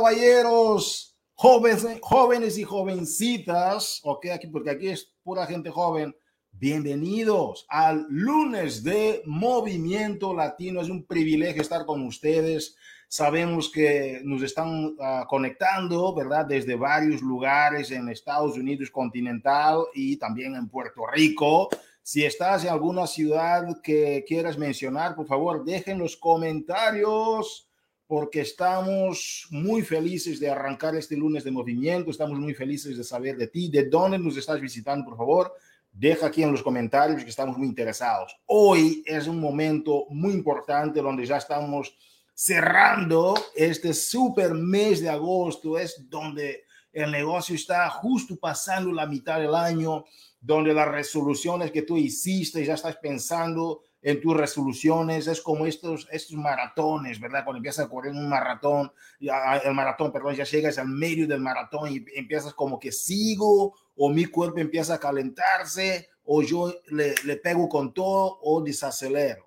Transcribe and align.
Caballeros, 0.00 1.14
jóvenes, 1.34 1.98
jóvenes 2.00 2.56
y 2.56 2.64
jovencitas, 2.64 4.00
ok, 4.02 4.28
aquí, 4.32 4.46
porque 4.46 4.70
aquí 4.70 4.88
es 4.88 5.12
pura 5.22 5.44
gente 5.44 5.68
joven. 5.68 6.16
Bienvenidos 6.52 7.66
al 7.68 8.06
lunes 8.08 8.82
de 8.82 9.20
Movimiento 9.26 10.32
Latino. 10.32 10.80
Es 10.80 10.88
un 10.88 11.04
privilegio 11.04 11.60
estar 11.60 11.84
con 11.84 12.06
ustedes. 12.06 12.76
Sabemos 13.08 13.70
que 13.70 14.22
nos 14.24 14.42
están 14.42 14.86
uh, 14.86 15.26
conectando, 15.28 16.14
¿verdad? 16.14 16.46
Desde 16.46 16.76
varios 16.76 17.20
lugares 17.20 17.90
en 17.90 18.08
Estados 18.08 18.56
Unidos 18.56 18.90
continental 18.90 19.82
y 19.92 20.16
también 20.16 20.54
en 20.54 20.70
Puerto 20.70 21.02
Rico. 21.12 21.68
Si 22.02 22.24
estás 22.24 22.64
en 22.64 22.70
alguna 22.70 23.06
ciudad 23.06 23.82
que 23.82 24.24
quieras 24.26 24.56
mencionar, 24.56 25.14
por 25.14 25.26
favor, 25.26 25.62
dejen 25.62 25.98
los 25.98 26.16
comentarios 26.16 27.69
porque 28.10 28.40
estamos 28.40 29.46
muy 29.50 29.82
felices 29.82 30.40
de 30.40 30.50
arrancar 30.50 30.96
este 30.96 31.16
lunes 31.16 31.44
de 31.44 31.52
movimiento, 31.52 32.10
estamos 32.10 32.40
muy 32.40 32.54
felices 32.54 32.96
de 32.96 33.04
saber 33.04 33.36
de 33.36 33.46
ti, 33.46 33.70
de 33.70 33.84
dónde 33.84 34.18
nos 34.18 34.36
estás 34.36 34.60
visitando, 34.60 35.04
por 35.04 35.16
favor, 35.16 35.54
deja 35.92 36.26
aquí 36.26 36.42
en 36.42 36.50
los 36.50 36.60
comentarios 36.60 37.22
que 37.22 37.30
estamos 37.30 37.56
muy 37.56 37.68
interesados. 37.68 38.36
Hoy 38.46 39.04
es 39.06 39.28
un 39.28 39.38
momento 39.38 40.06
muy 40.10 40.32
importante 40.32 41.00
donde 41.00 41.24
ya 41.24 41.36
estamos 41.36 41.96
cerrando 42.34 43.32
este 43.54 43.94
super 43.94 44.54
mes 44.54 45.00
de 45.00 45.08
agosto, 45.08 45.78
es 45.78 46.10
donde 46.10 46.64
el 46.92 47.12
negocio 47.12 47.54
está 47.54 47.88
justo 47.90 48.34
pasando 48.34 48.90
la 48.90 49.06
mitad 49.06 49.38
del 49.38 49.54
año, 49.54 50.04
donde 50.40 50.74
las 50.74 50.88
resoluciones 50.88 51.70
que 51.70 51.82
tú 51.82 51.96
hiciste 51.96 52.64
ya 52.64 52.74
estás 52.74 52.96
pensando 52.96 53.82
en 54.02 54.20
tus 54.20 54.36
resoluciones, 54.36 55.26
es 55.26 55.40
como 55.40 55.66
estos, 55.66 56.08
estos 56.10 56.36
maratones, 56.36 57.20
¿verdad? 57.20 57.44
Cuando 57.44 57.58
empiezas 57.58 57.86
a 57.86 57.88
correr 57.88 58.12
un 58.12 58.28
maratón, 58.28 58.92
ya, 59.20 59.58
el 59.58 59.74
maratón, 59.74 60.12
perdón, 60.12 60.34
ya 60.34 60.44
llegas 60.44 60.78
al 60.78 60.88
medio 60.88 61.26
del 61.26 61.40
maratón 61.40 61.92
y 61.92 62.04
empiezas 62.14 62.54
como 62.54 62.78
que 62.78 62.92
sigo 62.92 63.74
o 63.96 64.08
mi 64.08 64.24
cuerpo 64.24 64.58
empieza 64.58 64.94
a 64.94 65.00
calentarse 65.00 66.08
o 66.24 66.42
yo 66.42 66.74
le, 66.88 67.14
le 67.24 67.36
pego 67.36 67.68
con 67.68 67.92
todo 67.92 68.38
o 68.42 68.62
desacelero. 68.62 69.46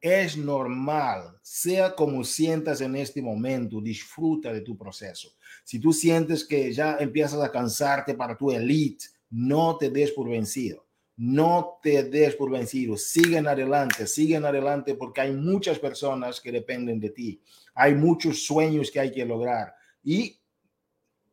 Es 0.00 0.36
normal, 0.36 1.38
sea 1.42 1.94
como 1.94 2.24
sientas 2.24 2.80
en 2.80 2.96
este 2.96 3.22
momento, 3.22 3.80
disfruta 3.80 4.52
de 4.52 4.60
tu 4.60 4.76
proceso. 4.76 5.28
Si 5.64 5.78
tú 5.78 5.92
sientes 5.92 6.44
que 6.44 6.72
ya 6.72 6.96
empiezas 6.98 7.40
a 7.40 7.52
cansarte 7.52 8.14
para 8.14 8.36
tu 8.36 8.50
elite, 8.50 9.06
no 9.30 9.76
te 9.76 9.90
des 9.90 10.10
por 10.10 10.28
vencido 10.28 10.84
no 11.22 11.78
te 11.80 12.02
des 12.02 12.34
por 12.34 12.50
vencido, 12.50 12.96
siguen 12.96 13.46
adelante, 13.46 14.08
siguen 14.08 14.44
adelante 14.44 14.96
porque 14.96 15.20
hay 15.20 15.32
muchas 15.32 15.78
personas 15.78 16.40
que 16.40 16.50
dependen 16.50 16.98
de 16.98 17.10
ti, 17.10 17.40
hay 17.76 17.94
muchos 17.94 18.44
sueños 18.44 18.90
que 18.90 18.98
hay 18.98 19.12
que 19.12 19.24
lograr. 19.24 19.72
Y 20.02 20.36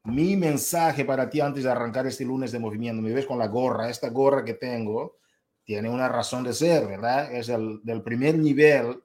mi 0.04 0.36
mensaje 0.36 1.06
para 1.06 1.28
ti 1.28 1.42
antes 1.42 1.64
de 1.64 1.72
arrancar 1.72 2.06
este 2.06 2.24
lunes 2.24 2.52
de 2.52 2.60
movimiento, 2.60 3.02
me 3.02 3.12
ves 3.12 3.26
con 3.26 3.40
la 3.40 3.48
gorra, 3.48 3.90
esta 3.90 4.10
gorra 4.10 4.46
que 4.46 4.54
tengo 4.54 5.18
tiene 5.64 5.90
una 5.90 6.08
razón 6.08 6.44
de 6.44 6.54
ser, 6.54 6.86
¿verdad? 6.86 7.34
Es 7.34 7.50
el 7.50 7.80
del 7.84 8.04
primer 8.04 8.38
nivel 8.38 9.02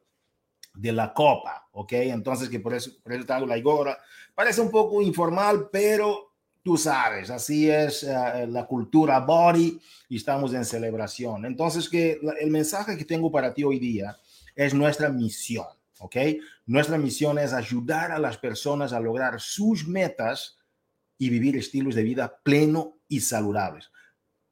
de 0.74 0.92
la 0.92 1.14
copa, 1.14 1.66
¿ok? 1.72 1.92
Entonces 1.92 2.50
que 2.50 2.60
por 2.60 2.74
eso, 2.74 2.90
por 3.02 3.24
tengo 3.24 3.46
la 3.46 3.58
gorra. 3.60 3.98
Parece 4.34 4.60
un 4.60 4.70
poco 4.70 5.00
informal, 5.00 5.70
pero 5.72 6.33
tú 6.64 6.78
sabes, 6.78 7.30
así 7.30 7.70
es 7.70 8.02
uh, 8.02 8.46
la 8.48 8.66
cultura 8.66 9.20
body 9.20 9.78
y 10.08 10.16
estamos 10.16 10.54
en 10.54 10.64
celebración. 10.64 11.44
Entonces, 11.44 11.88
que 11.88 12.18
el 12.40 12.50
mensaje 12.50 12.96
que 12.96 13.04
tengo 13.04 13.30
para 13.30 13.52
ti 13.52 13.62
hoy 13.62 13.78
día 13.78 14.16
es 14.56 14.72
nuestra 14.72 15.10
misión, 15.10 15.66
¿ok? 15.98 16.16
Nuestra 16.66 16.96
misión 16.96 17.38
es 17.38 17.52
ayudar 17.52 18.10
a 18.12 18.18
las 18.18 18.38
personas 18.38 18.94
a 18.94 19.00
lograr 19.00 19.40
sus 19.40 19.86
metas 19.86 20.56
y 21.18 21.28
vivir 21.28 21.56
estilos 21.56 21.94
de 21.94 22.02
vida 22.02 22.40
pleno 22.42 22.96
y 23.08 23.20
saludables. 23.20 23.90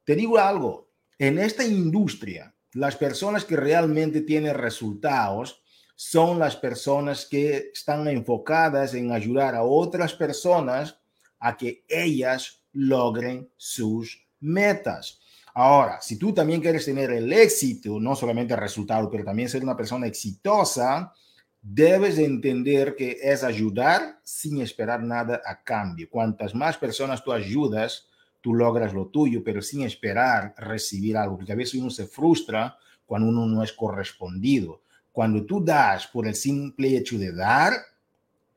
Te 0.04 0.14
digo 0.14 0.38
algo, 0.38 0.90
en 1.18 1.38
esta 1.38 1.64
industria, 1.64 2.54
las 2.72 2.96
personas 2.96 3.44
que 3.44 3.56
realmente 3.56 4.20
tienen 4.20 4.54
resultados 4.54 5.62
son 5.94 6.38
las 6.38 6.56
personas 6.56 7.24
que 7.24 7.70
están 7.72 8.06
enfocadas 8.08 8.92
en 8.94 9.12
ayudar 9.12 9.54
a 9.54 9.62
otras 9.62 10.12
personas 10.12 11.01
a 11.42 11.56
que 11.56 11.84
ellas 11.88 12.62
logren 12.72 13.50
sus 13.56 14.24
metas. 14.40 15.20
Ahora, 15.54 16.00
si 16.00 16.16
tú 16.16 16.32
también 16.32 16.60
quieres 16.60 16.84
tener 16.84 17.10
el 17.10 17.30
éxito, 17.32 17.98
no 18.00 18.14
solamente 18.14 18.54
el 18.54 18.60
resultado, 18.60 19.10
pero 19.10 19.24
también 19.24 19.48
ser 19.48 19.62
una 19.62 19.76
persona 19.76 20.06
exitosa, 20.06 21.12
debes 21.60 22.18
entender 22.18 22.94
que 22.94 23.18
es 23.20 23.42
ayudar 23.42 24.20
sin 24.22 24.62
esperar 24.62 25.02
nada 25.02 25.42
a 25.44 25.62
cambio. 25.62 26.08
Cuantas 26.08 26.54
más 26.54 26.78
personas 26.78 27.22
tú 27.22 27.32
ayudas, 27.32 28.06
tú 28.40 28.54
logras 28.54 28.94
lo 28.94 29.08
tuyo, 29.08 29.42
pero 29.44 29.60
sin 29.60 29.82
esperar 29.82 30.54
recibir 30.56 31.16
algo, 31.16 31.36
porque 31.36 31.52
a 31.52 31.56
veces 31.56 31.74
uno 31.74 31.90
se 31.90 32.06
frustra 32.06 32.76
cuando 33.04 33.28
uno 33.28 33.46
no 33.46 33.62
es 33.64 33.72
correspondido. 33.72 34.80
Cuando 35.10 35.44
tú 35.44 35.62
das 35.62 36.06
por 36.06 36.26
el 36.26 36.36
simple 36.36 36.96
hecho 36.96 37.18
de 37.18 37.32
dar, 37.32 37.72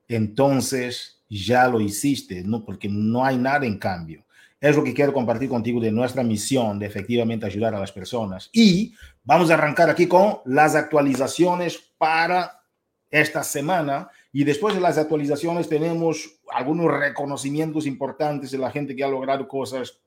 entonces 0.08 1.15
ya 1.30 1.68
lo 1.68 1.80
hiciste, 1.80 2.44
¿no? 2.44 2.64
porque 2.64 2.90
no 2.90 3.26
hay 3.26 3.38
nada 3.38 3.66
en 3.66 3.78
cambio. 3.78 4.26
Es 4.60 4.76
lo 4.76 4.84
que 4.84 4.94
quiero 4.94 5.14
compartir 5.14 5.50
contigo 5.50 5.80
de 5.80 5.92
nuestra 5.92 6.24
misión 6.24 6.80
de 6.80 6.86
efectivamente 6.86 7.46
ayudar 7.46 7.76
a 7.76 7.80
las 7.80 7.92
personas. 7.92 8.50
Y 8.54 8.94
vamos 9.24 9.52
a 9.52 9.56
arrancar 9.56 9.90
aquí 9.90 10.08
con 10.08 10.40
las 10.46 10.76
actualizaciones 10.76 11.78
para 11.98 12.64
esta 13.10 13.44
semana. 13.44 14.10
Y 14.32 14.44
después 14.44 14.74
de 14.74 14.82
las 14.82 14.98
actualizaciones 14.98 15.70
tenemos 15.70 16.40
algunos 16.52 16.88
reconocimientos 16.88 17.86
importantes 17.86 18.52
de 18.52 18.58
la 18.58 18.72
gente 18.72 18.96
que 18.96 19.04
ha 19.04 19.08
logrado 19.08 19.48
cosas 19.48 20.00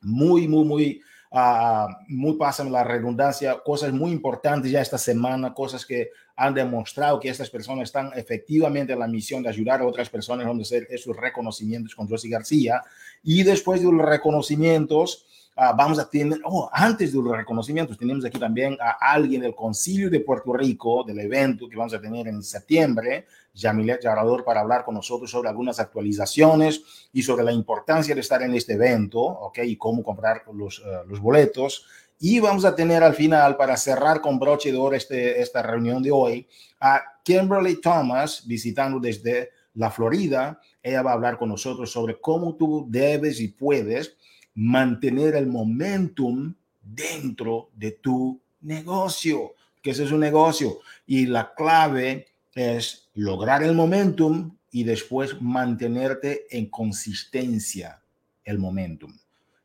muy, 0.00 0.48
muy, 0.48 0.64
muy 0.64 1.02
uh, 1.30 1.88
muy 2.08 2.36
pasan 2.36 2.72
la 2.72 2.84
redundancia, 2.84 3.58
cosas 3.64 3.92
muy 3.92 4.10
importantes 4.10 4.70
ya 4.70 4.80
esta 4.80 4.98
semana, 4.98 5.54
cosas 5.54 5.86
que 5.86 6.10
han 6.40 6.54
demostrado 6.54 7.20
que 7.20 7.28
estas 7.28 7.50
personas 7.50 7.90
están 7.90 8.12
efectivamente 8.16 8.94
en 8.94 8.98
la 8.98 9.06
misión 9.06 9.42
de 9.42 9.50
ayudar 9.50 9.82
a 9.82 9.86
otras 9.86 10.08
personas, 10.08 10.46
donde 10.46 10.62
hacer 10.62 10.86
esos 10.88 11.14
reconocimientos 11.14 11.94
con 11.94 12.08
Rosy 12.08 12.30
García. 12.30 12.82
Y 13.22 13.42
después 13.42 13.82
de 13.82 13.92
los 13.92 14.00
reconocimientos, 14.00 15.26
uh, 15.58 15.76
vamos 15.76 15.98
a 15.98 16.08
tener, 16.08 16.40
oh, 16.46 16.70
antes 16.72 17.12
de 17.12 17.20
los 17.20 17.36
reconocimientos, 17.36 17.98
tenemos 17.98 18.24
aquí 18.24 18.38
también 18.38 18.78
a 18.80 19.12
alguien 19.12 19.42
del 19.42 19.54
Concilio 19.54 20.08
de 20.08 20.20
Puerto 20.20 20.54
Rico, 20.54 21.04
del 21.04 21.20
evento 21.20 21.68
que 21.68 21.76
vamos 21.76 21.92
a 21.92 22.00
tener 22.00 22.26
en 22.26 22.42
septiembre, 22.42 23.26
Yamilet 23.52 24.02
Llarador 24.02 24.42
para 24.42 24.60
hablar 24.60 24.82
con 24.82 24.94
nosotros 24.94 25.30
sobre 25.30 25.50
algunas 25.50 25.78
actualizaciones 25.78 26.82
y 27.12 27.22
sobre 27.22 27.44
la 27.44 27.52
importancia 27.52 28.14
de 28.14 28.22
estar 28.22 28.40
en 28.40 28.54
este 28.54 28.72
evento, 28.72 29.20
¿ok? 29.20 29.58
Y 29.64 29.76
cómo 29.76 30.02
comprar 30.02 30.44
los, 30.54 30.78
uh, 30.78 31.06
los 31.06 31.20
boletos. 31.20 31.84
Y 32.22 32.38
vamos 32.38 32.66
a 32.66 32.76
tener 32.76 33.02
al 33.02 33.14
final, 33.14 33.56
para 33.56 33.78
cerrar 33.78 34.20
con 34.20 34.38
broche 34.38 34.70
de 34.70 34.76
oro 34.76 34.94
este, 34.94 35.40
esta 35.40 35.62
reunión 35.62 36.02
de 36.02 36.10
hoy, 36.10 36.46
a 36.78 37.00
Kimberly 37.24 37.80
Thomas 37.80 38.46
visitando 38.46 39.00
desde 39.00 39.52
la 39.72 39.90
Florida. 39.90 40.60
Ella 40.82 41.00
va 41.00 41.12
a 41.12 41.14
hablar 41.14 41.38
con 41.38 41.48
nosotros 41.48 41.90
sobre 41.90 42.20
cómo 42.20 42.56
tú 42.56 42.86
debes 42.90 43.40
y 43.40 43.48
puedes 43.48 44.18
mantener 44.54 45.34
el 45.34 45.46
momentum 45.46 46.54
dentro 46.82 47.70
de 47.74 47.92
tu 47.92 48.38
negocio, 48.60 49.54
que 49.80 49.92
ese 49.92 50.04
es 50.04 50.12
un 50.12 50.20
negocio. 50.20 50.80
Y 51.06 51.24
la 51.24 51.54
clave 51.54 52.26
es 52.54 53.08
lograr 53.14 53.62
el 53.62 53.74
momentum 53.74 54.58
y 54.70 54.84
después 54.84 55.40
mantenerte 55.40 56.46
en 56.50 56.68
consistencia 56.68 58.02
el 58.44 58.58
momentum. 58.58 59.16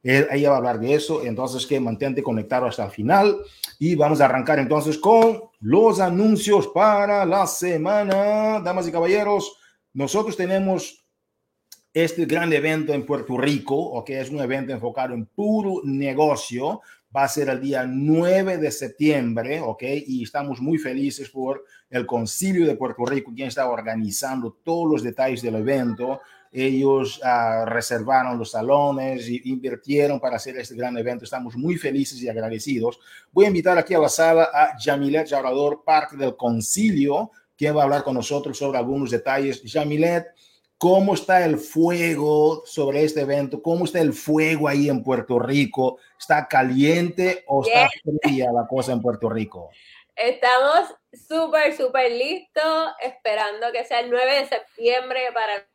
Ella 0.07 0.49
va 0.49 0.55
a 0.55 0.57
hablar 0.59 0.79
de 0.79 0.93
eso, 0.93 1.23
entonces 1.23 1.65
que 1.65 1.79
mantente 1.79 2.21
conectado 2.21 2.67
hasta 2.67 2.85
el 2.85 2.91
final 2.91 3.37
y 3.79 3.95
vamos 3.95 4.21
a 4.21 4.25
arrancar 4.25 4.59
entonces 4.59 4.99
con 4.99 5.41
los 5.61 5.99
anuncios 5.99 6.67
para 6.67 7.25
la 7.25 7.47
semana. 7.47 8.61
Damas 8.63 8.87
y 8.87 8.91
caballeros, 8.91 9.57
nosotros 9.93 10.37
tenemos 10.37 11.03
este 11.91 12.25
gran 12.25 12.53
evento 12.53 12.93
en 12.93 13.03
Puerto 13.03 13.35
Rico, 13.35 14.03
que 14.05 14.21
es 14.21 14.29
un 14.29 14.41
evento 14.41 14.73
enfocado 14.73 15.15
en 15.15 15.25
puro 15.25 15.81
negocio 15.83 16.81
va 17.15 17.23
a 17.23 17.29
ser 17.29 17.47
el 17.49 17.61
día 17.61 17.85
9 17.87 18.57
de 18.57 18.71
septiembre, 18.71 19.61
¿ok? 19.61 19.83
Y 20.05 20.23
estamos 20.23 20.59
muy 20.59 20.77
felices 20.77 21.29
por 21.29 21.63
el 21.89 22.05
Concilio 22.05 22.67
de 22.67 22.75
Puerto 22.75 23.05
Rico, 23.05 23.31
quien 23.33 23.47
está 23.47 23.69
organizando 23.69 24.57
todos 24.63 24.91
los 24.91 25.03
detalles 25.03 25.41
del 25.41 25.55
evento. 25.55 26.19
Ellos 26.55 27.19
uh, 27.23 27.65
reservaron 27.65 28.39
los 28.39 28.51
salones 28.51 29.27
y 29.29 29.41
invirtieron 29.51 30.19
para 30.19 30.37
hacer 30.37 30.57
este 30.57 30.75
gran 30.75 30.97
evento. 30.97 31.25
Estamos 31.25 31.55
muy 31.55 31.77
felices 31.77 32.21
y 32.21 32.29
agradecidos. 32.29 32.99
Voy 33.31 33.45
a 33.45 33.49
invitar 33.49 33.77
aquí 33.77 33.93
a 33.93 33.99
la 33.99 34.09
sala 34.09 34.49
a 34.53 34.75
Jamilet 34.79 35.27
Llaurador, 35.27 35.83
parte 35.83 36.15
del 36.15 36.35
Concilio, 36.35 37.31
quien 37.57 37.75
va 37.75 37.81
a 37.81 37.83
hablar 37.83 38.03
con 38.03 38.13
nosotros 38.13 38.57
sobre 38.57 38.77
algunos 38.77 39.11
detalles. 39.11 39.61
Jamilet, 39.65 40.27
¿Cómo 40.77 41.13
está 41.13 41.45
el 41.45 41.57
fuego 41.57 42.63
sobre 42.65 43.05
este 43.05 43.21
evento? 43.21 43.61
¿Cómo 43.61 43.85
está 43.85 44.01
el 44.01 44.11
fuego 44.11 44.67
ahí 44.67 44.89
en 44.89 45.03
Puerto 45.03 45.39
Rico? 45.39 45.99
¿Está 46.19 46.47
caliente 46.47 47.45
o 47.47 47.65
está 47.65 47.89
fría 48.21 48.51
la 48.51 48.67
cosa 48.67 48.91
en 48.91 49.01
Puerto 49.01 49.29
Rico? 49.29 49.69
Estamos 50.15 50.93
súper, 51.13 51.75
súper 51.75 52.11
listos, 52.11 52.91
esperando 53.01 53.71
que 53.71 53.85
sea 53.85 54.01
el 54.01 54.09
9 54.09 54.39
de 54.39 54.45
septiembre 54.47 55.19
para 55.33 55.65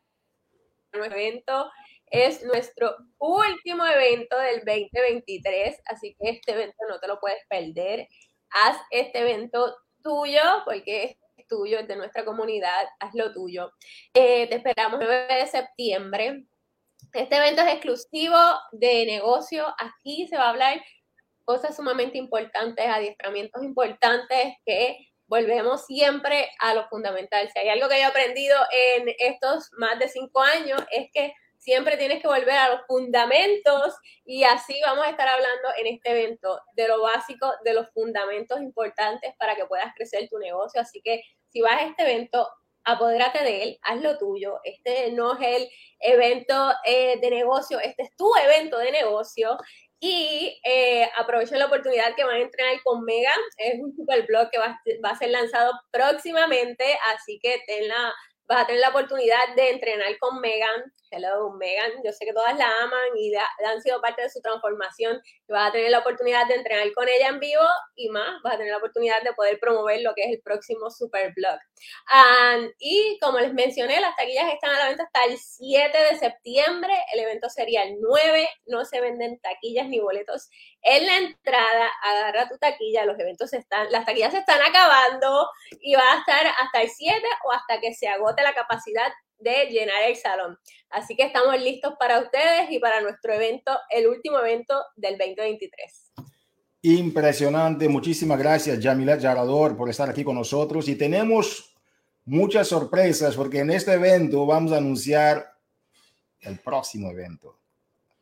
nuestro 0.93 1.05
evento. 1.05 1.71
Es 2.07 2.43
nuestro 2.43 2.93
último 3.19 3.85
evento 3.85 4.37
del 4.37 4.65
2023, 4.65 5.81
así 5.85 6.15
que 6.19 6.31
este 6.31 6.51
evento 6.51 6.77
no 6.89 6.99
te 6.99 7.07
lo 7.07 7.19
puedes 7.19 7.39
perder. 7.47 8.07
Haz 8.49 8.77
este 8.89 9.19
evento 9.19 9.77
tuyo, 10.03 10.41
porque 10.65 11.17
es 11.37 11.47
tuyo, 11.47 11.79
es 11.79 11.87
de 11.87 11.95
nuestra 11.95 12.25
comunidad, 12.25 12.85
haz 12.99 13.13
lo 13.13 13.31
tuyo. 13.31 13.71
Eh, 14.13 14.47
te 14.47 14.55
esperamos 14.55 14.99
el 14.99 15.07
9 15.07 15.35
de 15.35 15.47
septiembre. 15.47 16.45
Este 17.13 17.37
evento 17.37 17.61
es 17.61 17.73
exclusivo 17.75 18.37
de 18.73 19.05
negocio. 19.05 19.73
Aquí 19.77 20.27
se 20.27 20.35
va 20.37 20.47
a 20.47 20.49
hablar 20.49 20.83
cosas 21.45 21.75
sumamente 21.75 22.17
importantes, 22.17 22.85
adiestramientos 22.85 23.63
importantes 23.63 24.55
que 24.65 25.10
volvemos 25.31 25.85
siempre 25.85 26.51
a 26.59 26.73
lo 26.73 26.89
fundamental. 26.89 27.49
Si 27.49 27.57
hay 27.57 27.69
algo 27.69 27.87
que 27.87 27.95
yo 27.95 28.01
he 28.01 28.03
aprendido 28.03 28.57
en 28.69 29.15
estos 29.17 29.69
más 29.77 29.97
de 29.97 30.09
cinco 30.09 30.41
años 30.41 30.81
es 30.91 31.09
que 31.13 31.33
siempre 31.57 31.95
tienes 31.95 32.21
que 32.21 32.27
volver 32.27 32.57
a 32.57 32.69
los 32.75 32.81
fundamentos 32.85 33.95
y 34.25 34.43
así 34.43 34.77
vamos 34.85 35.05
a 35.05 35.09
estar 35.09 35.29
hablando 35.29 35.69
en 35.79 35.87
este 35.87 36.11
evento 36.11 36.59
de 36.73 36.89
lo 36.89 37.01
básico, 37.01 37.49
de 37.63 37.73
los 37.73 37.89
fundamentos 37.91 38.59
importantes 38.59 39.33
para 39.39 39.55
que 39.55 39.65
puedas 39.65 39.93
crecer 39.95 40.27
tu 40.27 40.37
negocio. 40.37 40.81
Así 40.81 41.01
que 41.01 41.23
si 41.47 41.61
vas 41.61 41.81
a 41.81 41.85
este 41.85 42.03
evento, 42.03 42.49
apodérate 42.83 43.41
de 43.41 43.63
él, 43.63 43.79
haz 43.83 44.01
lo 44.01 44.17
tuyo. 44.17 44.59
Este 44.65 45.13
no 45.13 45.39
es 45.39 45.61
el 45.61 45.69
evento 45.99 46.73
eh, 46.83 47.21
de 47.21 47.29
negocio, 47.29 47.79
este 47.79 48.03
es 48.03 48.15
tu 48.17 48.29
evento 48.35 48.77
de 48.79 48.91
negocio 48.91 49.57
y 50.03 50.59
eh, 50.63 51.07
aprovechen 51.15 51.59
la 51.59 51.67
oportunidad 51.67 52.15
que 52.15 52.23
van 52.23 52.37
a 52.37 52.39
entrenar 52.39 52.81
con 52.83 53.03
Megan. 53.05 53.39
Es 53.57 53.79
un 53.79 53.95
super 53.95 54.25
blog 54.25 54.49
que 54.49 54.57
va, 54.57 54.79
a 55.03 55.15
ser 55.15 55.29
lanzado 55.29 55.73
próximamente, 55.91 56.83
así 57.13 57.39
que 57.39 57.61
ten 57.67 57.87
la, 57.87 58.11
vas 58.47 58.63
a 58.63 58.65
tener 58.65 58.81
la 58.81 58.89
oportunidad 58.89 59.55
de 59.55 59.69
entrenar 59.69 60.17
con 60.17 60.41
Megan. 60.41 60.91
Hello, 61.13 61.51
Megan. 61.51 61.91
Yo 62.05 62.13
sé 62.13 62.25
que 62.25 62.31
todas 62.31 62.57
la 62.57 62.65
aman 62.83 63.17
y 63.17 63.33
han 63.35 63.81
sido 63.81 63.99
parte 63.99 64.21
de 64.21 64.29
su 64.29 64.39
transformación. 64.39 65.21
vas 65.49 65.69
a 65.69 65.71
tener 65.73 65.91
la 65.91 65.99
oportunidad 65.99 66.47
de 66.47 66.55
entrenar 66.55 66.89
con 66.93 67.09
ella 67.09 67.27
en 67.27 67.39
vivo 67.41 67.65
y 67.95 68.07
más, 68.07 68.41
vas 68.43 68.53
a 68.53 68.57
tener 68.57 68.71
la 68.71 68.77
oportunidad 68.77 69.21
de 69.21 69.33
poder 69.33 69.59
promover 69.59 70.01
lo 70.01 70.13
que 70.15 70.23
es 70.23 70.29
el 70.29 70.41
próximo 70.41 70.89
Super 70.89 71.33
Blog. 71.35 71.59
y 72.79 73.19
como 73.19 73.39
les 73.39 73.53
mencioné, 73.53 73.99
las 73.99 74.15
taquillas 74.15 74.53
están 74.53 74.71
a 74.71 74.79
la 74.79 74.87
venta 74.87 75.03
hasta 75.03 75.25
el 75.25 75.37
7 75.37 75.97
de 75.97 76.17
septiembre. 76.17 76.93
El 77.13 77.19
evento 77.19 77.49
sería 77.49 77.83
el 77.83 77.97
9. 77.99 78.49
No 78.67 78.85
se 78.85 79.01
venden 79.01 79.37
taquillas 79.41 79.87
ni 79.87 79.99
boletos 79.99 80.49
en 80.81 81.05
la 81.05 81.17
entrada, 81.17 81.91
agarra 82.03 82.47
tu 82.47 82.57
taquilla, 82.57 83.05
los 83.05 83.19
eventos 83.19 83.51
están, 83.53 83.91
las 83.91 84.05
taquillas 84.05 84.31
se 84.31 84.39
están 84.39 84.61
acabando 84.61 85.49
y 85.81 85.93
va 85.95 86.13
a 86.13 86.19
estar 86.19 86.47
hasta 86.47 86.81
el 86.81 86.89
7 86.89 87.21
o 87.45 87.51
hasta 87.51 87.81
que 87.81 87.93
se 87.93 88.07
agote 88.07 88.41
la 88.43 88.53
capacidad 88.53 89.11
de 89.41 89.65
llenar 89.69 90.03
el 90.07 90.15
salón. 90.15 90.57
Así 90.89 91.15
que 91.15 91.23
estamos 91.23 91.59
listos 91.61 91.93
para 91.99 92.19
ustedes 92.19 92.69
y 92.69 92.79
para 92.79 93.01
nuestro 93.01 93.33
evento, 93.33 93.71
el 93.89 94.07
último 94.07 94.39
evento 94.39 94.75
del 94.95 95.17
2023. 95.17 96.13
Impresionante, 96.83 97.87
muchísimas 97.87 98.39
gracias 98.39 98.79
Yamila 98.79 99.15
Yarador 99.17 99.77
por 99.77 99.89
estar 99.89 100.09
aquí 100.09 100.23
con 100.23 100.35
nosotros 100.35 100.87
y 100.87 100.95
tenemos 100.95 101.75
muchas 102.25 102.67
sorpresas 102.67 103.35
porque 103.35 103.59
en 103.59 103.69
este 103.69 103.93
evento 103.93 104.47
vamos 104.47 104.71
a 104.71 104.77
anunciar 104.77 105.45
el 106.39 106.57
próximo 106.59 107.11
evento. 107.11 107.60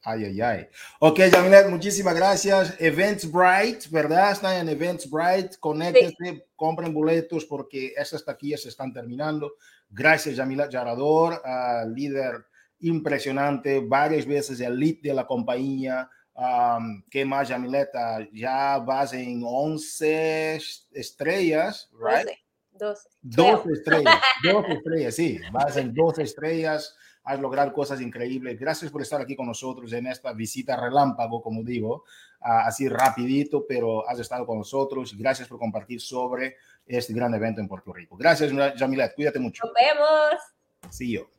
Ay, 0.09 0.25
ay, 0.25 0.41
ay. 0.41 0.67
Ok, 0.99 1.19
Yamilet, 1.31 1.69
muchísimas 1.69 2.15
gracias. 2.15 2.75
Eventbrite, 2.79 3.87
¿verdad? 3.91 4.31
Están 4.31 4.55
en 4.55 4.69
Eventbrite. 4.69 5.57
Conéctense, 5.59 6.47
compren 6.55 6.91
boletos 6.91 7.45
porque 7.45 7.93
estas 7.95 8.25
taquillas 8.25 8.63
se 8.63 8.69
están 8.69 8.91
terminando. 8.91 9.53
Gracias, 9.87 10.35
Yamilet 10.35 10.71
Yarador, 10.71 11.41
líder 11.93 12.45
impresionante, 12.79 13.79
varias 13.79 14.25
veces 14.25 14.59
el 14.61 14.79
lead 14.79 14.97
de 15.03 15.13
la 15.13 15.27
compañía. 15.27 16.09
¿Qué 17.11 17.25
más, 17.25 17.49
Yamileta? 17.49 18.27
Ya 18.31 18.79
vas 18.79 19.13
en 19.13 19.41
11 19.43 20.59
estrellas, 20.93 21.89
¿right? 21.93 22.29
12. 22.71 23.09
12 23.21 23.71
estrellas, 23.73 24.21
12 24.43 24.73
estrellas, 24.73 25.15
sí. 25.15 25.39
Vas 25.51 25.77
en 25.77 25.93
12 25.93 26.23
estrellas 26.23 26.95
has 27.23 27.39
logrado 27.39 27.71
cosas 27.73 28.01
increíbles. 28.01 28.59
Gracias 28.59 28.91
por 28.91 29.01
estar 29.01 29.21
aquí 29.21 29.35
con 29.35 29.47
nosotros 29.47 29.91
en 29.93 30.07
esta 30.07 30.33
visita 30.33 30.75
relámpago, 30.75 31.41
como 31.41 31.63
digo, 31.63 32.03
así 32.39 32.87
rapidito, 32.87 33.65
pero 33.67 34.07
has 34.07 34.19
estado 34.19 34.45
con 34.45 34.57
nosotros. 34.57 35.15
Gracias 35.17 35.47
por 35.47 35.59
compartir 35.59 36.01
sobre 36.01 36.55
este 36.85 37.13
gran 37.13 37.33
evento 37.33 37.61
en 37.61 37.67
Puerto 37.67 37.93
Rico. 37.93 38.17
Gracias, 38.17 38.51
Jamilet. 38.77 39.13
Cuídate 39.15 39.39
mucho. 39.39 39.63
Nos 39.65 39.73
vemos. 39.73 40.41
Sí, 40.89 41.11
yo. 41.11 41.29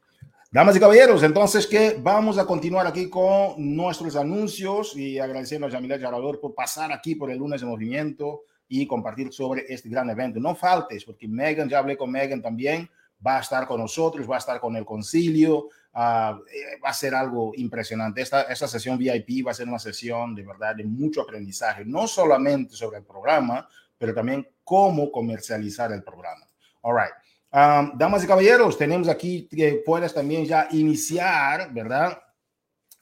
Damas 0.52 0.74
y 0.74 0.80
caballeros, 0.80 1.22
entonces 1.22 1.64
que 1.64 1.96
vamos 2.00 2.36
a 2.36 2.44
continuar 2.44 2.84
aquí 2.84 3.08
con 3.08 3.54
nuestros 3.56 4.16
anuncios 4.16 4.96
y 4.96 5.16
agradeciendo 5.20 5.68
a 5.68 5.70
Jamilet 5.70 6.00
Yarador 6.00 6.40
por 6.40 6.56
pasar 6.56 6.90
aquí 6.92 7.14
por 7.14 7.30
el 7.30 7.38
lunes 7.38 7.60
de 7.60 7.68
movimiento 7.68 8.42
y 8.68 8.84
compartir 8.84 9.32
sobre 9.32 9.64
este 9.68 9.88
gran 9.88 10.10
evento. 10.10 10.40
No 10.40 10.56
faltes, 10.56 11.04
porque 11.04 11.28
Megan, 11.28 11.68
ya 11.68 11.78
hablé 11.78 11.96
con 11.96 12.10
Megan 12.10 12.42
también, 12.42 12.90
va 13.26 13.38
a 13.38 13.40
estar 13.40 13.66
con 13.66 13.80
nosotros, 13.80 14.28
va 14.28 14.36
a 14.36 14.38
estar 14.38 14.60
con 14.60 14.76
el 14.76 14.84
concilio, 14.84 15.68
uh, 15.94 15.98
va 15.98 16.38
a 16.82 16.94
ser 16.94 17.14
algo 17.14 17.52
impresionante. 17.56 18.22
Esta, 18.22 18.42
esta 18.42 18.68
sesión 18.68 18.98
VIP 18.98 19.46
va 19.46 19.50
a 19.50 19.54
ser 19.54 19.68
una 19.68 19.78
sesión 19.78 20.34
de 20.34 20.42
verdad 20.42 20.74
de 20.74 20.84
mucho 20.84 21.22
aprendizaje, 21.22 21.84
no 21.84 22.06
solamente 22.06 22.74
sobre 22.74 22.98
el 22.98 23.04
programa, 23.04 23.68
pero 23.98 24.14
también 24.14 24.46
cómo 24.64 25.10
comercializar 25.12 25.92
el 25.92 26.02
programa. 26.02 26.46
All 26.82 26.96
right. 26.96 27.12
Damas 27.52 28.24
y 28.24 28.26
caballeros, 28.26 28.78
tenemos 28.78 29.08
aquí 29.08 29.48
que 29.48 29.82
puedes 29.84 30.14
también 30.14 30.46
ya 30.46 30.68
iniciar, 30.70 31.72
¿verdad? 31.72 32.22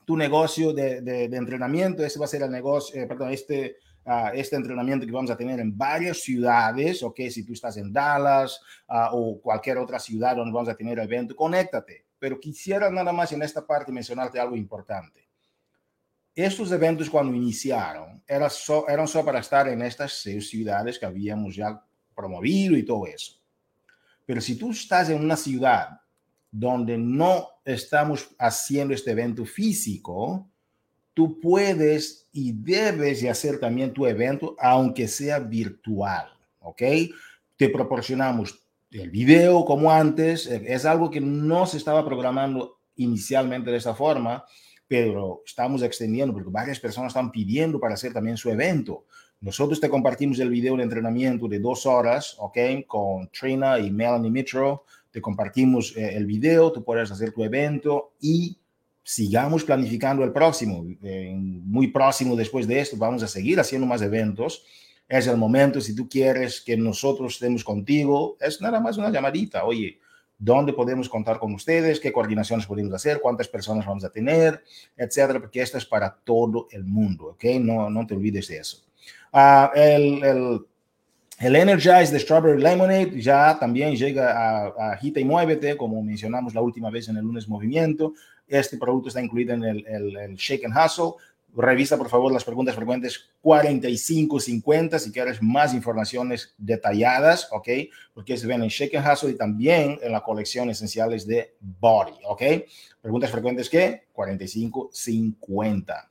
Tu 0.05 0.17
negocio 0.17 0.73
de, 0.73 1.03
de, 1.03 1.29
de 1.29 1.37
entrenamiento. 1.37 2.03
Este 2.03 2.19
va 2.19 2.25
a 2.25 2.29
ser 2.29 2.43
el 2.43 2.51
negocio, 2.51 3.01
eh, 3.01 3.07
perdón, 3.07 3.31
este 3.31 3.77
uh, 4.09 4.31
este 4.33 4.57
entrenamiento 4.57 5.05
que 5.05 5.13
vamos 5.13 5.31
a 5.31 5.37
tener 5.37 5.61
en 5.61 5.77
varias 5.77 6.19
ciudades, 6.23 7.03
ok, 7.03 7.21
si 7.31 7.45
tú 7.45 7.53
estás 7.53 7.77
en 7.77 7.93
Dallas 7.93 8.61
uh, 8.89 9.09
o 9.13 9.41
cualquier 9.41 9.79
otra 9.79 9.99
ciudad 9.99 10.35
donde 10.35 10.53
vamos 10.53 10.69
a 10.69 10.75
tener 10.75 10.99
evento, 10.99 11.37
conéctate. 11.37 12.07
Pero 12.19 12.41
quisiera 12.41 12.91
nada 12.91 13.13
más 13.13 13.31
en 13.33 13.43
esta 13.43 13.65
parte 13.65 13.93
mencionarte 13.93 14.41
algo 14.41 14.57
importante. 14.57 15.29
Estos 16.35 16.73
eventos 16.73 17.11
cuando 17.11 17.35
iniciaron 17.35 18.23
eran, 18.27 18.51
so, 18.51 18.89
eran 18.89 19.07
solo 19.07 19.27
para 19.27 19.41
estar 19.41 19.69
en 19.69 19.83
estas 19.83 20.13
seis 20.15 20.49
ciudades 20.49 20.99
que 20.99 21.07
habíamos 21.07 21.55
ya 21.55 21.81
promovido 22.15 22.77
y 22.77 22.85
todo 22.85 23.07
eso. 23.07 23.35
Pero 24.25 24.41
si 24.41 24.57
tú 24.57 24.71
estás 24.71 25.11
en 25.11 25.23
una 25.23 25.37
ciudad 25.37 26.01
donde 26.51 26.97
no 26.97 27.49
estamos 27.65 28.35
haciendo 28.39 28.95
este 28.95 29.11
evento 29.11 29.45
físico, 29.45 30.48
tú 31.19 31.41
puedes 31.41 32.29
y 32.33 32.53
debes 32.53 33.23
de 33.23 33.29
hacer 33.29 33.59
también 33.59 33.93
tu 33.93 34.07
evento, 34.07 34.55
aunque 34.61 35.09
sea 35.09 35.41
virtual, 35.41 36.29
¿ok? 36.61 36.81
Te 37.57 37.69
proporcionamos 37.71 38.61
el 38.93 39.11
video 39.11 39.65
como 39.65 39.91
antes, 39.91 40.47
eh, 40.47 40.63
es 40.69 40.85
algo 40.85 41.11
que 41.11 41.21
no 41.21 41.67
se 41.67 41.77
estaba 41.77 42.05
programando 42.05 42.79
inicialmente 42.95 43.73
de 43.73 43.79
esta 43.79 43.97
forma, 43.97 44.45
pero 44.87 45.43
estamos 45.45 45.83
extendiendo 45.83 46.33
porque 46.33 46.51
varias 46.53 46.79
personas 46.79 47.11
están 47.11 47.33
pidiendo 47.33 47.81
para 47.81 47.95
hacer 47.95 48.13
también 48.13 48.37
su 48.37 48.49
evento. 48.51 49.07
Nosotros 49.41 49.81
te 49.81 49.89
compartimos 49.89 50.39
el 50.39 50.51
video 50.51 50.77
de 50.77 50.85
entrenamiento 50.85 51.49
de 51.49 51.59
dos 51.59 51.85
horas, 51.85 52.37
¿ok? 52.39 52.59
Con 52.87 53.29
Trina 53.31 53.81
y 53.81 53.91
Melanie 53.91 54.31
Mitro. 54.31 54.85
Te 55.11 55.21
compartimos 55.21 55.97
eh, 55.97 56.15
el 56.15 56.27
video, 56.27 56.71
tú 56.71 56.85
puedes 56.85 57.11
hacer 57.11 57.33
tu 57.33 57.43
evento 57.43 58.13
y 58.21 58.57
sigamos 59.09 59.65
planificando 59.65 60.23
el 60.23 60.33
próximo. 60.33 60.85
Eh, 61.03 61.35
muy 61.35 61.87
próximo 61.87 62.37
después 62.37 62.69
de 62.69 62.79
esto, 62.79 62.95
vamos 62.99 63.23
a 63.23 63.27
seguir 63.27 63.59
haciendo 63.59 63.87
más 63.87 64.03
eventos. 64.03 64.67
Es 65.09 65.27
el 65.27 65.39
momento, 65.39 65.81
si 65.81 65.95
tú 65.95 66.07
quieres 66.07 66.61
que 66.61 66.77
nosotros 66.77 67.33
estemos 67.33 67.65
contigo, 67.65 68.37
es 68.39 68.61
nada 68.61 68.81
más 68.81 68.99
una 68.99 69.11
llamadita. 69.11 69.65
Oye, 69.65 69.99
¿dónde 70.39 70.75
podemos 70.75 71.09
contar 71.09 71.39
con 71.39 71.55
ustedes? 71.55 72.01
¿Qué 72.01 72.13
coordinaciones 72.13 72.67
podemos 72.67 72.93
hacer? 72.93 73.19
¿Cuántas 73.23 73.49
personas 73.49 73.87
vamos 73.87 74.05
a 74.05 74.11
tener? 74.11 74.63
Etcétera, 74.95 75.41
porque 75.41 75.63
esto 75.63 75.79
es 75.79 75.87
para 75.87 76.15
todo 76.15 76.69
el 76.71 76.85
mundo, 76.85 77.29
¿ok? 77.29 77.45
No, 77.61 77.89
no 77.89 78.07
te 78.07 78.13
olvides 78.13 78.49
de 78.49 78.59
eso. 78.59 78.85
Uh, 79.33 79.75
el, 79.75 80.23
el 80.23 80.61
el 81.41 81.55
Energize 81.55 82.11
de 82.11 82.19
Strawberry 82.19 82.61
Lemonade 82.61 83.21
ya 83.21 83.57
también 83.61 83.95
llega 83.95 84.33
a, 84.33 84.91
a 84.91 84.97
Gita 84.97 85.21
y 85.21 85.25
Muévete, 85.25 85.77
como 85.77 86.03
mencionamos 86.03 86.53
la 86.53 86.61
última 86.61 86.91
vez 86.91 87.09
en 87.09 87.17
el 87.17 87.25
lunes 87.25 87.49
movimiento. 87.49 88.15
Este 88.49 88.79
producto 88.79 89.09
está 89.09 89.23
incluido 89.23 89.55
en 89.55 89.65
el, 89.65 89.87
el, 89.87 90.35
Shake 90.37 90.65
and 90.65 90.75
Hustle. 90.77 91.13
Revisa, 91.55 91.97
por 91.97 92.09
favor, 92.09 92.33
las 92.33 92.45
preguntas 92.45 92.75
frecuentes 92.75 93.31
4550 93.41 94.99
si 94.99 95.11
quieres 95.11 95.43
más 95.43 95.73
informaciones 95.75 96.55
detalladas, 96.59 97.49
¿ok? 97.51 97.69
Porque 98.15 98.37
se 98.37 98.47
ven 98.47 98.63
en 98.63 98.69
Shake 98.69 98.97
and 98.97 99.11
Hustle 99.11 99.31
y 99.31 99.37
también 99.37 99.99
en 100.03 100.13
la 100.13 100.23
colección 100.23 100.69
esenciales 100.71 101.27
de 101.27 101.57
Body, 101.61 102.19
¿ok? 102.27 102.43
Preguntas 103.01 103.31
frecuentes, 103.31 103.69
¿qué? 103.71 104.09
4550. 104.13 106.09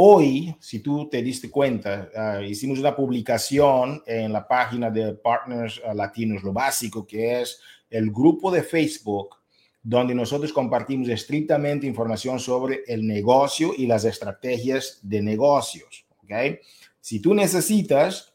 hoy, 0.00 0.54
si 0.60 0.78
tú 0.78 1.08
te 1.08 1.20
diste 1.22 1.50
cuenta, 1.50 2.08
ah, 2.16 2.40
hicimos 2.42 2.78
una 2.78 2.94
publicación 2.94 4.02
en 4.06 4.32
la 4.32 4.46
página 4.46 4.90
de 4.90 5.12
Partners 5.14 5.82
Latinos, 5.92 6.42
lo 6.42 6.52
básico 6.52 7.06
que 7.06 7.40
es 7.40 7.60
el 7.90 8.10
grupo 8.10 8.50
de 8.50 8.62
Facebook 8.62 9.37
donde 9.82 10.14
nosotros 10.14 10.52
compartimos 10.52 11.08
estrictamente 11.08 11.86
información 11.86 12.40
sobre 12.40 12.82
el 12.86 13.06
negocio 13.06 13.72
y 13.76 13.86
las 13.86 14.04
estrategias 14.04 14.98
de 15.02 15.22
negocios. 15.22 16.06
¿okay? 16.22 16.58
Si 17.00 17.20
tú 17.20 17.34
necesitas, 17.34 18.34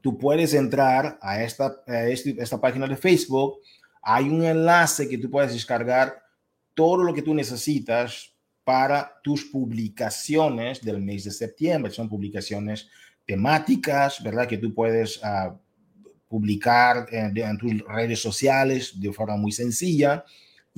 tú 0.00 0.18
puedes 0.18 0.54
entrar 0.54 1.18
a 1.20 1.42
esta, 1.42 1.82
este, 1.86 2.36
esta 2.38 2.60
página 2.60 2.86
de 2.86 2.96
Facebook. 2.96 3.58
Hay 4.02 4.28
un 4.28 4.44
enlace 4.44 5.08
que 5.08 5.18
tú 5.18 5.30
puedes 5.30 5.52
descargar 5.52 6.22
todo 6.74 7.02
lo 7.02 7.12
que 7.12 7.22
tú 7.22 7.34
necesitas 7.34 8.32
para 8.62 9.20
tus 9.24 9.46
publicaciones 9.46 10.82
del 10.82 11.00
mes 11.00 11.24
de 11.24 11.30
septiembre. 11.30 11.90
Son 11.90 12.08
publicaciones 12.08 12.88
temáticas, 13.26 14.22
¿verdad? 14.22 14.46
Que 14.46 14.58
tú 14.58 14.72
puedes 14.72 15.18
uh, 15.18 15.56
publicar 16.28 17.06
en, 17.10 17.58
tus 17.58 17.80
redes 17.86 18.20
sociales 18.20 19.00
de 19.00 19.12
forma 19.12 19.36
muy 19.36 19.52
sencilla 19.52 20.24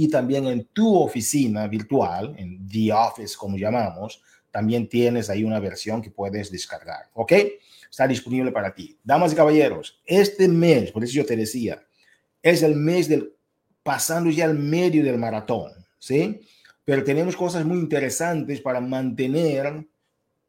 y 0.00 0.08
también 0.08 0.46
en 0.46 0.64
tu 0.72 0.96
oficina 0.96 1.68
virtual, 1.68 2.34
en 2.38 2.66
The 2.66 2.90
Office 2.90 3.36
como 3.36 3.58
llamamos, 3.58 4.22
también 4.50 4.88
tienes 4.88 5.28
ahí 5.28 5.44
una 5.44 5.60
versión 5.60 6.00
que 6.00 6.10
puedes 6.10 6.50
descargar, 6.50 7.10
¿ok? 7.12 7.32
Está 7.90 8.08
disponible 8.08 8.50
para 8.50 8.74
ti. 8.74 8.98
Damas 9.04 9.34
y 9.34 9.36
caballeros, 9.36 10.00
este 10.06 10.48
mes, 10.48 10.90
por 10.90 11.04
eso 11.04 11.12
yo 11.12 11.26
te 11.26 11.36
decía, 11.36 11.84
es 12.40 12.62
el 12.62 12.76
mes 12.76 13.10
del 13.10 13.34
pasando 13.82 14.30
ya 14.30 14.46
al 14.46 14.58
medio 14.58 15.04
del 15.04 15.18
maratón, 15.18 15.70
¿sí? 15.98 16.40
Pero 16.82 17.04
tenemos 17.04 17.36
cosas 17.36 17.66
muy 17.66 17.76
interesantes 17.76 18.62
para 18.62 18.80
mantener 18.80 19.86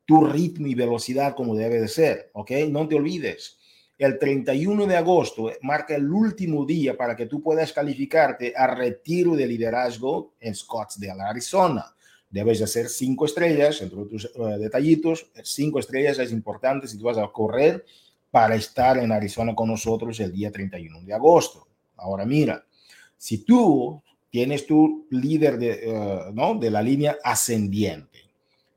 tu 0.05 0.23
ritmo 0.27 0.67
y 0.67 0.75
velocidad 0.75 1.35
como 1.35 1.55
debe 1.55 1.81
de 1.81 1.89
ser, 1.89 2.31
¿ok? 2.35 2.51
No 2.69 2.87
te 2.87 2.95
olvides 2.95 3.57
el 4.01 4.17
31 4.17 4.87
de 4.87 4.97
agosto 4.97 5.51
marca 5.61 5.95
el 5.95 6.11
último 6.11 6.65
día 6.65 6.97
para 6.97 7.15
que 7.15 7.27
tú 7.27 7.39
puedas 7.43 7.71
calificarte 7.71 8.51
a 8.57 8.65
retiro 8.65 9.35
de 9.35 9.45
liderazgo 9.45 10.33
en 10.39 10.55
Scottsdale, 10.55 11.21
Arizona. 11.21 11.85
Debes 12.27 12.63
hacer 12.63 12.89
cinco 12.89 13.25
estrellas, 13.25 13.79
entre 13.79 14.03
tus 14.05 14.25
uh, 14.35 14.57
detallitos, 14.57 15.29
cinco 15.43 15.77
estrellas 15.77 16.17
es 16.17 16.31
importante 16.31 16.87
si 16.87 16.97
tú 16.97 17.03
vas 17.03 17.19
a 17.19 17.27
correr 17.27 17.85
para 18.31 18.55
estar 18.55 18.97
en 18.97 19.11
Arizona 19.11 19.53
con 19.53 19.69
nosotros 19.69 20.19
el 20.19 20.31
día 20.31 20.51
31 20.51 21.03
de 21.03 21.13
agosto. 21.13 21.67
Ahora 21.97 22.25
mira, 22.25 22.65
si 23.19 23.45
tú 23.45 24.01
tienes 24.31 24.65
tu 24.65 25.05
líder 25.11 25.59
de, 25.59 26.31
¿no? 26.33 26.55
de 26.55 26.71
la 26.71 26.81
línea 26.81 27.17
ascendiente 27.23 28.17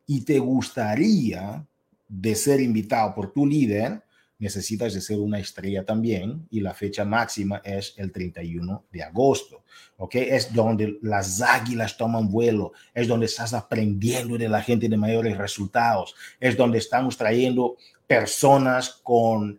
y 0.06 0.20
te 0.20 0.38
gustaría 0.38 1.66
de 2.06 2.34
ser 2.34 2.60
invitado 2.60 3.14
por 3.14 3.32
tu 3.32 3.46
líder, 3.46 4.03
necesitas 4.44 4.92
de 4.92 5.00
ser 5.00 5.18
una 5.18 5.38
estrella 5.38 5.84
también 5.84 6.46
y 6.50 6.60
la 6.60 6.74
fecha 6.74 7.04
máxima 7.06 7.62
es 7.64 7.94
el 7.96 8.12
31 8.12 8.84
de 8.92 9.02
agosto, 9.02 9.64
¿ok? 9.96 10.16
Es 10.16 10.52
donde 10.52 10.98
las 11.00 11.40
águilas 11.40 11.96
toman 11.96 12.28
vuelo, 12.28 12.72
es 12.92 13.08
donde 13.08 13.24
estás 13.24 13.54
aprendiendo 13.54 14.36
de 14.36 14.50
la 14.50 14.60
gente 14.60 14.86
de 14.86 14.98
mayores 14.98 15.38
resultados, 15.38 16.14
es 16.38 16.58
donde 16.58 16.76
estamos 16.76 17.16
trayendo 17.16 17.76
personas 18.06 19.00
con 19.02 19.58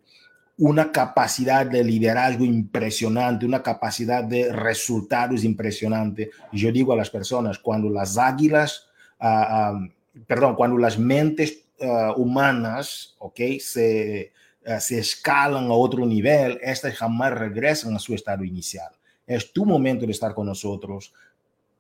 una 0.58 0.92
capacidad 0.92 1.66
de 1.66 1.84
liderazgo 1.84 2.46
impresionante, 2.46 3.48
una 3.48 3.64
capacidad 3.64 4.24
de 4.24 4.54
resultados 4.54 5.44
impresionante. 5.44 6.30
Yo 6.54 6.72
digo 6.72 6.94
a 6.94 6.96
las 6.96 7.10
personas, 7.10 7.58
cuando 7.58 7.90
las 7.90 8.20
águilas, 8.20 8.88
uh, 9.20 9.74
um, 9.74 9.90
perdón, 10.28 10.56
cuando 10.56 10.78
las 10.78 11.00
mentes 11.00 11.66
uh, 11.80 12.14
humanas, 12.22 13.16
¿ok? 13.18 13.40
Se 13.60 14.32
se 14.80 15.00
escalan 15.00 15.66
a 15.66 15.74
otro 15.74 16.06
nivel, 16.06 16.60
estas 16.62 16.96
jamás 16.96 17.34
regresan 17.34 17.96
a 17.96 18.00
su 18.00 18.14
estado 18.14 18.44
inicial. 18.44 18.90
Es 19.28 19.52
tu 19.54 19.66
momento 19.66 20.06
de 20.06 20.12
estar 20.12 20.34
con 20.34 20.48
nosotros. 20.48 21.14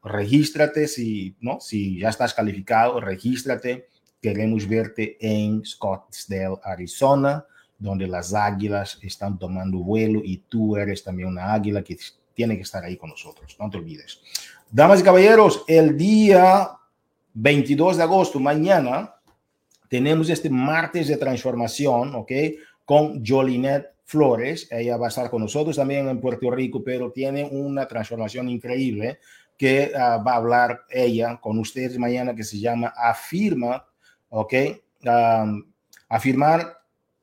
Regístrate 0.03 0.87
si, 0.87 1.35
¿no? 1.39 1.59
si 1.59 1.99
ya 1.99 2.09
estás 2.09 2.33
calificado, 2.33 2.99
regístrate. 2.99 3.87
Queremos 4.21 4.67
verte 4.67 5.17
en 5.19 5.65
Scottsdale, 5.65 6.57
Arizona, 6.63 7.45
donde 7.77 8.07
las 8.07 8.33
águilas 8.33 8.99
están 9.01 9.37
tomando 9.37 9.79
vuelo 9.79 10.21
y 10.23 10.37
tú 10.37 10.75
eres 10.77 11.03
también 11.03 11.29
una 11.29 11.53
águila 11.53 11.83
que 11.83 11.97
tiene 12.33 12.55
que 12.55 12.63
estar 12.63 12.83
ahí 12.83 12.97
con 12.97 13.09
nosotros. 13.09 13.55
No 13.59 13.69
te 13.69 13.77
olvides. 13.77 14.19
Damas 14.71 14.99
y 14.99 15.03
caballeros, 15.03 15.63
el 15.67 15.97
día 15.97 16.69
22 17.33 17.97
de 17.97 18.03
agosto, 18.03 18.39
mañana, 18.39 19.15
tenemos 19.89 20.29
este 20.29 20.49
martes 20.49 21.07
de 21.07 21.17
transformación, 21.17 22.15
¿ok? 22.15 22.31
Con 22.85 23.25
Jolinet 23.25 23.95
Flores. 24.05 24.67
Ella 24.71 24.97
va 24.97 25.07
a 25.07 25.09
estar 25.09 25.29
con 25.29 25.41
nosotros 25.41 25.75
también 25.75 26.07
en 26.07 26.21
Puerto 26.21 26.49
Rico, 26.51 26.83
pero 26.83 27.11
tiene 27.11 27.43
una 27.51 27.87
transformación 27.87 28.47
increíble 28.47 29.19
que 29.57 29.91
uh, 29.93 30.23
va 30.23 30.33
a 30.33 30.35
hablar 30.35 30.81
ella 30.89 31.39
con 31.41 31.57
ustedes 31.59 31.97
mañana 31.97 32.35
que 32.35 32.43
se 32.43 32.59
llama 32.59 32.93
Afirma, 32.95 33.85
¿ok? 34.29 34.53
Afirmar, 36.07 36.77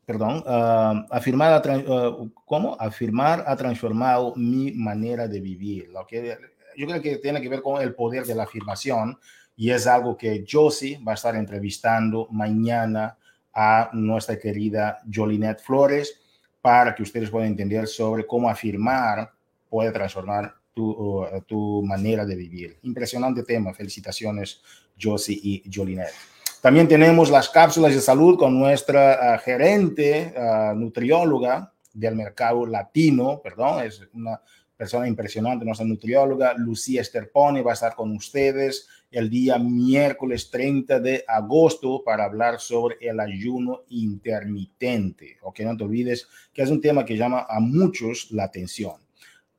perdón, 0.04 0.42
uh, 0.46 1.06
afirmar, 1.10 1.62
uh, 1.88 2.30
¿cómo? 2.44 2.76
Afirmar 2.80 3.44
ha 3.46 3.56
transformado 3.56 4.34
mi 4.36 4.72
manera 4.72 5.28
de 5.28 5.40
vivir. 5.40 5.90
¿okay? 5.94 6.34
Yo 6.76 6.86
creo 6.86 7.02
que 7.02 7.18
tiene 7.18 7.40
que 7.40 7.48
ver 7.48 7.62
con 7.62 7.80
el 7.80 7.94
poder 7.94 8.24
de 8.24 8.34
la 8.34 8.44
afirmación 8.44 9.18
y 9.54 9.70
es 9.70 9.86
algo 9.86 10.16
que 10.16 10.44
Josie 10.50 10.98
va 11.06 11.12
a 11.12 11.14
estar 11.14 11.36
entrevistando 11.36 12.26
mañana 12.30 13.18
a 13.54 13.90
nuestra 13.92 14.38
querida 14.38 15.00
Jolinet 15.12 15.60
Flores 15.60 16.20
para 16.60 16.94
que 16.94 17.02
ustedes 17.02 17.30
puedan 17.30 17.48
entender 17.48 17.86
sobre 17.86 18.26
cómo 18.26 18.48
afirmar 18.48 19.30
puede 19.68 19.90
transformar 19.90 20.54
tu, 20.74 21.26
tu 21.46 21.82
manera 21.82 22.26
de 22.26 22.36
vivir. 22.36 22.78
Impresionante 22.82 23.42
tema. 23.42 23.72
Felicitaciones, 23.72 24.60
Josie 25.00 25.38
y 25.42 25.62
Jolinet. 25.72 26.12
También 26.60 26.86
tenemos 26.86 27.30
las 27.30 27.48
cápsulas 27.48 27.94
de 27.94 28.00
salud 28.00 28.38
con 28.38 28.56
nuestra 28.56 29.34
uh, 29.34 29.42
gerente, 29.42 30.32
uh, 30.36 30.74
nutrióloga 30.76 31.72
del 31.92 32.14
mercado 32.14 32.64
latino, 32.66 33.40
perdón, 33.42 33.84
es 33.84 34.00
una 34.14 34.40
persona 34.76 35.08
impresionante, 35.08 35.64
nuestra 35.64 35.86
nutrióloga, 35.86 36.54
Lucía 36.56 37.00
Esterpone, 37.00 37.62
va 37.62 37.72
a 37.72 37.74
estar 37.74 37.96
con 37.96 38.14
ustedes 38.14 38.88
el 39.12 39.28
día 39.28 39.58
miércoles 39.58 40.50
30 40.50 40.98
de 40.98 41.24
agosto 41.28 42.02
para 42.02 42.24
hablar 42.24 42.58
sobre 42.58 42.96
el 43.00 43.20
ayuno 43.20 43.82
intermitente. 43.90 45.36
Ok, 45.42 45.60
no 45.60 45.76
te 45.76 45.84
olvides 45.84 46.26
que 46.52 46.62
es 46.62 46.70
un 46.70 46.80
tema 46.80 47.04
que 47.04 47.16
llama 47.16 47.46
a 47.48 47.60
muchos 47.60 48.30
la 48.32 48.44
atención. 48.44 48.94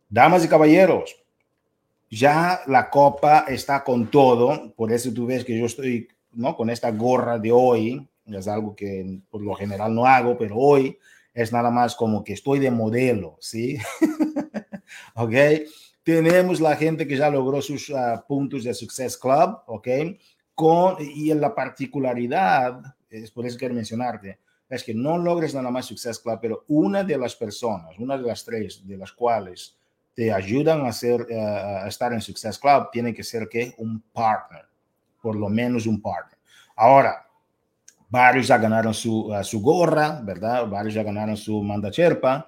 Damas 0.10 0.44
y 0.44 0.48
caballeros, 0.48 1.16
ya 2.10 2.62
la 2.68 2.90
copa 2.90 3.46
está 3.48 3.84
con 3.84 4.10
todo, 4.10 4.74
por 4.76 4.92
eso 4.92 5.14
tú 5.14 5.28
ves 5.28 5.46
que 5.46 5.58
yo 5.58 5.66
estoy 5.66 6.08
¿no? 6.34 6.56
con 6.56 6.70
esta 6.70 6.92
gorra 6.92 7.38
de 7.38 7.52
hoy, 7.52 8.08
es 8.26 8.48
algo 8.48 8.76
que 8.76 9.20
por 9.30 9.42
lo 9.42 9.54
general 9.54 9.94
no 9.94 10.06
hago, 10.06 10.38
pero 10.38 10.58
hoy 10.58 10.98
es 11.34 11.52
nada 11.52 11.70
más 11.70 11.96
como 11.96 12.24
que 12.24 12.34
estoy 12.34 12.60
de 12.60 12.72
modelo, 12.72 13.38
¿sí? 13.40 13.78
ok 15.16 15.34
tenemos 16.04 16.60
la 16.60 16.76
gente 16.76 17.08
que 17.08 17.18
ya 17.18 17.30
logró 17.30 17.62
sus 17.62 17.90
uh, 17.90 18.22
puntos 18.28 18.64
de 18.64 18.74
Success 18.74 19.18
Club, 19.18 19.60
¿ok? 19.68 19.88
Con, 20.54 20.98
y 21.00 21.32
en 21.32 21.42
la 21.42 21.56
particularidad, 21.56 22.96
es 23.10 23.32
por 23.32 23.46
eso 23.46 23.58
quiero 23.58 23.74
mencionarte, 23.74 24.40
es 24.70 24.84
que 24.84 24.94
no 24.94 25.18
logres 25.18 25.54
nada 25.56 25.72
más 25.72 25.86
Success 25.86 26.20
Club, 26.20 26.40
pero 26.42 26.66
una 26.68 27.04
de 27.04 27.18
las 27.18 27.36
personas, 27.36 27.98
una 27.98 28.18
de 28.18 28.24
las 28.24 28.44
tres 28.44 28.86
de 28.86 28.98
las 28.98 29.12
cuales 29.12 29.78
te 30.14 30.32
ayudan 30.32 30.86
a, 30.86 30.90
hacer, 30.90 31.22
uh, 31.30 31.84
a 31.84 31.88
estar 31.88 32.12
en 32.14 32.22
Success 32.22 32.60
Club, 32.60 32.90
tiene 32.92 33.14
que 33.14 33.24
ser 33.24 33.48
que 33.48 33.74
un 33.78 34.02
partner, 34.12 34.66
por 35.22 35.36
lo 35.36 35.50
menos 35.50 35.88
un 35.88 36.02
partner. 36.02 36.38
Ahora, 36.76 37.26
varios 38.10 38.48
ya 38.48 38.58
ganaron 38.58 38.94
su, 38.94 39.28
uh, 39.28 39.44
su 39.44 39.62
gorra, 39.62 40.22
¿verdad? 40.22 40.68
Varios 40.68 40.94
ya 40.96 41.04
ganaron 41.04 41.38
su 41.38 41.64
manda 41.64 41.90
cherpa. 41.90 42.48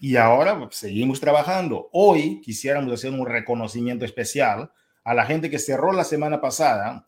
Y 0.00 0.16
ahora 0.16 0.58
pues, 0.58 0.76
seguimos 0.76 1.20
trabajando. 1.20 1.88
Hoy 1.92 2.40
quisiéramos 2.40 2.92
hacer 2.92 3.12
un 3.12 3.26
reconocimiento 3.26 4.04
especial 4.04 4.70
a 5.04 5.14
la 5.14 5.24
gente 5.24 5.50
que 5.50 5.58
cerró 5.58 5.92
la 5.92 6.04
semana 6.04 6.40
pasada 6.40 7.06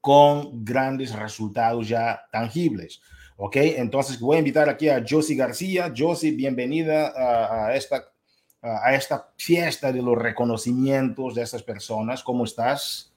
con 0.00 0.64
grandes 0.64 1.14
resultados 1.14 1.88
ya 1.88 2.22
tangibles. 2.32 3.00
¿Ok? 3.36 3.56
Entonces 3.56 4.20
voy 4.20 4.36
a 4.36 4.40
invitar 4.40 4.68
aquí 4.68 4.88
a 4.88 5.04
Josie 5.06 5.36
García. 5.36 5.92
Josie, 5.96 6.32
bienvenida 6.32 7.08
a, 7.08 7.66
a 7.66 7.74
esta, 7.74 8.04
a 8.60 8.94
esta 8.94 9.30
fiesta 9.36 9.92
de 9.92 10.02
los 10.02 10.16
reconocimientos 10.16 11.34
de 11.34 11.42
estas 11.42 11.62
personas. 11.62 12.22
¿Cómo 12.22 12.44
estás? 12.44 13.14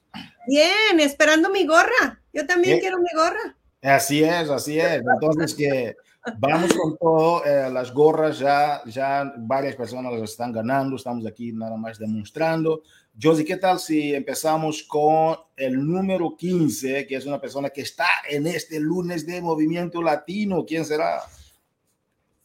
Bien, 0.48 1.00
esperando 1.00 1.50
mi 1.50 1.65
gorra. 1.65 2.22
Yo 2.32 2.46
también 2.46 2.79
quiero 2.79 2.98
mi 3.00 3.10
gorra. 3.15 3.55
Así 3.82 4.24
es, 4.24 4.50
así 4.50 4.79
es. 4.79 5.01
Entonces 5.13 5.53
que 5.53 5.96
Vamos 6.38 6.74
con 6.74 6.98
todo. 6.98 7.46
Eh, 7.46 7.70
las 7.70 7.94
gorras 7.94 8.39
ya, 8.39 8.82
ya 8.86 9.34
varias 9.38 9.75
personas 9.75 10.13
las 10.13 10.32
están 10.32 10.51
ganando. 10.51 10.96
Estamos 10.96 11.25
aquí 11.25 11.51
nada 11.51 11.75
más 11.75 12.00
demostrando. 12.00 12.84
Josie, 13.22 13.46
¿qué 13.46 13.58
tal 13.58 13.80
si 13.80 14.15
empezamos 14.15 14.84
con 14.84 15.38
el 15.56 15.86
número 15.86 16.36
15, 16.36 17.06
que 17.06 17.15
es 17.15 17.25
una 17.25 17.39
persona 17.39 17.70
que 17.70 17.82
está 17.82 18.08
en 18.30 18.48
este 18.48 18.80
lunes 18.80 19.25
de 19.25 19.42
movimiento 19.42 20.01
latino? 20.01 20.65
¿Quién 20.65 20.86
será? 20.86 21.22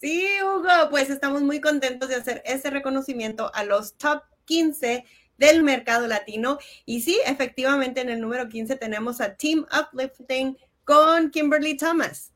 Sí, 0.01 0.27
Hugo, 0.43 0.91
pues 0.91 1.11
estamos 1.11 1.43
muy 1.43 1.61
contentos 1.61 2.09
de 2.09 2.17
hacer 2.17 2.43
ese 2.45 2.71
reconocimiento 2.71 3.51
a 3.55 3.65
los 3.65 3.95
top 3.95 4.23
15 4.45 5.05
del 5.39 5.63
mercado 5.63 6.07
latino. 6.07 6.59
Y 6.85 7.01
sí, 7.01 7.19
efectivamente 7.25 8.01
en 8.01 8.11
el 8.11 8.21
número 8.21 8.49
15 8.49 8.77
tenemos 8.77 9.21
a 9.21 9.35
Team 9.37 9.67
Uplifting 9.73 10.59
con 10.85 11.31
Kimberly 11.31 11.77
Thomas. 11.77 12.33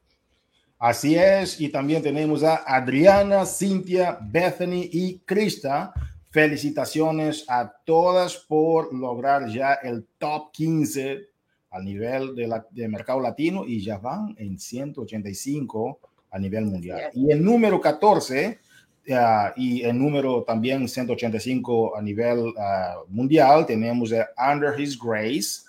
Así 0.83 1.15
es, 1.15 1.61
y 1.61 1.69
también 1.69 2.03
tenemos 2.03 2.43
a 2.43 2.57
Adriana, 2.67 3.47
Cintia, 3.47 4.19
Bethany 4.21 4.89
y 4.91 5.21
Krista. 5.21 5.95
Felicitaciones 6.29 7.45
a 7.47 7.73
todas 7.85 8.37
por 8.37 8.93
lograr 8.93 9.49
ya 9.49 9.75
el 9.75 10.05
top 10.19 10.51
15 10.51 11.21
a 11.71 11.81
nivel 11.81 12.35
de, 12.35 12.49
la, 12.49 12.67
de 12.69 12.89
mercado 12.89 13.21
latino 13.21 13.65
y 13.65 13.81
ya 13.81 13.99
van 13.99 14.35
en 14.37 14.59
185 14.59 16.01
a 16.33 16.39
nivel 16.41 16.65
mundial. 16.65 17.13
Y 17.15 17.31
el 17.31 17.45
número 17.45 17.81
14 17.81 18.59
y 19.55 19.83
el 19.83 19.97
número 19.97 20.43
también 20.43 20.89
185 20.89 21.97
a 21.97 22.03
nivel 22.03 22.55
ah, 22.59 22.97
mundial 23.07 23.67
tenemos 23.67 24.13
a 24.13 24.53
Under 24.53 24.81
His 24.81 24.99
Grace. 24.99 25.61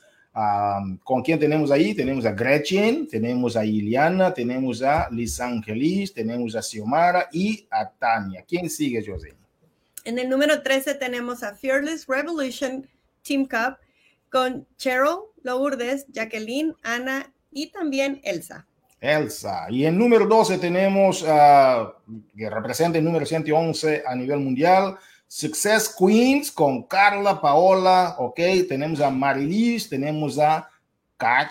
¿Con 1.04 1.22
quién 1.22 1.40
tenemos 1.40 1.70
ahí? 1.70 1.94
Tenemos 1.94 2.26
a 2.26 2.32
Gretchen, 2.32 3.08
tenemos 3.08 3.56
a 3.56 3.64
Iliana, 3.64 4.34
tenemos 4.34 4.82
a 4.82 5.08
Liz 5.12 5.40
Angelis, 5.40 6.12
tenemos 6.12 6.56
a 6.56 6.62
Xiomara 6.62 7.30
y 7.32 7.68
a 7.70 7.88
Tania. 7.90 8.44
¿Quién 8.48 8.68
sigue, 8.68 9.06
José? 9.06 9.36
En 10.06 10.18
el 10.18 10.28
número 10.28 10.64
13 10.64 10.96
tenemos 10.96 11.44
a 11.44 11.54
Fearless 11.54 12.08
Revolution 12.08 12.88
Team 13.22 13.46
Cup 13.46 13.78
con 14.30 14.66
Cheryl, 14.78 15.20
Lourdes, 15.44 16.08
Jacqueline, 16.10 16.74
Ana 16.82 17.32
y 17.52 17.68
también 17.68 18.20
Elsa. 18.24 18.66
Elsa. 19.00 19.68
Y 19.70 19.86
en 19.86 19.98
número 19.98 20.26
12 20.26 20.58
tenemos, 20.58 21.22
uh, 21.22 21.92
que 22.36 22.50
representa 22.50 22.98
el 22.98 23.04
número 23.04 23.26
111 23.26 24.04
a 24.06 24.16
nivel 24.16 24.40
mundial, 24.40 24.98
Success 25.36 25.96
Queens 25.98 26.52
con 26.52 26.84
Carla, 26.84 27.42
Paola, 27.42 28.18
ok, 28.20 28.40
tenemos 28.70 29.02
a 29.02 29.10
Marilis, 29.10 29.90
tenemos 29.90 30.38
a 30.38 30.70
Kat, 31.18 31.50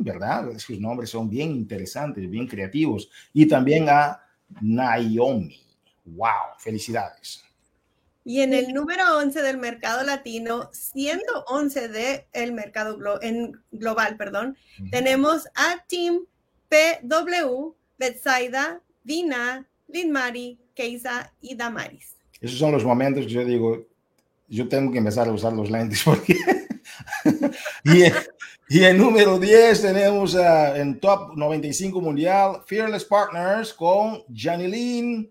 ¿verdad? 0.00 0.58
Sus 0.58 0.80
nombres 0.80 1.10
son 1.10 1.30
bien 1.30 1.52
interesantes, 1.52 2.28
bien 2.28 2.48
creativos. 2.48 3.08
Y 3.32 3.46
también 3.46 3.88
a 3.88 4.20
Naomi. 4.60 5.64
¡Wow! 6.04 6.58
Felicidades. 6.58 7.44
Y 8.24 8.40
en 8.40 8.52
el 8.52 8.74
número 8.74 9.18
11 9.18 9.40
del 9.40 9.58
mercado 9.58 10.02
latino, 10.02 10.70
siendo 10.72 11.44
11 11.46 12.24
del 12.32 12.52
mercado 12.52 12.98
en 13.22 13.52
global, 13.70 14.16
perdón, 14.16 14.56
tenemos 14.90 15.46
a 15.54 15.84
Team 15.86 16.26
PW, 16.68 17.76
Betsaida, 17.96 18.82
Dina, 19.04 19.68
Linmari, 19.86 20.58
Keisa 20.74 21.32
y 21.40 21.54
Damaris. 21.54 22.16
Esos 22.40 22.58
son 22.58 22.72
los 22.72 22.84
momentos 22.84 23.26
que 23.26 23.32
yo 23.32 23.44
digo, 23.44 23.86
yo 24.48 24.68
tengo 24.68 24.92
que 24.92 24.98
empezar 24.98 25.28
a 25.28 25.32
usar 25.32 25.52
los 25.52 25.70
lentes 25.70 26.02
porque... 26.04 26.36
y, 27.84 28.04
y, 28.68 28.84
en 28.84 28.98
número 28.98 29.38
10 29.38 29.80
tenemos 29.80 30.34
uh, 30.34 30.74
en 30.74 31.00
top 31.00 31.34
95 31.34 32.00
mundial 32.00 32.62
Fearless 32.66 33.04
Partners 33.04 33.72
con 33.72 34.22
Janilyn, 34.34 35.30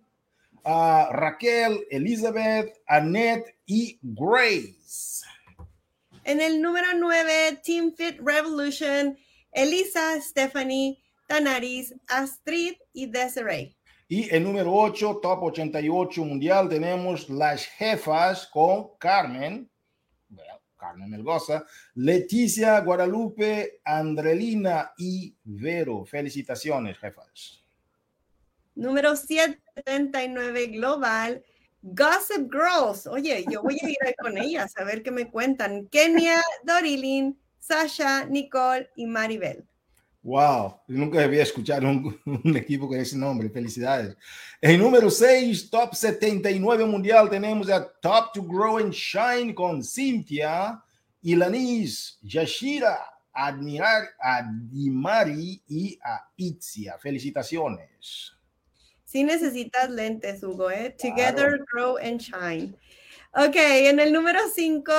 a 0.64 1.10
Raquel, 1.12 1.86
Elizabeth, 1.90 2.82
Annette 2.88 3.56
y 3.66 4.00
Grace. 4.02 5.26
En 6.24 6.42
el 6.42 6.62
número 6.62 6.88
9, 6.96 7.60
Team 7.64 7.94
Fit 7.96 8.20
Revolution, 8.20 9.18
Elisa, 9.52 10.20
Stephanie, 10.22 10.98
Tanaris, 11.28 11.94
Astrid 12.08 12.76
y 12.94 13.08
Desiree. 13.08 13.76
Y 14.16 14.30
el 14.30 14.44
número 14.44 14.72
8, 14.72 15.22
Top 15.24 15.42
88 15.42 16.24
Mundial, 16.24 16.70
tenemos 16.70 17.30
las 17.30 17.66
jefas 17.66 18.46
con 18.46 18.96
Carmen, 19.00 19.68
Carmen 20.78 21.10
Melgoza, 21.10 21.66
Leticia, 21.96 22.80
Guadalupe, 22.82 23.82
Andrelina 23.84 24.94
y 25.00 25.36
Vero. 25.44 26.06
Felicitaciones, 26.06 27.00
jefas. 27.00 27.64
Número 28.76 29.16
779 29.16 30.68
global, 30.68 31.44
Gossip 31.82 32.54
Girls. 32.54 33.08
Oye, 33.08 33.44
yo 33.50 33.64
voy 33.64 33.80
a 33.82 33.90
ir 33.90 33.98
con 34.22 34.38
ellas 34.38 34.76
a 34.78 34.84
ver 34.84 35.02
qué 35.02 35.10
me 35.10 35.32
cuentan. 35.32 35.88
Kenia, 35.88 36.40
Dorilyn, 36.64 37.36
Sasha, 37.58 38.26
Nicole 38.26 38.92
y 38.96 39.08
Maribel. 39.08 39.66
Wow, 40.24 40.80
nunca 40.88 41.22
había 41.22 41.44
escuchado 41.44 41.86
un, 41.86 42.18
un, 42.26 42.56
equipo 42.56 42.88
con 42.88 42.98
ese 42.98 43.18
nombre. 43.18 43.50
Felicidades. 43.50 44.16
En 44.62 44.80
número 44.80 45.10
6, 45.10 45.70
Top 45.70 45.94
79 45.94 46.86
Mundial, 46.86 47.30
tenemos 47.30 47.70
a 47.70 47.86
Top 48.00 48.32
to 48.34 48.42
Grow 48.42 48.78
and 48.78 48.94
Shine 48.94 49.54
con 49.54 49.84
Cynthia, 49.84 50.82
Ilanis, 51.22 52.20
Yashira, 52.22 53.00
Admirar, 53.34 54.12
Adimari 54.18 55.62
y 55.68 56.00
a 56.02 56.22
Itzia. 56.38 56.98
Felicitaciones. 57.00 58.32
Sí 59.04 59.24
necesitas 59.24 59.90
lentes, 59.90 60.42
Hugo, 60.42 60.72
¿eh? 60.72 60.96
Together, 60.98 61.60
grow 61.72 61.98
and 61.98 62.20
shine. 62.20 62.74
Ok, 63.36 63.56
en 63.56 64.00
el 64.00 64.14
número 64.14 64.40
5, 64.56 64.92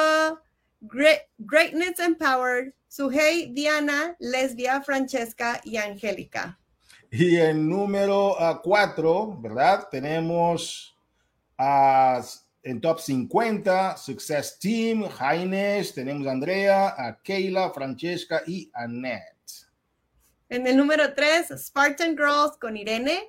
Greatness 0.88 1.98
Empowered, 1.98 2.72
Suhey, 2.88 3.52
Diana, 3.54 4.16
Lesbia, 4.20 4.80
Francesca 4.82 5.60
y 5.64 5.76
Angélica. 5.76 6.58
Y 7.10 7.36
en 7.36 7.68
número 7.68 8.36
4, 8.62 9.38
¿verdad? 9.40 9.88
Tenemos 9.90 10.96
a 11.58 12.22
en 12.66 12.80
top 12.80 12.98
50, 12.98 13.96
Success 13.98 14.58
Team, 14.58 15.06
Jaines, 15.06 15.92
tenemos 15.92 16.26
a 16.26 16.30
Andrea, 16.30 16.94
a 16.96 17.20
Keila, 17.22 17.70
Francesca 17.70 18.42
y 18.46 18.70
Annette. 18.72 19.68
En 20.48 20.66
el 20.66 20.74
número 20.74 21.12
3, 21.12 21.52
Spartan 21.58 22.16
Girls 22.16 22.56
con 22.58 22.76
Irene, 22.76 23.28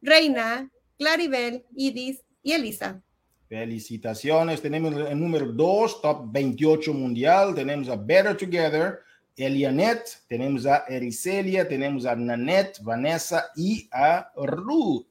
Reina, 0.00 0.70
Claribel, 0.96 1.66
Idis 1.76 2.24
y 2.42 2.52
Elisa. 2.52 3.03
Felicitaciones. 3.54 4.60
Tenemos 4.60 4.92
el 5.08 5.20
número 5.20 5.46
2, 5.46 6.02
top 6.02 6.32
28 6.32 6.92
mundial. 6.92 7.54
Tenemos 7.54 7.88
a 7.88 7.94
Better 7.94 8.36
Together, 8.36 8.98
Elianet, 9.36 10.24
tenemos 10.26 10.66
a 10.66 10.78
Ericelia, 10.88 11.68
tenemos 11.68 12.04
a 12.04 12.16
Nanette, 12.16 12.80
Vanessa 12.82 13.52
y 13.54 13.88
a 13.92 14.28
Ruth. 14.34 15.06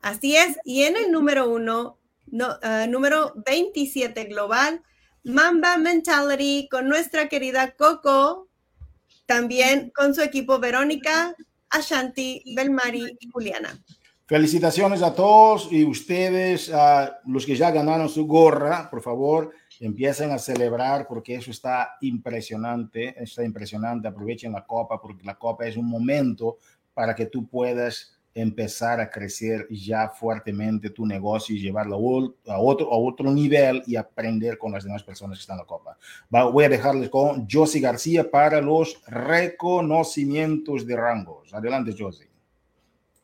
Así 0.00 0.36
es. 0.36 0.56
Y 0.64 0.82
en 0.82 0.96
el 0.96 1.12
número 1.12 1.48
1, 1.48 1.98
no, 2.32 2.48
uh, 2.48 2.90
número 2.90 3.32
27 3.46 4.24
global, 4.24 4.82
Mamba 5.22 5.78
Mentality 5.78 6.66
con 6.68 6.88
nuestra 6.88 7.28
querida 7.28 7.76
Coco, 7.76 8.48
también 9.26 9.92
con 9.94 10.12
su 10.12 10.22
equipo 10.22 10.58
Verónica, 10.58 11.36
Ashanti, 11.70 12.42
Belmari 12.56 13.16
y 13.20 13.30
Juliana. 13.30 13.80
Felicitaciones 14.28 15.02
a 15.02 15.14
todos 15.14 15.68
y 15.70 15.84
ustedes, 15.84 16.72
a 16.74 17.20
los 17.26 17.46
que 17.46 17.54
ya 17.54 17.70
ganaron 17.70 18.08
su 18.08 18.26
gorra, 18.26 18.90
por 18.90 19.00
favor, 19.00 19.52
empiecen 19.78 20.32
a 20.32 20.38
celebrar 20.38 21.06
porque 21.06 21.36
eso 21.36 21.52
está 21.52 21.96
impresionante, 22.00 23.14
está 23.22 23.44
impresionante. 23.44 24.08
Aprovechen 24.08 24.50
la 24.50 24.66
copa 24.66 25.00
porque 25.00 25.22
la 25.24 25.36
copa 25.36 25.68
es 25.68 25.76
un 25.76 25.88
momento 25.88 26.58
para 26.92 27.14
que 27.14 27.26
tú 27.26 27.46
puedas 27.46 28.18
empezar 28.34 29.00
a 29.00 29.08
crecer 29.08 29.68
ya 29.70 30.08
fuertemente 30.08 30.90
tu 30.90 31.06
negocio 31.06 31.54
y 31.54 31.60
llevarlo 31.60 31.94
a 32.48 32.58
otro, 32.58 32.92
a 32.92 32.98
otro 32.98 33.30
nivel 33.30 33.80
y 33.86 33.94
aprender 33.94 34.58
con 34.58 34.72
las 34.72 34.82
demás 34.82 35.04
personas 35.04 35.38
que 35.38 35.42
están 35.42 35.54
en 35.54 35.60
la 35.60 35.66
copa. 35.66 35.96
Voy 36.28 36.64
a 36.64 36.68
dejarles 36.68 37.10
con 37.10 37.46
Josie 37.48 37.80
García 37.80 38.28
para 38.28 38.60
los 38.60 39.00
reconocimientos 39.06 40.84
de 40.84 40.96
rangos. 40.96 41.54
Adelante, 41.54 41.94
Josie. 41.96 42.35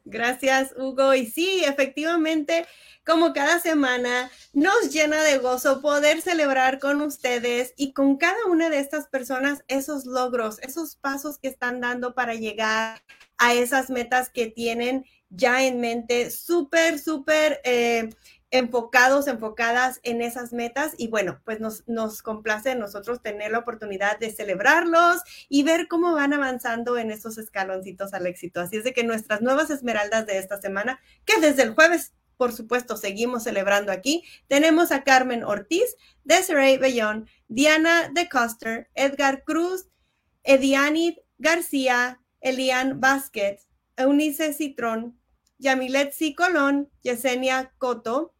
Gracias, 0.04 0.74
Hugo. 0.76 1.14
Y 1.14 1.26
sí, 1.26 1.64
efectivamente, 1.64 2.66
como 3.06 3.32
cada 3.32 3.60
semana, 3.60 4.30
nos 4.52 4.90
llena 4.90 5.22
de 5.22 5.38
gozo 5.38 5.80
poder 5.80 6.20
celebrar 6.20 6.78
con 6.78 7.00
ustedes 7.02 7.72
y 7.76 7.92
con 7.92 8.16
cada 8.16 8.46
una 8.46 8.68
de 8.68 8.80
estas 8.80 9.06
personas 9.08 9.62
esos 9.68 10.04
logros, 10.04 10.58
esos 10.60 10.96
pasos 10.96 11.38
que 11.38 11.48
están 11.48 11.80
dando 11.80 12.14
para 12.14 12.34
llegar 12.34 13.02
a 13.38 13.54
esas 13.54 13.90
metas 13.90 14.28
que 14.30 14.48
tienen 14.48 15.04
ya 15.30 15.64
en 15.64 15.80
mente, 15.80 16.30
súper, 16.30 16.98
súper 16.98 17.60
eh, 17.64 18.10
enfocados, 18.52 19.26
enfocadas 19.26 19.98
en 20.04 20.20
esas 20.20 20.52
metas 20.52 20.92
y 20.98 21.08
bueno, 21.08 21.40
pues 21.44 21.58
nos, 21.58 21.88
nos 21.88 22.22
complace 22.22 22.74
nosotros 22.74 23.22
tener 23.22 23.50
la 23.50 23.58
oportunidad 23.58 24.18
de 24.18 24.30
celebrarlos 24.30 25.22
y 25.48 25.62
ver 25.64 25.88
cómo 25.88 26.12
van 26.12 26.34
avanzando 26.34 26.98
en 26.98 27.10
esos 27.10 27.38
escaloncitos 27.38 28.12
al 28.12 28.26
éxito. 28.26 28.60
Así 28.60 28.76
es 28.76 28.84
de 28.84 28.92
que 28.92 29.04
nuestras 29.04 29.40
nuevas 29.40 29.70
esmeraldas 29.70 30.26
de 30.26 30.38
esta 30.38 30.60
semana, 30.60 31.00
que 31.24 31.40
desde 31.40 31.62
el 31.62 31.74
jueves 31.74 32.12
por 32.36 32.52
supuesto, 32.52 32.96
seguimos 32.96 33.44
celebrando 33.44 33.92
aquí. 33.92 34.24
Tenemos 34.48 34.90
a 34.90 35.04
Carmen 35.04 35.44
Ortiz, 35.44 35.94
Desiree 36.24 36.76
Bellón, 36.76 37.28
Diana 37.46 38.10
de 38.12 38.28
Coster, 38.28 38.90
Edgar 38.94 39.44
Cruz, 39.44 39.86
Ediani 40.42 41.18
García, 41.38 42.20
Elian 42.40 43.00
Vázquez, 43.00 43.68
Eunice 43.96 44.52
Citrón, 44.54 45.16
Yamilet 45.58 46.12
C. 46.12 46.34
Colón, 46.34 46.90
Yesenia 47.02 47.72
Coto, 47.78 48.34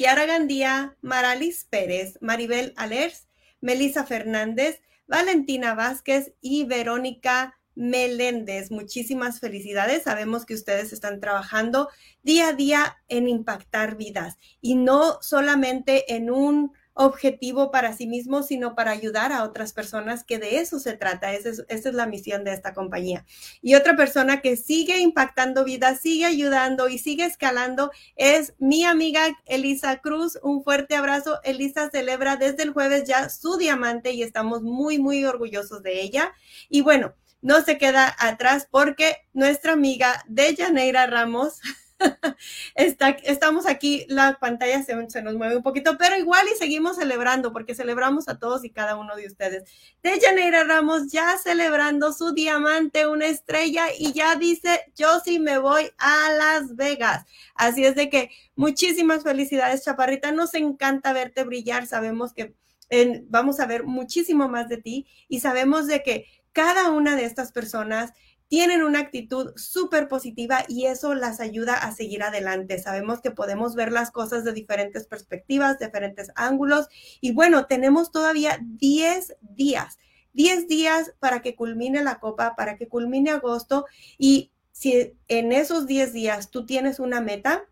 Kiara 0.00 0.24
Gandía, 0.24 0.96
Maralis 1.02 1.66
Pérez, 1.68 2.16
Maribel 2.22 2.72
Alers, 2.78 3.28
Melissa 3.60 4.06
Fernández, 4.06 4.80
Valentina 5.06 5.74
Vázquez 5.74 6.32
y 6.40 6.64
Verónica 6.64 7.58
Meléndez. 7.74 8.70
Muchísimas 8.70 9.40
felicidades. 9.40 10.04
Sabemos 10.04 10.46
que 10.46 10.54
ustedes 10.54 10.94
están 10.94 11.20
trabajando 11.20 11.90
día 12.22 12.48
a 12.48 12.52
día 12.54 12.96
en 13.08 13.28
impactar 13.28 13.98
vidas 13.98 14.38
y 14.62 14.74
no 14.74 15.18
solamente 15.20 16.14
en 16.14 16.30
un 16.30 16.72
objetivo 17.00 17.70
para 17.70 17.96
sí 17.96 18.06
mismo, 18.06 18.42
sino 18.42 18.74
para 18.74 18.90
ayudar 18.90 19.32
a 19.32 19.44
otras 19.44 19.72
personas, 19.72 20.22
que 20.22 20.38
de 20.38 20.58
eso 20.58 20.78
se 20.78 20.92
trata. 20.92 21.32
Esa 21.32 21.64
es, 21.68 21.84
la 21.94 22.04
misión 22.04 22.44
de 22.44 22.52
esta 22.52 22.74
compañía. 22.74 23.24
Y 23.62 23.74
otra 23.74 23.96
persona 23.96 24.42
que 24.42 24.56
sigue 24.56 24.98
impactando 24.98 25.64
vidas, 25.64 26.00
sigue 26.02 26.26
ayudando 26.26 26.90
y 26.90 26.98
sigue 26.98 27.24
escalando 27.24 27.90
es 28.16 28.52
mi 28.58 28.84
amiga 28.84 29.22
Elisa 29.46 29.96
Cruz. 30.02 30.38
Un 30.42 30.62
fuerte 30.62 30.94
abrazo. 30.94 31.40
Elisa 31.42 31.88
celebra 31.90 32.36
desde 32.36 32.64
el 32.64 32.74
jueves 32.74 33.04
ya 33.04 33.30
su 33.30 33.56
diamante 33.56 34.12
y 34.12 34.22
estamos 34.22 34.60
muy, 34.60 34.98
muy 34.98 35.24
orgullosos 35.24 35.82
de 35.82 36.02
ella. 36.02 36.34
Y 36.68 36.82
bueno, 36.82 37.14
no 37.40 37.62
se 37.62 37.78
queda 37.78 38.14
atrás 38.18 38.68
porque 38.70 39.16
nuestra 39.32 39.72
amiga 39.72 40.22
Dejaneira 40.28 41.06
Ramos 41.06 41.60
Está, 42.74 43.10
estamos 43.10 43.66
aquí, 43.66 44.06
la 44.08 44.38
pantalla 44.40 44.82
se, 44.82 44.94
se, 45.10 45.22
nos 45.22 45.34
mueve 45.34 45.56
un 45.56 45.62
poquito, 45.62 45.98
pero 45.98 46.16
igual 46.16 46.46
y 46.52 46.56
seguimos 46.56 46.96
celebrando 46.96 47.52
porque 47.52 47.74
celebramos 47.74 48.28
a 48.28 48.38
todos 48.38 48.64
y 48.64 48.70
cada 48.70 48.96
uno 48.96 49.16
de 49.16 49.26
ustedes. 49.26 49.64
De 50.02 50.18
Janeira 50.20 50.64
Ramos 50.64 51.12
ya 51.12 51.36
celebrando 51.38 52.12
su 52.12 52.32
diamante, 52.32 53.06
una 53.06 53.26
estrella 53.26 53.86
y 53.96 54.12
ya 54.12 54.36
dice, 54.36 54.80
yo 54.96 55.20
sí 55.24 55.38
me 55.38 55.58
voy 55.58 55.90
a 55.98 56.32
Las 56.32 56.76
Vegas. 56.76 57.24
Así 57.54 57.84
es 57.84 57.94
de 57.94 58.08
que 58.08 58.30
muchísimas 58.54 59.22
felicidades, 59.22 59.84
Chaparrita. 59.84 60.32
Nos 60.32 60.54
encanta 60.54 61.12
verte 61.12 61.44
brillar. 61.44 61.86
Sabemos 61.86 62.32
que 62.32 62.54
vamos 63.28 63.60
a 63.60 63.66
ver 63.66 63.84
muchísimo 63.84 64.48
más 64.48 64.68
de 64.68 64.78
ti 64.78 65.06
y 65.28 65.40
sabemos 65.40 65.86
de 65.86 66.02
que 66.02 66.26
cada 66.52 66.90
una 66.90 67.14
de 67.16 67.24
estas 67.24 67.52
personas 67.52 68.12
tienen 68.50 68.82
una 68.82 68.98
actitud 68.98 69.52
súper 69.54 70.08
positiva 70.08 70.64
y 70.66 70.86
eso 70.86 71.14
las 71.14 71.38
ayuda 71.38 71.74
a 71.74 71.94
seguir 71.94 72.24
adelante. 72.24 72.80
Sabemos 72.80 73.20
que 73.20 73.30
podemos 73.30 73.76
ver 73.76 73.92
las 73.92 74.10
cosas 74.10 74.42
de 74.42 74.52
diferentes 74.52 75.06
perspectivas, 75.06 75.78
diferentes 75.78 76.32
ángulos 76.34 76.88
y 77.20 77.30
bueno, 77.30 77.66
tenemos 77.66 78.10
todavía 78.10 78.58
10 78.60 79.36
días, 79.40 80.00
10 80.32 80.66
días 80.66 81.14
para 81.20 81.42
que 81.42 81.54
culmine 81.54 82.02
la 82.02 82.18
copa, 82.18 82.56
para 82.56 82.76
que 82.76 82.88
culmine 82.88 83.30
agosto 83.30 83.86
y 84.18 84.50
si 84.72 85.16
en 85.28 85.52
esos 85.52 85.86
10 85.86 86.12
días 86.12 86.50
tú 86.50 86.66
tienes 86.66 86.98
una 86.98 87.20
meta, 87.20 87.68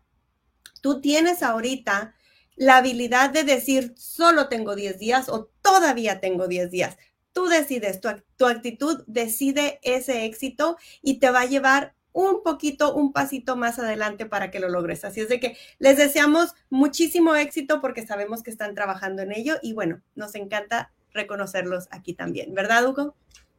tú 0.81 1.01
tienes 1.01 1.43
ahorita 1.43 2.15
la 2.55 2.77
habilidad 2.77 3.31
de 3.31 3.43
decir, 3.43 3.95
solo 3.97 4.47
tengo 4.47 4.77
10 4.77 4.97
días 4.97 5.27
o 5.27 5.49
todavía 5.61 6.21
tengo 6.21 6.47
10 6.47 6.71
días 6.71 6.97
tú 7.33 7.45
decides, 7.45 7.99
tu, 8.01 8.45
actitud 8.45 9.03
decide 9.07 9.79
ese 9.83 10.25
éxito 10.25 10.77
y 11.01 11.19
te 11.19 11.29
va 11.29 11.41
a 11.41 11.45
llevar 11.45 11.93
un 12.11 12.41
poquito, 12.43 12.95
un 12.95 13.13
pasito 13.13 13.55
más 13.55 13.79
adelante 13.79 14.25
para 14.25 14.51
que 14.51 14.59
lo 14.59 14.69
logres. 14.69 15.05
Así 15.05 15.21
es 15.21 15.29
de 15.29 15.39
que 15.39 15.57
les 15.77 15.97
deseamos 15.97 16.53
muchísimo 16.69 17.35
éxito 17.35 17.81
porque 17.81 18.05
sabemos 18.05 18.43
que 18.43 18.51
están 18.51 18.75
trabajando 18.75 19.21
en 19.21 19.31
ello 19.31 19.55
y 19.61 19.73
bueno, 19.73 20.01
nos 20.15 20.35
encanta 20.35 20.91
reconocerlos 21.13 21.87
aquí 21.91 22.13
también, 22.13 22.53
¿verdad, 22.53 22.87
Hugo? 22.87 23.15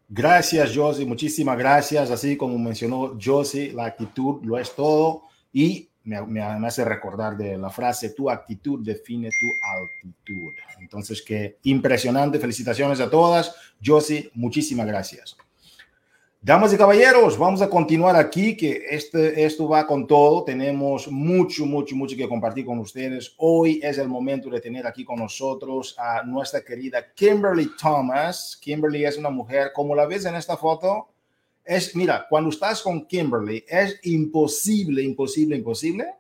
Gracias, 0.09 0.73
Josie, 0.75 1.07
muchísimas 1.07 1.57
gracias. 1.57 2.11
Así 2.11 2.37
como 2.37 2.59
mencionó 2.59 3.17
Josie, 3.23 3.73
la 3.73 3.87
actitud 3.87 4.45
lo 4.45 4.59
es 4.59 4.75
todo 4.75 5.23
y 5.53 5.90
me, 6.05 6.21
me, 6.27 6.43
hace 6.43 6.85
recordar 6.85 7.37
de 7.37 7.59
la 7.59 7.71
frase, 7.71 8.11
tu 8.11 8.31
actitud 8.31 8.81
define 8.83 9.29
tu 9.29 9.47
altitud. 9.79 10.53
Entonces, 10.81 11.23
que 11.23 11.59
impresionante. 11.65 12.39
Felicitaciones 12.39 13.01
a 13.01 13.11
todas. 13.11 13.55
Josie, 13.85 14.31
muchísimas 14.35 14.87
gracias. 14.87 15.37
Damas 16.43 16.73
y 16.73 16.79
caballeros, 16.79 17.37
vamos 17.37 17.61
a 17.61 17.69
continuar 17.69 18.17
aquí, 18.17 18.57
que 18.57 18.87
este, 18.89 19.45
esto 19.45 19.69
va 19.69 19.87
con 19.87 20.07
todo. 20.07 20.43
Tenemos 20.43 21.07
mucho, 21.13 21.67
mucho, 21.67 21.95
mucho 21.95 22.17
que 22.17 22.27
compartir 22.27 22.65
con 22.65 22.79
ustedes. 22.79 23.35
Hoy 23.37 23.79
es 23.83 23.99
el 23.99 24.09
momento 24.09 24.49
de 24.49 24.59
tener 24.59 24.87
aquí 24.87 25.05
con 25.05 25.19
nosotros 25.19 25.95
a 25.99 26.23
nuestra 26.23 26.63
querida 26.63 27.13
Kimberly 27.15 27.73
Thomas. 27.79 28.59
Kimberly 28.59 29.05
es 29.05 29.19
una 29.19 29.29
mujer, 29.29 29.73
como 29.75 29.95
la 29.95 30.07
ves 30.07 30.25
en 30.25 30.35
esta 30.35 30.57
foto, 30.57 31.09
es, 31.65 31.95
mira, 31.95 32.27
cuando 32.29 32.51
estás 32.51 32.83
con 32.83 33.07
Kimberly, 33.07 33.65
es 33.69 33.99
imposible, 34.05 35.03
imposible, 35.03 35.57
imposible 35.57 36.15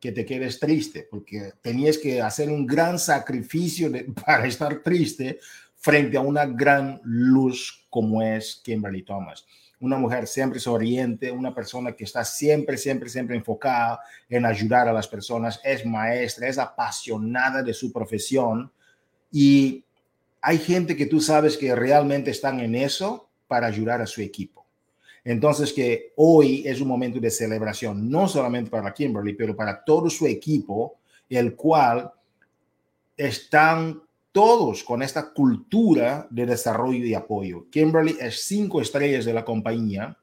que 0.00 0.12
te 0.12 0.24
quedes 0.24 0.58
triste, 0.58 1.06
porque 1.10 1.52
tenías 1.60 1.98
que 1.98 2.22
hacer 2.22 2.48
un 2.48 2.66
gran 2.66 2.98
sacrificio 2.98 3.90
para 4.26 4.46
estar 4.46 4.82
triste 4.82 5.38
frente 5.76 6.16
a 6.16 6.20
una 6.20 6.46
gran 6.46 7.00
luz 7.04 7.86
como 7.90 8.22
es 8.22 8.60
Kimberly 8.64 9.02
Thomas. 9.02 9.46
Una 9.80 9.96
mujer 9.96 10.26
siempre 10.26 10.60
sonriente, 10.60 11.30
una 11.30 11.54
persona 11.54 11.92
que 11.92 12.04
está 12.04 12.22
siempre, 12.22 12.76
siempre, 12.76 13.08
siempre 13.08 13.36
enfocada 13.36 14.00
en 14.28 14.44
ayudar 14.44 14.88
a 14.88 14.92
las 14.92 15.08
personas, 15.08 15.58
es 15.64 15.86
maestra, 15.86 16.48
es 16.48 16.58
apasionada 16.58 17.62
de 17.62 17.72
su 17.72 17.90
profesión 17.90 18.70
y 19.32 19.84
hay 20.42 20.58
gente 20.58 20.96
que 20.96 21.06
tú 21.06 21.20
sabes 21.20 21.56
que 21.56 21.74
realmente 21.74 22.30
están 22.30 22.60
en 22.60 22.74
eso 22.74 23.30
para 23.46 23.66
ayudar 23.66 24.00
a 24.00 24.06
su 24.06 24.20
equipo. 24.20 24.59
Entonces 25.24 25.72
que 25.72 26.12
hoy 26.16 26.62
es 26.66 26.80
un 26.80 26.88
momento 26.88 27.20
de 27.20 27.30
celebración, 27.30 28.10
no 28.10 28.26
solamente 28.26 28.70
para 28.70 28.92
Kimberly, 28.92 29.34
pero 29.34 29.54
para 29.54 29.84
todo 29.84 30.08
su 30.08 30.26
equipo, 30.26 30.98
el 31.28 31.54
cual 31.54 32.10
están 33.16 34.02
todos 34.32 34.82
con 34.84 35.02
esta 35.02 35.32
cultura 35.32 36.26
de 36.30 36.46
desarrollo 36.46 37.04
y 37.04 37.14
apoyo. 37.14 37.66
Kimberly 37.70 38.16
es 38.20 38.44
cinco 38.44 38.80
estrellas 38.80 39.24
de 39.24 39.34
la 39.34 39.44
compañía, 39.44 40.16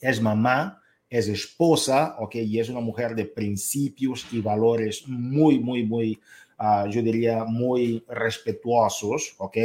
es 0.00 0.20
mamá, 0.20 0.80
es 1.08 1.28
esposa, 1.28 2.16
ok, 2.18 2.36
y 2.36 2.58
es 2.58 2.68
una 2.68 2.80
mujer 2.80 3.14
de 3.14 3.24
principios 3.24 4.26
y 4.32 4.40
valores 4.40 5.04
muy, 5.06 5.58
muy, 5.58 5.84
muy, 5.84 6.20
uh, 6.58 6.88
yo 6.88 7.02
diría, 7.02 7.44
muy 7.44 8.04
respetuosos, 8.08 9.34
ok. 9.38 9.56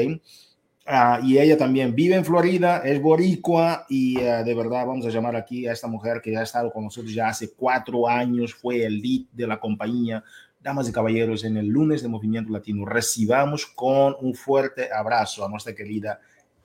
Uh, 0.92 1.24
y 1.24 1.38
ella 1.38 1.56
también 1.56 1.94
vive 1.94 2.16
en 2.16 2.26
Florida, 2.26 2.82
es 2.84 3.00
boricua 3.00 3.86
y 3.90 4.18
uh, 4.18 4.44
de 4.44 4.56
verdad 4.56 4.88
vamos 4.88 5.06
a 5.06 5.10
llamar 5.10 5.36
aquí 5.36 5.68
a 5.68 5.72
esta 5.72 5.88
mujer 5.88 6.20
que 6.20 6.36
ha 6.36 6.42
estado 6.42 6.72
con 6.72 6.86
nosotros 6.86 7.14
ya 7.14 7.28
hace 7.28 7.52
cuatro 7.54 8.08
años, 8.10 8.56
fue 8.56 8.84
el 8.84 9.00
lead 9.00 9.28
de 9.32 9.46
la 9.46 9.60
compañía. 9.60 10.24
Damas 10.60 10.90
y 10.90 10.92
caballeros, 10.92 11.44
en 11.44 11.58
el 11.58 11.68
lunes 11.68 12.02
de 12.02 12.08
Movimiento 12.08 12.52
Latino 12.52 12.86
recibamos 12.86 13.68
con 13.68 14.16
un 14.20 14.34
fuerte 14.34 14.90
abrazo 14.92 15.46
a 15.46 15.50
nuestra 15.50 15.76
querida 15.76 16.20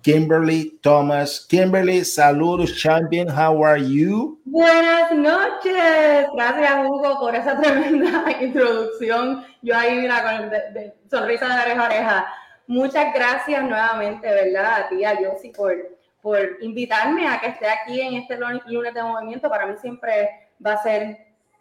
Kimberly 0.04 0.78
Thomas. 0.82 1.46
Kimberly, 1.46 2.04
saludos, 2.04 2.76
champion. 2.76 3.28
How 3.28 3.62
are 3.62 3.80
you? 3.80 4.40
Buenas 4.46 5.12
noches. 5.12 6.26
Gracias, 6.34 6.86
Hugo, 6.86 7.20
por 7.20 7.34
esa 7.34 7.60
tremenda 7.60 8.24
introducción. 8.40 9.44
Yo 9.60 9.76
ahí, 9.76 10.00
mira, 10.00 10.22
con 10.22 10.50
de, 10.50 10.58
de, 10.72 10.94
sonrisa 11.10 11.46
de 11.46 11.62
oreja 11.62 11.82
a 11.82 11.86
oreja. 11.86 12.26
Muchas 12.66 13.12
gracias 13.12 13.62
nuevamente, 13.62 14.26
¿verdad? 14.26 14.84
A 14.84 14.88
ti, 14.88 15.04
a 15.04 15.20
Yossi, 15.20 15.50
por, 15.50 15.74
por 16.22 16.56
invitarme 16.60 17.28
a 17.28 17.40
que 17.40 17.48
esté 17.48 17.66
aquí 17.68 18.00
en 18.00 18.14
este 18.14 18.38
lunes 18.38 18.94
de 18.94 19.02
movimiento. 19.02 19.50
Para 19.50 19.66
mí 19.66 19.74
siempre 19.80 20.30
va 20.64 20.72
a 20.72 20.82
ser 20.82 21.18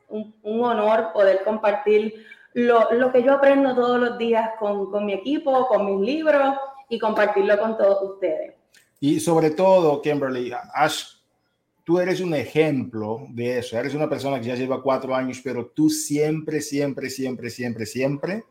un, 0.07 0.33
un 0.43 0.63
honor 0.63 1.11
poder 1.11 1.43
compartir 1.43 2.25
lo, 2.53 2.91
lo, 2.93 3.11
que 3.11 3.23
yo 3.23 3.33
aprendo 3.33 3.75
todos 3.75 3.99
los 3.99 4.17
días 4.17 4.51
con, 4.59 4.91
con 4.91 5.05
mi 5.05 5.13
equipo, 5.13 5.67
con 5.67 5.85
mis 5.85 6.07
libros 6.07 6.55
y 6.87 6.99
compartirlo 6.99 7.59
con 7.59 7.77
todos 7.77 8.11
ustedes. 8.11 8.53
Y 8.99 9.19
sobre 9.19 9.49
todo, 9.51 10.01
Kimberly, 10.01 10.53
has, 10.73 11.21
tú 11.83 11.99
eres 11.99 12.21
un 12.21 12.33
ejemplo 12.33 13.25
de 13.29 13.57
eso. 13.57 13.77
Eres 13.77 13.93
una 13.93 14.07
persona 14.07 14.39
que 14.39 14.47
ya 14.47 14.55
lleva 14.55 14.81
cuatro 14.81 15.13
años, 15.13 15.41
pero 15.43 15.65
tú 15.65 15.89
siempre, 15.89 16.61
siempre, 16.61 17.09
siempre, 17.09 17.49
siempre, 17.49 17.85
siempre 17.85 18.43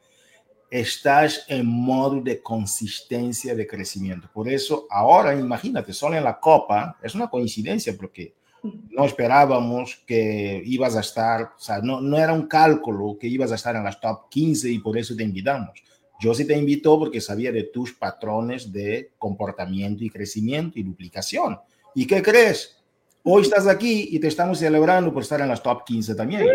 estás 0.73 1.45
en 1.49 1.67
modo 1.67 2.23
de 2.23 2.41
consistencia 2.41 3.55
de 3.55 3.67
crecimiento. 3.67 4.31
Por 4.33 4.49
eso, 4.49 4.87
ahora 4.89 5.39
imagínate, 5.39 5.93
solo 5.93 6.17
en 6.17 6.25
la 6.25 6.41
Copa, 6.41 6.97
es 7.03 7.15
una 7.15 7.29
coincidencia 7.29 7.95
porque 7.95 8.33
no 8.63 9.05
esperábamos 9.05 10.03
que 10.07 10.63
ibas 10.65 10.97
a 10.97 11.01
estar, 11.01 11.43
o 11.43 11.61
sea, 11.61 11.83
no, 11.83 12.01
no 12.01 12.17
era 12.17 12.33
un 12.33 12.47
cálculo 12.47 13.19
que 13.21 13.27
ibas 13.27 13.53
a 13.53 13.57
estar 13.57 13.77
en 13.77 13.85
las 13.85 14.01
top 14.01 14.31
15 14.31 14.71
y 14.71 14.79
por 14.79 14.97
eso 14.97 15.15
te 15.15 15.23
invitamos. 15.23 15.83
Yo 16.19 16.33
sí 16.33 16.47
te 16.47 16.57
invito 16.57 16.99
porque 16.99 17.21
sabía 17.21 17.53
de 17.53 17.65
tus 17.65 17.93
patrones 17.93 18.73
de 18.73 19.11
comportamiento 19.19 20.05
y 20.05 20.11
crecimiento 20.11 20.79
y 20.79 20.85
duplicación. 20.85 21.59
¿Y 21.95 22.07
qué 22.07 22.23
crees? 22.23 22.79
Hoy 23.25 23.43
estás 23.43 23.67
aquí 23.67 24.09
y 24.11 24.19
te 24.19 24.29
estamos 24.29 24.59
celebrando 24.59 25.13
por 25.13 25.23
estar 25.23 25.43
en 25.43 25.49
las 25.49 25.63
top 25.63 25.85
15 25.85 26.15
también. 26.15 26.47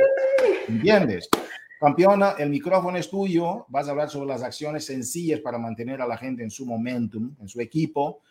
¿Entiendes? 0.67 1.29
Campeona, 1.79 2.31
el 2.39 2.49
micrófono 2.49 2.97
es 2.97 3.09
tuyo. 3.09 3.65
Vas 3.69 3.87
a 3.87 3.91
hablar 3.91 4.09
sobre 4.09 4.27
las 4.27 4.41
acciones 4.41 4.85
sencillas 4.85 5.39
para 5.41 5.59
mantener 5.59 6.01
a 6.01 6.07
la 6.07 6.17
gente 6.17 6.41
en 6.41 6.49
su 6.49 6.65
momentum, 6.65 7.35
en 7.39 7.47
su 7.47 7.61
equipo. 7.61 8.21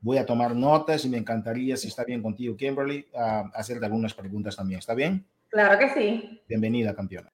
Voy 0.00 0.18
a 0.18 0.26
tomar 0.26 0.54
notas 0.54 1.04
y 1.04 1.08
me 1.08 1.16
encantaría, 1.16 1.76
si 1.76 1.88
está 1.88 2.04
bien 2.04 2.22
contigo, 2.22 2.56
Kimberly, 2.56 3.06
hacerte 3.54 3.86
algunas 3.86 4.12
preguntas 4.12 4.56
también. 4.56 4.80
¿Está 4.80 4.94
bien? 4.94 5.24
Claro 5.48 5.78
que 5.78 5.90
sí. 5.90 6.42
Bienvenida, 6.48 6.94
campeona. 6.94 7.32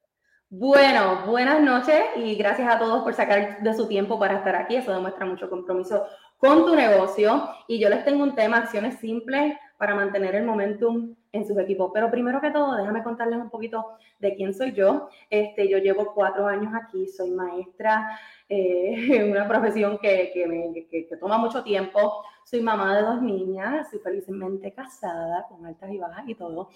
Bueno, 0.51 1.25
buenas 1.27 1.63
noches 1.63 2.03
y 2.17 2.35
gracias 2.35 2.69
a 2.69 2.79
todos 2.79 3.03
por 3.03 3.15
sacar 3.15 3.63
de 3.63 3.75
su 3.75 3.89
tiempo 3.89 4.19
para 4.19 4.37
estar 4.37 4.55
aquí. 4.55 4.77
Eso 4.77 4.93
demuestra 4.93 5.25
mucho 5.25 5.49
compromiso 5.49 6.05
con 6.37 6.67
tu 6.67 6.77
negocio. 6.77 7.49
Y 7.67 7.79
yo 7.79 7.89
les 7.89 8.05
tengo 8.05 8.23
un 8.23 8.35
tema, 8.35 8.59
acciones 8.59 9.01
simples 9.01 9.55
para 9.79 9.95
mantener 9.95 10.35
el 10.35 10.45
momentum 10.45 11.15
en 11.33 11.47
sus 11.47 11.59
equipos. 11.59 11.91
Pero 11.93 12.11
primero 12.11 12.41
que 12.41 12.51
todo, 12.51 12.77
déjame 12.77 13.03
contarles 13.03 13.39
un 13.39 13.51
poquito 13.51 13.97
de 14.19 14.35
quién 14.35 14.55
soy 14.55 14.73
yo. 14.73 15.09
Este, 15.31 15.69
yo 15.69 15.79
llevo 15.79 16.13
cuatro 16.15 16.47
años 16.47 16.73
aquí, 16.75 17.09
soy 17.09 17.31
maestra 17.31 18.19
eh, 18.49 19.25
una 19.31 19.49
profesión 19.49 19.99
que, 19.99 20.31
que, 20.33 20.47
me, 20.47 20.73
que, 20.91 21.07
que, 21.09 21.17
toma 21.17 21.39
mucho 21.39 21.63
tiempo. 21.63 22.23
Soy 22.45 22.61
mamá 22.61 22.97
de 22.97 23.03
dos 23.03 23.23
niñas, 23.23 23.89
soy 23.91 23.99
felizmente 24.01 24.73
casada, 24.73 25.47
con 25.49 25.65
altas 25.65 25.91
y 25.91 25.99
bajas 25.99 26.29
y 26.29 26.35
todo. 26.35 26.69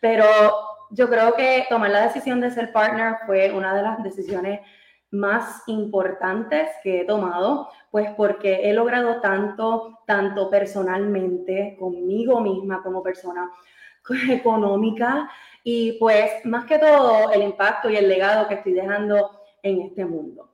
Pero 0.00 0.24
yo 0.90 1.08
creo 1.08 1.34
que 1.34 1.66
tomar 1.68 1.90
la 1.90 2.02
decisión 2.02 2.40
de 2.40 2.50
ser 2.50 2.72
partner 2.72 3.16
fue 3.26 3.52
una 3.52 3.74
de 3.74 3.82
las 3.82 4.02
decisiones 4.02 4.60
más 5.12 5.62
importantes 5.66 6.68
que 6.82 7.00
he 7.00 7.04
tomado, 7.04 7.68
pues 7.90 8.10
porque 8.16 8.70
he 8.70 8.72
logrado 8.72 9.20
tanto, 9.20 9.98
tanto 10.06 10.48
personalmente, 10.48 11.76
conmigo 11.78 12.40
misma 12.40 12.82
como 12.82 13.02
persona 13.02 13.50
económica 14.30 15.30
y 15.62 15.92
pues 15.98 16.44
más 16.44 16.64
que 16.64 16.78
todo 16.78 17.30
el 17.32 17.42
impacto 17.42 17.90
y 17.90 17.96
el 17.96 18.08
legado 18.08 18.48
que 18.48 18.54
estoy 18.54 18.72
dejando 18.72 19.40
en 19.62 19.82
este 19.82 20.04
mundo. 20.04 20.50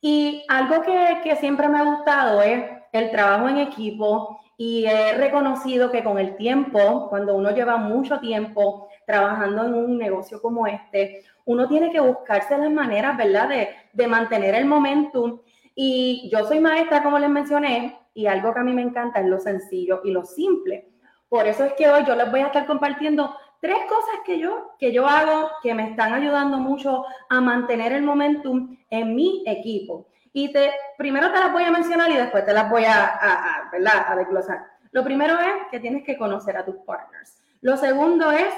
Y 0.00 0.44
algo 0.48 0.82
que, 0.82 1.20
que 1.22 1.36
siempre 1.36 1.68
me 1.68 1.78
ha 1.78 1.84
gustado 1.84 2.42
es 2.42 2.64
el 2.92 3.10
trabajo 3.10 3.48
en 3.48 3.58
equipo 3.58 4.40
y 4.56 4.84
he 4.84 5.14
reconocido 5.14 5.90
que 5.90 6.04
con 6.04 6.18
el 6.18 6.36
tiempo, 6.36 7.08
cuando 7.08 7.34
uno 7.34 7.50
lleva 7.50 7.78
mucho 7.78 8.20
tiempo 8.20 8.88
trabajando 9.06 9.64
en 9.64 9.74
un 9.74 9.98
negocio 9.98 10.40
como 10.42 10.66
este, 10.66 11.24
uno 11.46 11.66
tiene 11.66 11.90
que 11.90 12.00
buscarse 12.00 12.58
las 12.58 12.70
maneras, 12.70 13.16
¿verdad?, 13.16 13.48
de, 13.48 13.70
de 13.92 14.06
mantener 14.06 14.54
el 14.54 14.66
momentum. 14.66 15.40
Y 15.74 16.28
yo 16.30 16.44
soy 16.44 16.60
maestra, 16.60 17.02
como 17.02 17.18
les 17.18 17.30
mencioné, 17.30 17.98
y 18.12 18.26
algo 18.26 18.52
que 18.52 18.60
a 18.60 18.62
mí 18.62 18.74
me 18.74 18.82
encanta 18.82 19.20
es 19.20 19.26
lo 19.26 19.40
sencillo 19.40 20.02
y 20.04 20.10
lo 20.10 20.24
simple. 20.24 20.90
Por 21.30 21.46
eso 21.46 21.64
es 21.64 21.74
que 21.74 21.88
hoy 21.88 22.04
yo 22.04 22.16
les 22.16 22.28
voy 22.28 22.40
a 22.40 22.46
estar 22.46 22.66
compartiendo 22.66 23.36
tres 23.60 23.78
cosas 23.88 24.16
que 24.26 24.40
yo, 24.40 24.72
que 24.80 24.92
yo 24.92 25.06
hago 25.06 25.48
que 25.62 25.72
me 25.74 25.88
están 25.88 26.12
ayudando 26.12 26.58
mucho 26.58 27.04
a 27.28 27.40
mantener 27.40 27.92
el 27.92 28.02
momentum 28.02 28.76
en 28.90 29.14
mi 29.14 29.44
equipo. 29.46 30.08
Y 30.32 30.52
te, 30.52 30.72
primero 30.98 31.30
te 31.30 31.38
las 31.38 31.52
voy 31.52 31.62
a 31.62 31.70
mencionar 31.70 32.10
y 32.10 32.16
después 32.16 32.44
te 32.44 32.52
las 32.52 32.68
voy 32.68 32.84
a, 32.84 33.04
a, 33.06 33.70
¿verdad? 33.70 34.06
a 34.08 34.16
desglosar. 34.16 34.58
Lo 34.90 35.04
primero 35.04 35.38
es 35.38 35.68
que 35.70 35.78
tienes 35.78 36.02
que 36.02 36.18
conocer 36.18 36.56
a 36.56 36.64
tus 36.64 36.78
partners. 36.78 37.40
Lo 37.60 37.76
segundo 37.76 38.32
es 38.32 38.52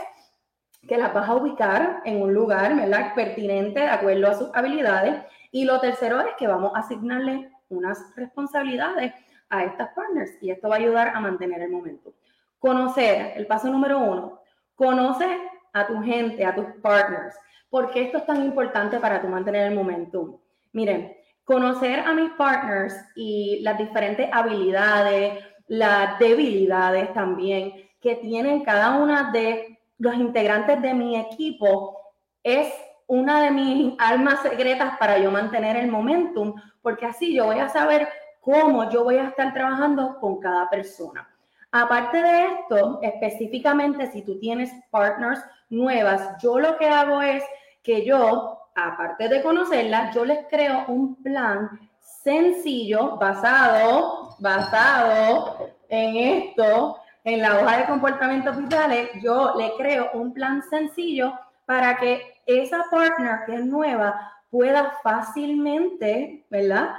que 0.88 0.96
las 0.96 1.12
vas 1.12 1.28
a 1.28 1.34
ubicar 1.34 2.00
en 2.06 2.22
un 2.22 2.32
lugar 2.32 2.74
¿verdad? 2.74 3.14
pertinente 3.14 3.80
de 3.80 3.88
acuerdo 3.88 4.28
a 4.28 4.34
sus 4.34 4.50
habilidades. 4.54 5.22
Y 5.50 5.66
lo 5.66 5.78
tercero 5.78 6.22
es 6.22 6.34
que 6.38 6.46
vamos 6.46 6.72
a 6.74 6.78
asignarle 6.78 7.52
unas 7.68 8.16
responsabilidades 8.16 9.12
a 9.50 9.64
estas 9.64 9.90
partners 9.90 10.30
y 10.40 10.50
esto 10.50 10.70
va 10.70 10.76
a 10.76 10.78
ayudar 10.78 11.08
a 11.08 11.20
mantener 11.20 11.60
el 11.60 11.70
momento. 11.70 12.14
Conocer, 12.62 13.32
el 13.34 13.48
paso 13.48 13.68
número 13.68 13.98
uno, 13.98 14.38
conoce 14.76 15.26
a 15.72 15.84
tu 15.84 16.00
gente, 16.00 16.46
a 16.46 16.54
tus 16.54 16.66
partners. 16.80 17.34
¿Por 17.68 17.90
qué 17.90 18.02
esto 18.02 18.18
es 18.18 18.26
tan 18.26 18.40
importante 18.40 19.00
para 19.00 19.20
tu 19.20 19.26
mantener 19.26 19.66
el 19.66 19.74
momentum? 19.74 20.38
Miren, 20.70 21.12
conocer 21.42 21.98
a 21.98 22.14
mis 22.14 22.30
partners 22.34 22.94
y 23.16 23.58
las 23.62 23.76
diferentes 23.78 24.28
habilidades, 24.32 25.44
las 25.66 26.16
debilidades 26.20 27.12
también 27.12 27.72
que 28.00 28.14
tienen 28.14 28.62
cada 28.62 28.92
una 28.92 29.32
de 29.32 29.80
los 29.98 30.14
integrantes 30.14 30.80
de 30.80 30.94
mi 30.94 31.16
equipo 31.16 31.98
es 32.44 32.72
una 33.08 33.42
de 33.42 33.50
mis 33.50 33.94
almas 33.98 34.38
secretas 34.40 34.96
para 34.98 35.18
yo 35.18 35.32
mantener 35.32 35.76
el 35.78 35.90
momentum, 35.90 36.54
porque 36.80 37.06
así 37.06 37.34
yo 37.34 37.46
voy 37.46 37.58
a 37.58 37.68
saber 37.68 38.08
cómo 38.40 38.88
yo 38.88 39.02
voy 39.02 39.16
a 39.16 39.30
estar 39.30 39.52
trabajando 39.52 40.16
con 40.20 40.38
cada 40.38 40.70
persona. 40.70 41.28
Aparte 41.72 42.22
de 42.22 42.46
esto, 42.46 43.00
específicamente 43.02 44.10
si 44.12 44.22
tú 44.22 44.38
tienes 44.38 44.70
partners 44.90 45.40
nuevas, 45.70 46.36
yo 46.42 46.58
lo 46.58 46.76
que 46.76 46.86
hago 46.86 47.22
es 47.22 47.42
que 47.82 48.04
yo 48.04 48.58
aparte 48.74 49.28
de 49.28 49.42
conocerla, 49.42 50.10
yo 50.12 50.24
les 50.24 50.46
creo 50.48 50.84
un 50.88 51.22
plan 51.22 51.70
sencillo 52.00 53.16
basado, 53.16 54.36
basado 54.38 55.70
en 55.88 56.16
esto, 56.16 56.98
en 57.24 57.40
la 57.40 57.58
hoja 57.58 57.78
de 57.78 57.86
comportamientos 57.86 58.56
vitales, 58.56 59.10
yo 59.22 59.54
le 59.56 59.72
creo 59.76 60.10
un 60.14 60.32
plan 60.32 60.62
sencillo 60.62 61.32
para 61.66 61.96
que 61.96 62.22
esa 62.46 62.84
partner 62.90 63.40
que 63.46 63.54
es 63.54 63.64
nueva 63.64 64.32
pueda 64.50 64.92
fácilmente, 65.02 66.44
¿verdad? 66.50 66.90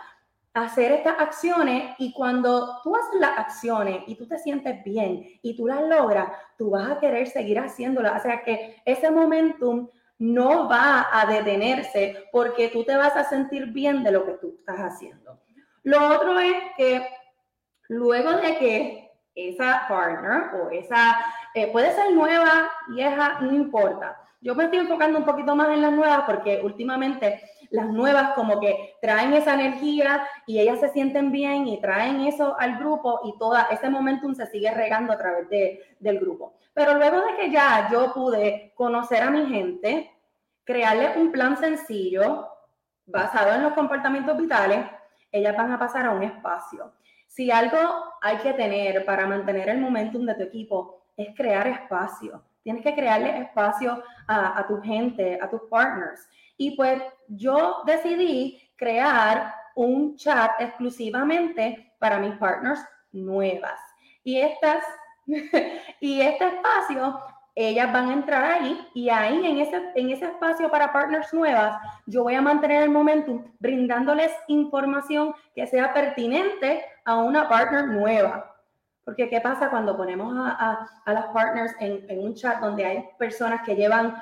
Hacer 0.54 0.92
estas 0.92 1.20
acciones 1.20 1.96
y 1.98 2.13
cuando 2.13 2.80
tú 2.84 2.96
haces 2.96 3.20
las 3.20 3.38
acciones 3.38 4.04
y 4.06 4.16
tú 4.16 4.28
te 4.28 4.38
sientes 4.38 4.84
bien 4.84 5.39
y 5.42 5.56
tú 5.58 5.68
las 5.68 5.82
logras, 5.82 6.30
tú 6.58 6.70
vas 6.72 6.92
a 6.92 7.00
querer 7.00 7.28
seguir 7.28 7.58
haciéndolas. 7.60 8.20
O 8.20 8.24
sea 8.24 8.44
que 8.44 8.82
ese 8.86 9.10
momentum 9.10 9.89
no 10.20 10.70
va 10.70 11.08
a 11.12 11.26
detenerse 11.26 12.30
porque 12.32 12.70
tú 12.70 12.84
te 12.84 12.96
vas 12.96 13.16
a 13.16 13.24
sentir 13.24 13.68
bien 13.68 14.04
de 14.04 14.12
lo 14.12 14.26
que 14.26 14.34
tú 14.34 14.56
estás 14.60 14.78
haciendo. 14.80 15.39
Lo 15.84 16.16
otro 16.16 16.39
es 16.39 16.56
que 16.78 17.08
luego 17.89 18.32
de 18.34 18.58
que 18.58 19.12
esa 19.36 19.86
partner 19.88 20.62
o 20.62 20.70
esa 20.70 21.18
eh, 21.54 21.72
puede 21.72 21.92
ser 21.94 22.13
nueva, 22.13 22.72
vieja, 22.89 23.39
no 23.42 23.54
importa. 23.54 24.18
Yo 24.42 24.56
me 24.56 24.66
estoy 24.66 24.80
enfocando 24.80 25.20
un 25.20 25.26
poquito 25.26 25.56
más 25.56 25.70
en 25.70 25.82
las 25.82 25.92
nuevas 25.92 26.24
porque 26.26 26.62
últimamente 26.63 27.42
las 27.74 27.90
nuevas 27.90 28.34
como 28.36 28.60
que 28.60 28.98
traen 29.02 29.34
esa 29.34 29.56
energía 29.56 30.28
y 30.46 30.60
ellas 30.60 30.80
se 30.80 30.90
sienten 30.90 31.32
bien 31.32 31.68
y 31.68 31.82
traen 31.82 32.22
eso 32.22 32.56
al 32.60 32.78
grupo 32.78 33.22
y 33.24 33.36
todo 33.40 33.56
ese 33.72 33.90
momentum 33.90 34.36
se 34.36 34.46
sigue 34.46 34.70
regando 34.70 35.12
a 35.12 35.18
través 35.18 35.50
de, 35.50 35.82
del 36.00 36.20
grupo. 36.20 36.54
Pero 36.76 36.94
luego 36.94 37.18
de 37.22 37.36
que 37.36 37.52
ya 37.52 37.90
yo 37.92 38.14
pude 38.14 38.74
conocer 38.76 39.24
a 39.24 39.32
mi 39.32 39.48
gente, 39.48 40.12
crearle 40.64 41.20
un 41.20 41.32
plan 41.32 41.58
sencillo 41.58 42.48
basado 43.08 43.56
en 43.56 43.64
los 43.64 43.74
comportamientos 43.74 44.38
vitales, 44.38 44.86
ellas 45.32 45.58
van 45.58 45.72
a 45.72 45.80
pasar 45.80 46.06
a 46.06 46.12
un 46.12 46.22
espacio. 46.22 46.94
Si 47.26 47.50
algo 47.50 47.80
hay 48.22 48.38
que 48.38 48.54
tener 48.54 49.04
para 49.04 49.26
mantener 49.26 49.68
el 49.70 49.80
momentum 49.80 50.28
de 50.28 50.36
tu 50.36 50.44
equipo 50.44 51.08
es 51.18 51.36
crear 51.36 51.66
espacio. 51.66 52.44
Tienes 52.62 52.84
que 52.84 52.94
crearle 52.94 53.36
espacio 53.40 54.04
a, 54.28 54.60
a 54.60 54.68
tu 54.68 54.80
gente, 54.80 55.40
a 55.42 55.50
tus 55.50 55.62
partners. 55.72 56.30
Y 56.58 56.76
pues 56.76 57.02
yo 57.28 57.82
decidí 57.86 58.62
crear 58.76 59.54
un 59.76 60.16
chat 60.16 60.52
exclusivamente 60.60 61.94
para 62.00 62.20
mis 62.20 62.36
partners 62.38 62.80
nuevas. 63.12 63.80
Y 64.24 64.39
estas 64.39 64.84
y 66.00 66.22
este 66.22 66.48
espacio 66.48 67.20
ellas 67.56 67.94
van 67.94 68.10
a 68.10 68.13
entrar 68.13 68.44
ahí 68.44 68.88
y 68.96 69.10
ahí 69.10 69.46
en 69.46 69.60
ese, 69.60 69.92
en 69.94 70.10
ese 70.10 70.26
espacio 70.26 70.72
para 70.72 70.92
partners 70.92 71.32
nuevas, 71.34 71.78
yo 72.08 72.24
voy 72.24 72.34
a 72.34 72.42
mantener 72.42 72.82
el 72.82 72.89
momentum 72.89 73.44
brindándoles 73.60 74.32
información 74.48 75.36
que 75.54 75.68
sea 75.68 75.94
pertinente 75.94 76.84
a 77.06 77.18
una 77.18 77.48
partner 77.48 77.88
nueva. 77.88 78.50
Porque 79.06 79.30
¿qué 79.30 79.39
pasa 79.42 79.70
cuando 79.70 79.96
ponemos 79.96 80.34
a, 80.36 80.88
a, 81.06 81.13
las 81.13 81.26
partners 81.28 81.76
en, 81.80 82.10
en, 82.10 82.24
un 82.24 82.34
chat 82.34 82.60
donde 82.60 82.86
hay 82.86 83.06
personas 83.20 83.62
que 83.63 83.76
llevan 83.76 84.16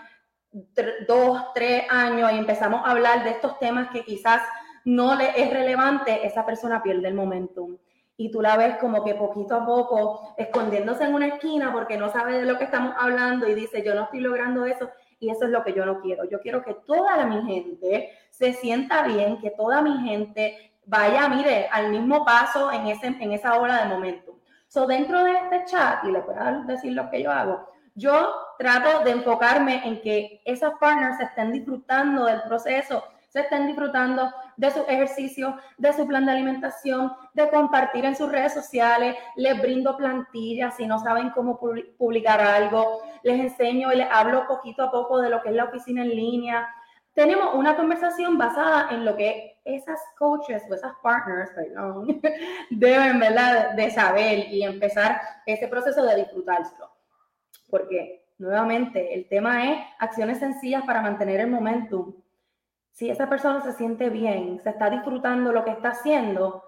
dos, 1.07 1.41
tres 1.53 1.83
años 1.89 2.31
y 2.33 2.37
empezamos 2.37 2.81
a 2.85 2.91
hablar 2.91 3.23
de 3.23 3.31
estos 3.31 3.57
temas 3.59 3.89
que 3.89 4.03
quizás 4.03 4.41
no 4.83 5.15
le 5.15 5.41
es 5.41 5.51
relevante, 5.51 6.25
esa 6.25 6.45
persona 6.45 6.81
pierde 6.81 7.07
el 7.07 7.13
momentum 7.13 7.77
y 8.17 8.29
tú 8.29 8.39
la 8.39 8.55
ves 8.55 8.77
como 8.77 9.03
que 9.03 9.15
poquito 9.15 9.55
a 9.55 9.65
poco 9.65 10.35
escondiéndose 10.37 11.05
en 11.05 11.15
una 11.15 11.27
esquina 11.27 11.71
porque 11.73 11.97
no 11.97 12.09
sabe 12.09 12.37
de 12.37 12.45
lo 12.45 12.57
que 12.57 12.65
estamos 12.65 12.93
hablando 12.97 13.47
y 13.47 13.55
dice, 13.55 13.83
yo 13.83 13.95
no 13.95 14.03
estoy 14.03 14.19
logrando 14.19 14.65
eso 14.65 14.91
y 15.19 15.31
eso 15.31 15.45
es 15.45 15.51
lo 15.51 15.63
que 15.63 15.73
yo 15.73 15.85
no 15.85 16.01
quiero. 16.01 16.25
Yo 16.25 16.39
quiero 16.39 16.63
que 16.63 16.75
toda 16.85 17.25
mi 17.25 17.41
gente 17.43 18.11
se 18.29 18.53
sienta 18.53 19.03
bien, 19.03 19.39
que 19.39 19.49
toda 19.51 19.81
mi 19.81 19.97
gente 19.99 20.73
vaya, 20.85 21.27
mire, 21.29 21.67
al 21.71 21.89
mismo 21.89 22.23
paso 22.23 22.71
en, 22.71 22.87
ese, 22.87 23.07
en 23.07 23.31
esa 23.31 23.59
hora 23.59 23.83
de 23.83 23.89
momento. 23.89 24.39
So, 24.67 24.85
dentro 24.85 25.23
de 25.23 25.33
este 25.33 25.65
chat, 25.65 26.03
y 26.03 26.11
voy 26.11 26.35
a 26.37 26.51
decir 26.67 26.93
lo 26.93 27.09
que 27.09 27.23
yo 27.23 27.31
hago, 27.31 27.67
Yo 27.93 28.33
trato 28.61 29.03
de 29.03 29.09
enfocarme 29.09 29.81
en 29.87 30.01
que 30.01 30.39
esas 30.45 30.73
partners 30.79 31.19
estén 31.19 31.51
disfrutando 31.51 32.25
del 32.25 32.43
proceso, 32.43 33.03
se 33.27 33.39
estén 33.39 33.65
disfrutando 33.65 34.31
de 34.55 34.69
su 34.69 34.81
ejercicio, 34.81 35.57
de 35.79 35.91
su 35.93 36.05
plan 36.05 36.27
de 36.27 36.33
alimentación, 36.33 37.11
de 37.33 37.49
compartir 37.49 38.05
en 38.05 38.15
sus 38.15 38.31
redes 38.31 38.53
sociales, 38.53 39.15
les 39.35 39.59
brindo 39.59 39.97
plantillas 39.97 40.75
si 40.75 40.85
no 40.85 40.99
saben 40.99 41.31
cómo 41.31 41.59
publicar 41.97 42.39
algo, 42.39 43.01
les 43.23 43.39
enseño 43.39 43.91
y 43.91 43.95
les 43.95 44.07
hablo 44.11 44.45
poquito 44.45 44.83
a 44.83 44.91
poco 44.91 45.19
de 45.19 45.31
lo 45.31 45.41
que 45.41 45.49
es 45.49 45.55
la 45.55 45.63
oficina 45.63 46.03
en 46.03 46.09
línea. 46.09 46.69
Tenemos 47.15 47.55
una 47.55 47.75
conversación 47.75 48.37
basada 48.37 48.89
en 48.91 49.05
lo 49.05 49.15
que 49.17 49.59
esas 49.65 49.99
coaches 50.19 50.61
o 50.69 50.75
esas 50.75 50.93
partners, 51.01 51.49
perdón, 51.55 52.21
deben 52.69 53.19
¿verdad? 53.19 53.71
de 53.71 53.89
saber 53.89 54.49
y 54.49 54.63
empezar 54.63 55.19
ese 55.47 55.67
proceso 55.67 56.03
de 56.03 56.17
disfrutárselo. 56.17 56.91
Porque 57.69 58.20
nuevamente 58.41 59.13
el 59.13 59.27
tema 59.27 59.71
es 59.71 59.79
acciones 59.99 60.39
sencillas 60.39 60.83
para 60.83 61.01
mantener 61.01 61.39
el 61.39 61.49
momentum. 61.49 62.15
Si 62.91 63.09
esa 63.09 63.29
persona 63.29 63.61
se 63.61 63.73
siente 63.73 64.09
bien, 64.09 64.59
se 64.61 64.71
está 64.71 64.89
disfrutando 64.89 65.53
lo 65.53 65.63
que 65.63 65.71
está 65.71 65.89
haciendo, 65.89 66.63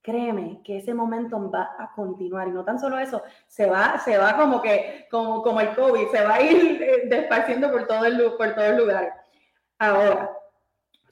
créeme 0.00 0.62
que 0.64 0.78
ese 0.78 0.94
momentum 0.94 1.52
va 1.52 1.76
a 1.78 1.92
continuar 1.94 2.48
y 2.48 2.52
no 2.52 2.64
tan 2.64 2.80
solo 2.80 2.98
eso, 2.98 3.22
se 3.46 3.66
va, 3.66 3.98
se 3.98 4.16
va 4.16 4.36
como 4.36 4.62
que, 4.62 5.06
como, 5.10 5.42
como 5.42 5.60
el 5.60 5.74
COVID, 5.74 6.08
se 6.08 6.24
va 6.24 6.36
a 6.36 6.42
ir 6.42 6.82
eh, 6.82 7.02
desparciendo 7.08 7.70
por 7.70 7.86
todo 7.86 8.06
el, 8.06 8.16
por 8.36 8.54
todo 8.54 8.64
el 8.64 8.78
lugar. 8.78 9.12
Ahora, 9.78 10.30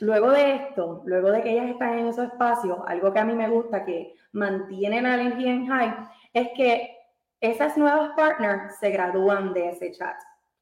luego 0.01 0.31
de 0.31 0.55
esto, 0.55 1.03
luego 1.05 1.31
de 1.31 1.43
que 1.43 1.53
ellas 1.53 1.69
están 1.69 1.99
en 1.99 2.09
esos 2.09 2.25
espacios, 2.25 2.79
algo 2.87 3.13
que 3.13 3.19
a 3.19 3.25
mí 3.25 3.35
me 3.35 3.51
gusta 3.51 3.85
que 3.85 4.15
mantienen 4.33 5.05
la 5.05 5.21
energía 5.21 5.53
en 5.53 5.67
high, 5.67 5.95
es 6.33 6.49
que 6.57 6.96
esas 7.41 7.77
nuevas 7.77 8.11
partners 8.17 8.77
se 8.79 8.91
gradúan 8.91 9.53
de 9.53 9.71
ese 9.71 9.93
chat. 9.93 10.17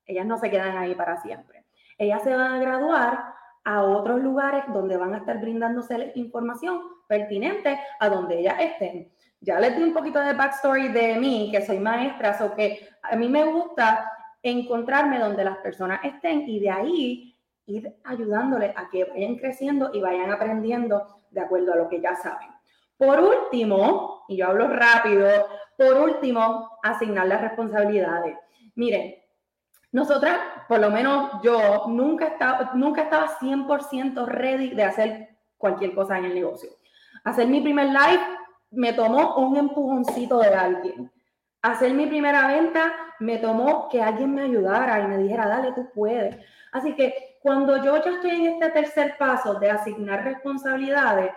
Ellas 0.06 0.26
no 0.26 0.38
se 0.38 0.50
quedan 0.50 0.76
ahí 0.76 0.94
para 0.94 1.20
siempre. 1.22 1.64
Ellas 1.98 2.22
se 2.22 2.34
van 2.34 2.52
a 2.52 2.58
graduar 2.58 3.34
a 3.64 3.82
otros 3.82 4.20
lugares 4.20 4.64
donde 4.68 4.96
van 4.96 5.14
a 5.14 5.18
estar 5.18 5.40
brindándose 5.40 6.12
información 6.16 6.82
pertinente 7.08 7.78
a 8.00 8.08
donde 8.08 8.40
ellas 8.40 8.56
estén. 8.60 9.10
Ya 9.40 9.58
les 9.60 9.76
di 9.76 9.82
un 9.82 9.94
poquito 9.94 10.20
de 10.20 10.32
backstory 10.32 10.88
de 10.88 11.16
mí, 11.16 11.50
que 11.52 11.64
soy 11.64 11.78
maestra, 11.78 12.38
o 12.42 12.54
que 12.54 12.88
a 13.02 13.16
mí 13.16 13.28
me 13.28 13.44
gusta 13.44 14.10
encontrarme 14.42 15.18
donde 15.18 15.44
las 15.44 15.58
personas 15.58 16.00
estén 16.04 16.48
y 16.48 16.60
de 16.60 16.70
ahí 16.70 17.38
ir 17.66 17.94
ayudándoles 18.04 18.76
a 18.76 18.88
que 18.90 19.04
vayan 19.04 19.36
creciendo 19.36 19.90
y 19.92 20.00
vayan 20.00 20.30
aprendiendo 20.30 21.22
de 21.30 21.40
acuerdo 21.40 21.72
a 21.72 21.76
lo 21.76 21.88
que 21.88 22.00
ya 22.00 22.14
saben. 22.14 22.53
Por 22.96 23.20
último, 23.20 24.24
y 24.28 24.38
yo 24.38 24.48
hablo 24.48 24.68
rápido, 24.68 25.28
por 25.76 25.94
último, 25.94 26.78
asignar 26.82 27.26
las 27.26 27.40
responsabilidades. 27.40 28.36
Miren, 28.76 29.16
nosotras, 29.92 30.38
por 30.68 30.80
lo 30.80 30.90
menos 30.90 31.40
yo, 31.42 31.84
nunca 31.88 32.26
estaba, 32.26 32.72
nunca 32.74 33.02
estaba 33.02 33.28
100% 33.38 34.26
ready 34.26 34.70
de 34.70 34.84
hacer 34.84 35.28
cualquier 35.56 35.94
cosa 35.94 36.18
en 36.18 36.26
el 36.26 36.34
negocio. 36.34 36.70
Hacer 37.24 37.46
mi 37.46 37.60
primer 37.60 37.86
live 37.86 38.22
me 38.70 38.92
tomó 38.92 39.36
un 39.36 39.56
empujoncito 39.56 40.38
de 40.38 40.48
alguien. 40.48 41.10
Hacer 41.62 41.94
mi 41.94 42.06
primera 42.06 42.48
venta 42.48 42.92
me 43.20 43.38
tomó 43.38 43.88
que 43.88 44.02
alguien 44.02 44.34
me 44.34 44.42
ayudara 44.42 45.00
y 45.00 45.06
me 45.06 45.18
dijera, 45.18 45.46
dale, 45.46 45.72
tú 45.72 45.88
puedes. 45.94 46.36
Así 46.72 46.94
que 46.94 47.38
cuando 47.40 47.82
yo 47.82 48.02
ya 48.02 48.10
estoy 48.10 48.30
en 48.30 48.46
este 48.54 48.70
tercer 48.70 49.16
paso 49.16 49.54
de 49.54 49.70
asignar 49.70 50.24
responsabilidades, 50.24 51.30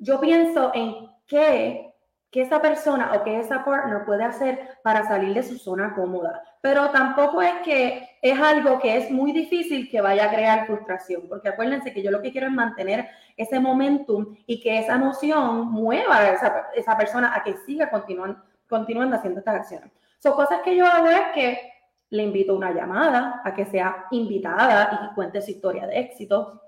yo 0.00 0.20
pienso 0.20 0.72
en 0.74 1.08
qué 1.26 1.90
que 2.30 2.42
esa 2.42 2.62
persona 2.62 3.12
o 3.14 3.24
que 3.24 3.40
esa 3.40 3.64
partner 3.64 4.04
puede 4.04 4.22
hacer 4.22 4.78
para 4.82 5.06
salir 5.06 5.34
de 5.34 5.42
su 5.42 5.58
zona 5.58 5.94
cómoda. 5.94 6.42
Pero 6.60 6.90
tampoco 6.90 7.42
es 7.42 7.54
que 7.64 8.08
es 8.22 8.38
algo 8.38 8.78
que 8.78 8.96
es 8.96 9.10
muy 9.10 9.32
difícil 9.32 9.90
que 9.90 10.00
vaya 10.00 10.26
a 10.26 10.30
crear 10.30 10.66
frustración, 10.66 11.22
porque 11.28 11.48
acuérdense 11.48 11.92
que 11.92 12.02
yo 12.02 12.10
lo 12.10 12.22
que 12.22 12.30
quiero 12.30 12.46
es 12.46 12.52
mantener 12.52 13.08
ese 13.36 13.58
momentum 13.58 14.36
y 14.46 14.60
que 14.60 14.78
esa 14.78 14.96
noción 14.96 15.72
mueva 15.72 16.18
a 16.18 16.32
esa, 16.32 16.66
esa 16.74 16.96
persona 16.96 17.34
a 17.34 17.42
que 17.42 17.56
siga 17.66 17.90
continuando, 17.90 18.40
continuando 18.68 19.16
haciendo 19.16 19.40
estas 19.40 19.56
acciones. 19.56 19.90
Son 20.18 20.34
cosas 20.34 20.60
que 20.62 20.76
yo 20.76 20.86
hago 20.86 21.08
es 21.08 21.32
que 21.34 21.72
le 22.10 22.22
invito 22.24 22.54
una 22.54 22.72
llamada, 22.72 23.40
a 23.44 23.54
que 23.54 23.64
sea 23.64 24.06
invitada 24.10 25.10
y 25.10 25.14
cuente 25.14 25.40
su 25.40 25.50
historia 25.50 25.86
de 25.86 25.98
éxito. 25.98 26.60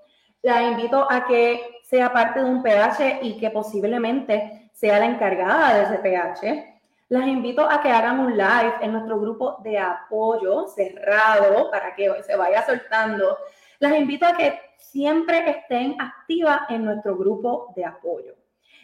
La 0.42 0.62
invito 0.62 1.06
a 1.08 1.24
que 1.24 1.80
sea 1.84 2.12
parte 2.12 2.40
de 2.40 2.50
un 2.50 2.62
PH 2.62 3.20
y 3.22 3.38
que 3.38 3.50
posiblemente 3.50 4.70
sea 4.72 4.98
la 4.98 5.06
encargada 5.06 5.74
de 5.74 5.82
ese 5.84 5.98
PH. 5.98 6.72
Las 7.10 7.28
invito 7.28 7.68
a 7.68 7.80
que 7.80 7.90
hagan 7.90 8.18
un 8.20 8.36
live 8.36 8.74
en 8.80 8.92
nuestro 8.92 9.20
grupo 9.20 9.58
de 9.62 9.78
apoyo 9.78 10.66
cerrado 10.66 11.70
para 11.70 11.94
que 11.94 12.10
se 12.24 12.34
vaya 12.34 12.64
soltando. 12.66 13.38
Las 13.78 13.96
invito 13.96 14.26
a 14.26 14.32
que 14.32 14.58
siempre 14.78 15.48
estén 15.48 16.00
activas 16.00 16.62
en 16.70 16.86
nuestro 16.86 17.16
grupo 17.16 17.72
de 17.76 17.84
apoyo. 17.84 18.34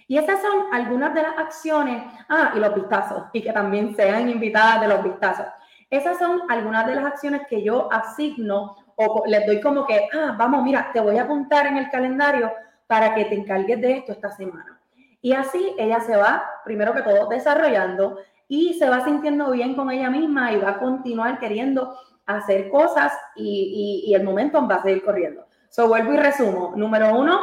Y 0.06 0.16
esas 0.16 0.40
son 0.40 0.72
algunas 0.72 1.12
de 1.12 1.22
las 1.22 1.38
acciones, 1.38 2.02
ah, 2.28 2.52
y 2.54 2.60
los 2.60 2.74
vistazos, 2.74 3.24
y 3.32 3.42
que 3.42 3.52
también 3.52 3.96
sean 3.96 4.28
invitadas 4.28 4.80
de 4.80 4.88
los 4.88 5.02
vistazos. 5.02 5.46
Esas 5.90 6.18
son 6.18 6.42
algunas 6.50 6.86
de 6.86 6.94
las 6.94 7.04
acciones 7.04 7.46
que 7.48 7.62
yo 7.62 7.92
asigno 7.92 8.76
o 8.98 9.24
les 9.26 9.46
doy 9.46 9.60
como 9.60 9.86
que, 9.86 10.08
ah, 10.12 10.34
vamos, 10.36 10.62
mira, 10.62 10.90
te 10.92 11.00
voy 11.00 11.16
a 11.18 11.22
apuntar 11.22 11.66
en 11.66 11.76
el 11.76 11.88
calendario 11.88 12.52
para 12.86 13.14
que 13.14 13.26
te 13.26 13.34
encargues 13.36 13.80
de 13.80 13.92
esto 13.98 14.12
esta 14.12 14.30
semana. 14.30 14.80
Y 15.20 15.32
así 15.32 15.74
ella 15.78 16.00
se 16.00 16.16
va, 16.16 16.44
primero 16.64 16.92
que 16.92 17.02
todo, 17.02 17.28
desarrollando 17.28 18.18
y 18.48 18.74
se 18.74 18.88
va 18.88 19.04
sintiendo 19.04 19.50
bien 19.50 19.74
con 19.74 19.90
ella 19.90 20.10
misma 20.10 20.52
y 20.52 20.56
va 20.58 20.70
a 20.70 20.78
continuar 20.78 21.38
queriendo 21.38 21.96
hacer 22.26 22.68
cosas 22.70 23.12
y, 23.36 24.12
el 24.14 24.24
momento 24.24 24.66
va 24.66 24.76
a 24.76 24.82
seguir 24.82 25.04
corriendo. 25.04 25.46
So, 25.70 25.86
vuelvo 25.86 26.14
y 26.14 26.16
resumo. 26.16 26.72
Número 26.74 27.16
uno, 27.18 27.38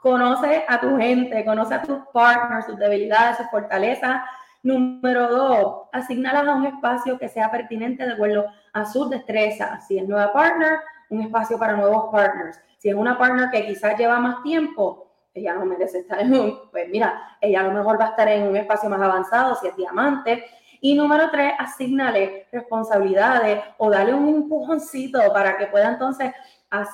conoce 0.00 0.64
a 0.68 0.80
tu 0.80 0.96
gente, 0.96 1.44
conoce 1.44 1.74
a 1.74 1.82
tus 1.82 1.98
partners, 2.12 2.66
sus 2.66 2.78
debilidades, 2.78 3.38
sus 3.38 3.50
fortalezas. 3.50 4.22
Número 4.62 5.28
dos, 5.28 5.88
asignalas 5.92 6.46
a 6.46 6.54
un 6.54 6.66
espacio 6.66 7.18
que 7.18 7.28
sea 7.28 7.50
pertinente 7.50 8.04
de 8.04 8.12
acuerdo 8.12 8.46
a 8.72 8.84
sus 8.84 9.08
destrezas. 9.08 9.86
Si 9.86 9.98
es 9.98 10.06
nueva 10.06 10.32
partner, 10.32 10.80
un 11.10 11.22
espacio 11.22 11.58
para 11.58 11.74
nuevos 11.74 12.10
partners. 12.10 12.58
Si 12.78 12.88
es 12.88 12.94
una 12.94 13.18
partner 13.18 13.50
que 13.50 13.66
quizás 13.66 13.98
lleva 13.98 14.18
más 14.18 14.42
tiempo, 14.42 15.12
ella 15.34 15.54
no 15.54 15.64
merece 15.66 15.98
estar 15.98 16.20
en 16.20 16.34
un, 16.34 16.70
pues 16.70 16.88
mira, 16.88 17.36
ella 17.40 17.60
a 17.60 17.64
lo 17.64 17.72
mejor 17.72 18.00
va 18.00 18.06
a 18.06 18.10
estar 18.10 18.28
en 18.28 18.48
un 18.48 18.56
espacio 18.56 18.88
más 18.88 19.00
avanzado 19.00 19.54
si 19.56 19.68
es 19.68 19.76
diamante. 19.76 20.44
Y 20.80 20.94
número 20.94 21.30
tres, 21.30 21.52
asignale 21.58 22.48
responsabilidades 22.50 23.62
o 23.78 23.90
dale 23.90 24.14
un 24.14 24.28
empujoncito 24.28 25.20
para 25.32 25.58
que 25.58 25.66
pueda 25.66 25.90
entonces 25.90 26.32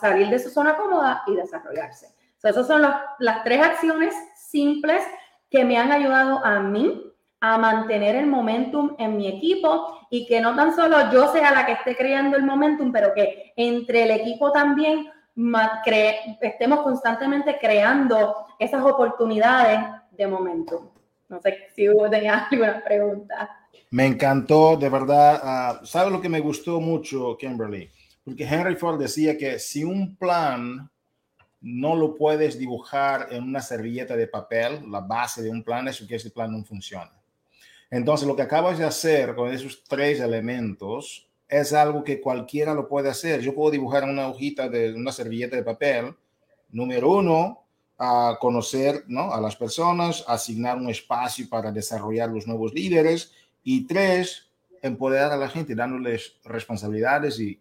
salir 0.01 0.29
de 0.29 0.39
su 0.39 0.51
zona 0.51 0.77
cómoda 0.77 1.23
y 1.27 1.37
desarrollarse. 1.37 2.09
So, 2.39 2.49
esas 2.49 2.67
son 2.67 2.83
las 2.83 3.45
tres 3.45 3.65
acciones 3.65 4.15
simples 4.35 5.03
que 5.51 5.65
me 5.65 5.79
han 5.79 5.93
ayudado 5.93 6.45
a 6.45 6.59
mí 6.61 7.13
a 7.41 7.59
mantener 7.59 8.17
el 8.17 8.27
momentum 8.27 8.95
en 8.99 9.17
mi 9.17 9.29
equipo 9.29 10.07
y 10.11 10.27
que 10.27 10.41
no 10.41 10.55
tan 10.55 10.75
solo 10.75 11.13
yo 11.13 11.31
sea 11.33 11.53
la 11.53 11.67
que 11.67 11.73
esté 11.73 11.97
creando 11.97 12.37
el 12.37 12.45
momentum, 12.45 12.93
pero 12.93 13.13
que 13.15 13.53
entre 13.57 14.05
el 14.05 14.11
equipo 14.13 14.53
también 14.53 15.11
estemos 16.41 16.81
constantemente 16.81 17.59
creando 17.61 18.47
esas 18.59 18.83
oportunidades 18.83 19.81
de 20.13 20.27
momento. 20.27 20.93
No 21.29 21.41
sé 21.41 21.69
si 21.75 21.89
hubo 21.89 22.05
alguna 22.51 22.83
pregunta. 22.85 23.51
Me 23.91 24.07
encantó, 24.07 24.77
de 24.77 24.89
verdad. 24.89 25.81
Uh, 25.83 25.87
¿Sabes 25.87 26.13
lo 26.13 26.21
que 26.21 26.29
me 26.29 26.41
gustó 26.41 26.81
mucho, 26.81 27.37
Kimberly? 27.37 27.91
Porque 28.25 28.45
Henry 28.45 28.75
Ford 28.75 28.99
decía 28.99 29.37
que 29.37 29.59
si 29.59 29.85
un 29.85 30.17
plan 30.17 30.91
no 31.61 31.95
lo 31.95 32.15
puedes 32.15 32.59
dibujar 32.59 33.29
en 33.31 33.45
una 33.45 33.61
servilleta 33.61 34.17
de 34.17 34.27
papel, 34.27 34.91
la 34.91 35.01
base 35.01 35.43
de 35.43 35.51
un 35.51 35.63
plan 35.63 35.87
es 35.89 36.05
que 36.07 36.17
ese 36.17 36.31
plan 36.31 36.53
no 36.53 36.65
funciona. 36.65 37.16
Entonces, 37.91 38.27
lo 38.27 38.37
que 38.37 38.43
acabas 38.43 38.79
de 38.79 38.85
hacer 38.85 39.35
con 39.35 39.53
esos 39.53 39.85
tres 39.85 40.21
elementos 40.21 41.29
es 41.49 41.73
algo 41.73 42.03
que 42.03 42.21
cualquiera 42.21 42.75
lo 42.75 42.89
puede 42.89 43.09
hacer. 43.09 43.41
Yo 43.41 43.55
puedo 43.55 43.71
dibujar 43.71 44.05
una 44.05 44.29
hojita 44.29 44.69
de 44.69 44.95
una 44.95 45.13
servilleta 45.13 45.57
de 45.57 45.63
papel. 45.63 46.15
Número 46.71 47.11
uno, 47.11 47.63
a 47.99 48.37
conocer 48.41 49.05
¿no? 49.07 49.33
a 49.33 49.41
las 49.41 49.57
personas, 49.57 50.25
asignar 50.27 50.77
un 50.77 50.91
espacio 50.91 51.49
para 51.49 51.73
desarrollar 51.73 52.31
los 52.31 52.47
nuevos 52.47 52.75
líderes. 52.75 53.33
Y 53.63 53.87
tres, 53.87 54.49
empoderar 54.83 55.33
a 55.33 55.37
la 55.37 55.49
gente, 55.49 55.75
dándoles 55.75 56.37
responsabilidades 56.45 57.39
y, 57.41 57.61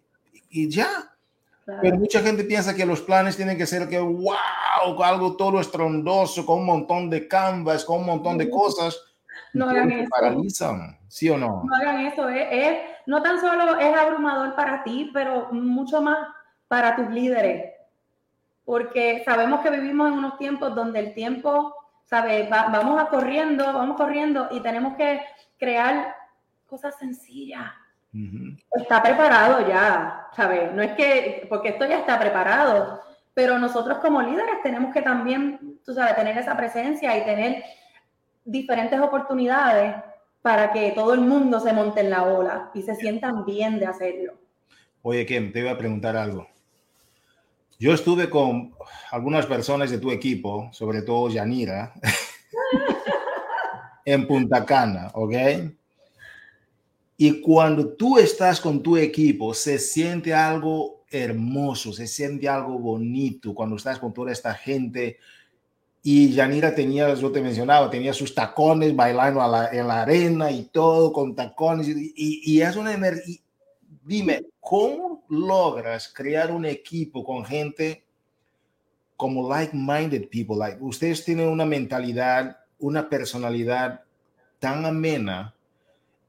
y 0.49 0.69
ya. 0.69 1.15
Pero 1.81 1.97
mucha 1.97 2.21
gente 2.21 2.43
piensa 2.43 2.75
que 2.75 2.85
los 2.85 3.01
planes 3.01 3.35
tienen 3.35 3.57
que 3.57 3.65
ser 3.65 3.89
que, 3.89 3.99
wow, 3.99 5.03
algo 5.03 5.35
todo 5.35 5.59
estrondoso, 5.59 6.45
con 6.45 6.59
un 6.59 6.65
montón 6.65 7.09
de 7.09 7.27
canvas, 7.27 7.83
con 7.83 8.01
un 8.01 8.05
montón 8.05 8.37
de 8.37 8.49
cosas. 8.49 8.99
No 9.53 9.69
hagan 9.69 9.91
eso. 9.91 10.09
Paralizan, 10.09 10.97
¿sí 11.07 11.29
o 11.29 11.37
no? 11.37 11.63
No 11.65 11.75
hagan 11.75 12.05
eso, 12.05 12.29
es 12.29 12.77
no 13.05 13.21
tan 13.21 13.39
solo 13.39 13.77
es 13.79 13.95
abrumador 13.95 14.55
para 14.55 14.83
ti, 14.83 15.11
pero 15.13 15.49
mucho 15.51 16.01
más 16.01 16.17
para 16.67 16.95
tus 16.95 17.09
líderes. 17.09 17.73
Porque 18.63 19.21
sabemos 19.23 19.61
que 19.61 19.69
vivimos 19.69 20.07
en 20.07 20.17
unos 20.17 20.37
tiempos 20.37 20.73
donde 20.73 20.99
el 20.99 21.13
tiempo, 21.13 21.75
¿sabes? 22.05 22.49
vamos 22.49 23.01
a 23.01 23.07
corriendo, 23.07 23.65
vamos 23.65 23.95
corriendo 23.95 24.47
y 24.51 24.59
tenemos 24.61 24.95
que 24.95 25.21
crear 25.57 26.15
cosas 26.67 26.95
sencillas. 26.97 27.71
está 28.71 29.03
preparado 29.03 29.67
ya, 29.67 30.27
¿sabes? 30.35 30.71
No 30.73 30.81
es 30.81 30.93
que, 30.93 31.45
porque 31.49 31.69
esto 31.69 31.85
ya 31.85 31.99
está 31.99 32.19
preparado, 32.19 33.01
pero 33.33 33.59
nosotros 33.59 33.99
como 33.99 34.21
líderes 34.21 34.63
tenemos 34.63 34.93
que 34.93 35.01
también, 35.01 35.79
tú 35.85 35.93
sabes, 35.93 36.15
tener 36.15 36.37
esa 36.37 36.57
presencia 36.57 37.15
y 37.17 37.25
tener 37.25 37.63
diferentes 38.45 38.99
oportunidades 39.01 39.95
para 40.41 40.71
que 40.71 40.91
todo 40.91 41.13
el 41.13 41.21
mundo 41.21 41.59
se 41.59 41.73
monte 41.73 42.01
en 42.01 42.11
la 42.11 42.23
ola 42.23 42.69
y 42.73 42.83
se 42.83 42.95
sientan 42.95 43.45
bien 43.45 43.79
de 43.79 43.87
hacerlo. 43.87 44.33
Oye, 45.01 45.25
Ken, 45.25 45.51
te 45.51 45.59
iba 45.59 45.71
a 45.71 45.77
preguntar 45.77 46.15
algo. 46.15 46.47
Yo 47.77 47.93
estuve 47.93 48.29
con 48.29 48.73
algunas 49.11 49.45
personas 49.45 49.91
de 49.91 49.97
tu 49.97 50.11
equipo, 50.11 50.69
sobre 50.71 51.01
todo 51.01 51.29
Yanira, 51.29 51.93
en 54.05 54.27
Punta 54.27 54.65
Cana, 54.65 55.09
¿ok? 55.13 55.33
Y 57.17 57.41
cuando 57.41 57.95
tú 57.95 58.17
estás 58.17 58.61
con 58.61 58.81
tu 58.81 58.97
equipo, 58.97 59.53
se 59.53 59.79
siente 59.79 60.33
algo 60.33 61.05
hermoso, 61.09 61.93
se 61.93 62.07
siente 62.07 62.47
algo 62.47 62.77
bonito 62.77 63.53
cuando 63.53 63.77
estás 63.77 63.99
con 63.99 64.13
toda 64.13 64.31
esta 64.31 64.53
gente. 64.53 65.17
Y 66.07 66.33
Yanira 66.33 66.75
tenía, 66.75 67.11
yo 67.15 67.31
te 67.31 67.41
mencionaba, 67.41 67.89
tenía 67.89 68.13
sus 68.13 68.35
tacones 68.35 68.95
bailando 68.95 69.41
en 69.71 69.87
la 69.87 70.03
arena 70.03 70.51
y 70.51 70.65
todo 70.65 71.11
con 71.11 71.33
tacones. 71.33 71.87
Y, 71.87 72.43
y 72.45 72.61
es 72.61 72.75
una 72.75 72.93
energía. 72.93 73.39
Dime, 74.03 74.45
¿cómo 74.59 75.23
logras 75.29 76.13
crear 76.13 76.51
un 76.51 76.63
equipo 76.63 77.23
con 77.23 77.43
gente 77.43 78.05
como 79.17 79.49
like-minded 79.49 80.29
people? 80.29 80.55
Like, 80.55 80.77
ustedes 80.79 81.25
tienen 81.25 81.49
una 81.49 81.65
mentalidad, 81.65 82.55
una 82.77 83.09
personalidad 83.09 84.01
tan 84.59 84.85
amena. 84.85 85.55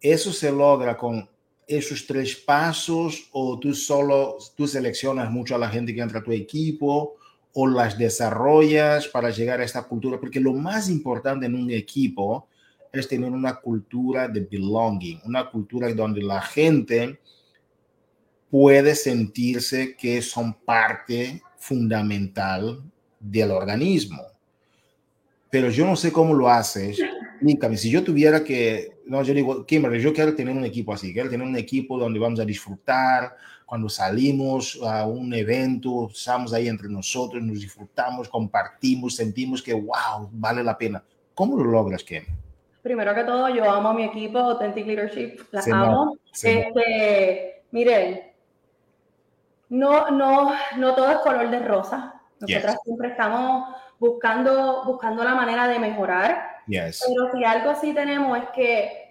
Eso 0.01 0.33
se 0.33 0.51
logra 0.51 0.97
con 0.97 1.29
esos 1.68 2.07
tres 2.07 2.35
pasos 2.35 3.29
o 3.31 3.59
tú 3.59 3.74
solo, 3.74 4.39
tú 4.57 4.66
seleccionas 4.66 5.31
mucho 5.31 5.55
a 5.55 5.59
la 5.59 5.68
gente 5.68 5.95
que 5.95 6.01
entra 6.01 6.20
a 6.20 6.24
tu 6.24 6.33
equipo 6.33 7.16
o 7.59 7.66
las 7.66 7.96
desarrollas 7.96 9.09
para 9.09 9.30
llegar 9.30 9.61
a 9.62 9.64
esta 9.64 9.82
cultura, 9.84 10.20
porque 10.20 10.38
lo 10.38 10.52
más 10.52 10.90
importante 10.90 11.46
en 11.46 11.54
un 11.54 11.70
equipo 11.70 12.48
es 12.92 13.09
tener 13.09 13.30
una 13.30 13.54
cultura 13.54 14.28
de 14.28 14.40
belonging, 14.40 15.22
una 15.24 15.48
cultura 15.48 15.90
donde 15.94 16.22
la 16.22 16.42
gente 16.42 17.18
puede 18.50 18.94
sentirse 18.94 19.96
que 19.96 20.20
son 20.20 20.52
parte 20.52 21.42
fundamental 21.57 22.82
del 23.18 23.50
organismo. 23.50 24.22
Pero 25.48 25.70
yo 25.70 25.86
no 25.86 25.96
sé 25.96 26.12
cómo 26.12 26.34
lo 26.34 26.50
haces. 26.50 26.98
Dígame, 27.40 27.78
si 27.78 27.90
yo 27.90 28.04
tuviera 28.04 28.44
que, 28.44 28.98
no, 29.07 29.22
yo 29.22 29.32
digo, 29.32 29.64
Kimberly, 29.64 30.02
yo 30.02 30.12
quiero 30.12 30.34
tener 30.34 30.54
un 30.54 30.64
equipo 30.66 30.92
así, 30.92 31.11
quiero 31.14 31.30
tener 31.30 31.46
un 31.46 31.57
equipo 31.57 31.98
donde 31.98 32.18
vamos 32.18 32.38
a 32.38 32.44
disfrutar, 32.44 33.34
cuando 33.67 33.89
salimos 33.89 34.81
a 34.87 35.05
un 35.07 35.35
evento, 35.35 36.09
estamos 36.09 36.53
ahí 36.53 36.69
entre 36.69 36.89
nosotros, 36.89 37.43
nos 37.43 37.61
disfrutamos, 37.61 38.29
compartimos, 38.29 39.17
sentimos 39.17 39.61
que, 39.61 39.75
wow, 39.75 40.31
vale 40.31 40.62
la 40.62 40.79
pena. 40.79 41.03
¿Cómo 41.35 41.57
lo 41.57 41.64
logras, 41.64 42.05
Kim? 42.05 42.23
Primero 42.81 43.12
que 43.12 43.25
todo, 43.25 43.49
yo 43.49 43.69
amo 43.69 43.89
a 43.89 43.95
mi 43.95 44.05
equipo, 44.05 44.39
Authentic 44.39 44.87
Leadership, 44.87 45.41
la 45.51 45.62
amo. 45.73 46.17
este, 46.33 47.64
miren, 47.73 48.23
no, 49.71 50.11
no, 50.12 50.53
no 50.77 50.95
todo 50.95 51.11
es 51.11 51.19
color 51.19 51.51
de 51.51 51.59
rosa. 51.59 52.23
Nosotras 52.39 52.79
siempre 52.85 53.09
estamos 53.09 53.75
buscando, 53.99 54.85
buscando 54.85 55.25
la 55.25 55.35
manera 55.35 55.67
de 55.67 55.81
mejorar. 55.81 56.62
Pero 56.69 57.33
si 57.33 57.45
algo 57.45 57.75
sí 57.81 57.93
tenemos 57.93 58.39
es 58.39 58.49
que 58.55 59.05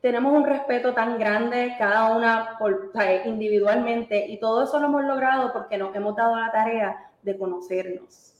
tenemos 0.00 0.32
un 0.32 0.44
respeto 0.44 0.94
tan 0.94 1.18
grande 1.18 1.74
cada 1.78 2.16
una 2.16 2.56
por, 2.58 2.92
individualmente 3.24 4.26
y 4.26 4.38
todo 4.38 4.64
eso 4.64 4.78
lo 4.78 4.86
hemos 4.86 5.04
logrado 5.04 5.52
porque 5.52 5.76
nos 5.76 5.94
hemos 5.94 6.14
dado 6.14 6.36
la 6.36 6.52
tarea 6.52 7.10
de 7.22 7.36
conocernos, 7.36 8.32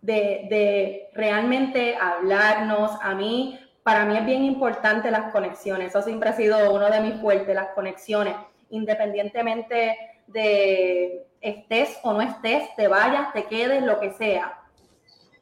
de, 0.00 0.46
de 0.48 1.10
realmente 1.12 1.96
hablarnos. 1.96 2.92
A 3.02 3.14
mí, 3.14 3.58
para 3.82 4.06
mí 4.06 4.16
es 4.16 4.24
bien 4.24 4.44
importante 4.44 5.10
las 5.10 5.32
conexiones. 5.32 5.88
Eso 5.88 6.02
siempre 6.02 6.30
ha 6.30 6.34
sido 6.34 6.72
uno 6.72 6.90
de 6.90 7.00
mis 7.00 7.20
fuertes, 7.20 7.54
las 7.54 7.68
conexiones, 7.74 8.34
independientemente 8.70 9.96
de 10.26 11.26
estés 11.40 11.98
o 12.02 12.12
no 12.12 12.22
estés, 12.22 12.74
te 12.76 12.88
vayas, 12.88 13.32
te 13.32 13.44
quedes, 13.44 13.82
lo 13.82 14.00
que 14.00 14.12
sea. 14.12 14.58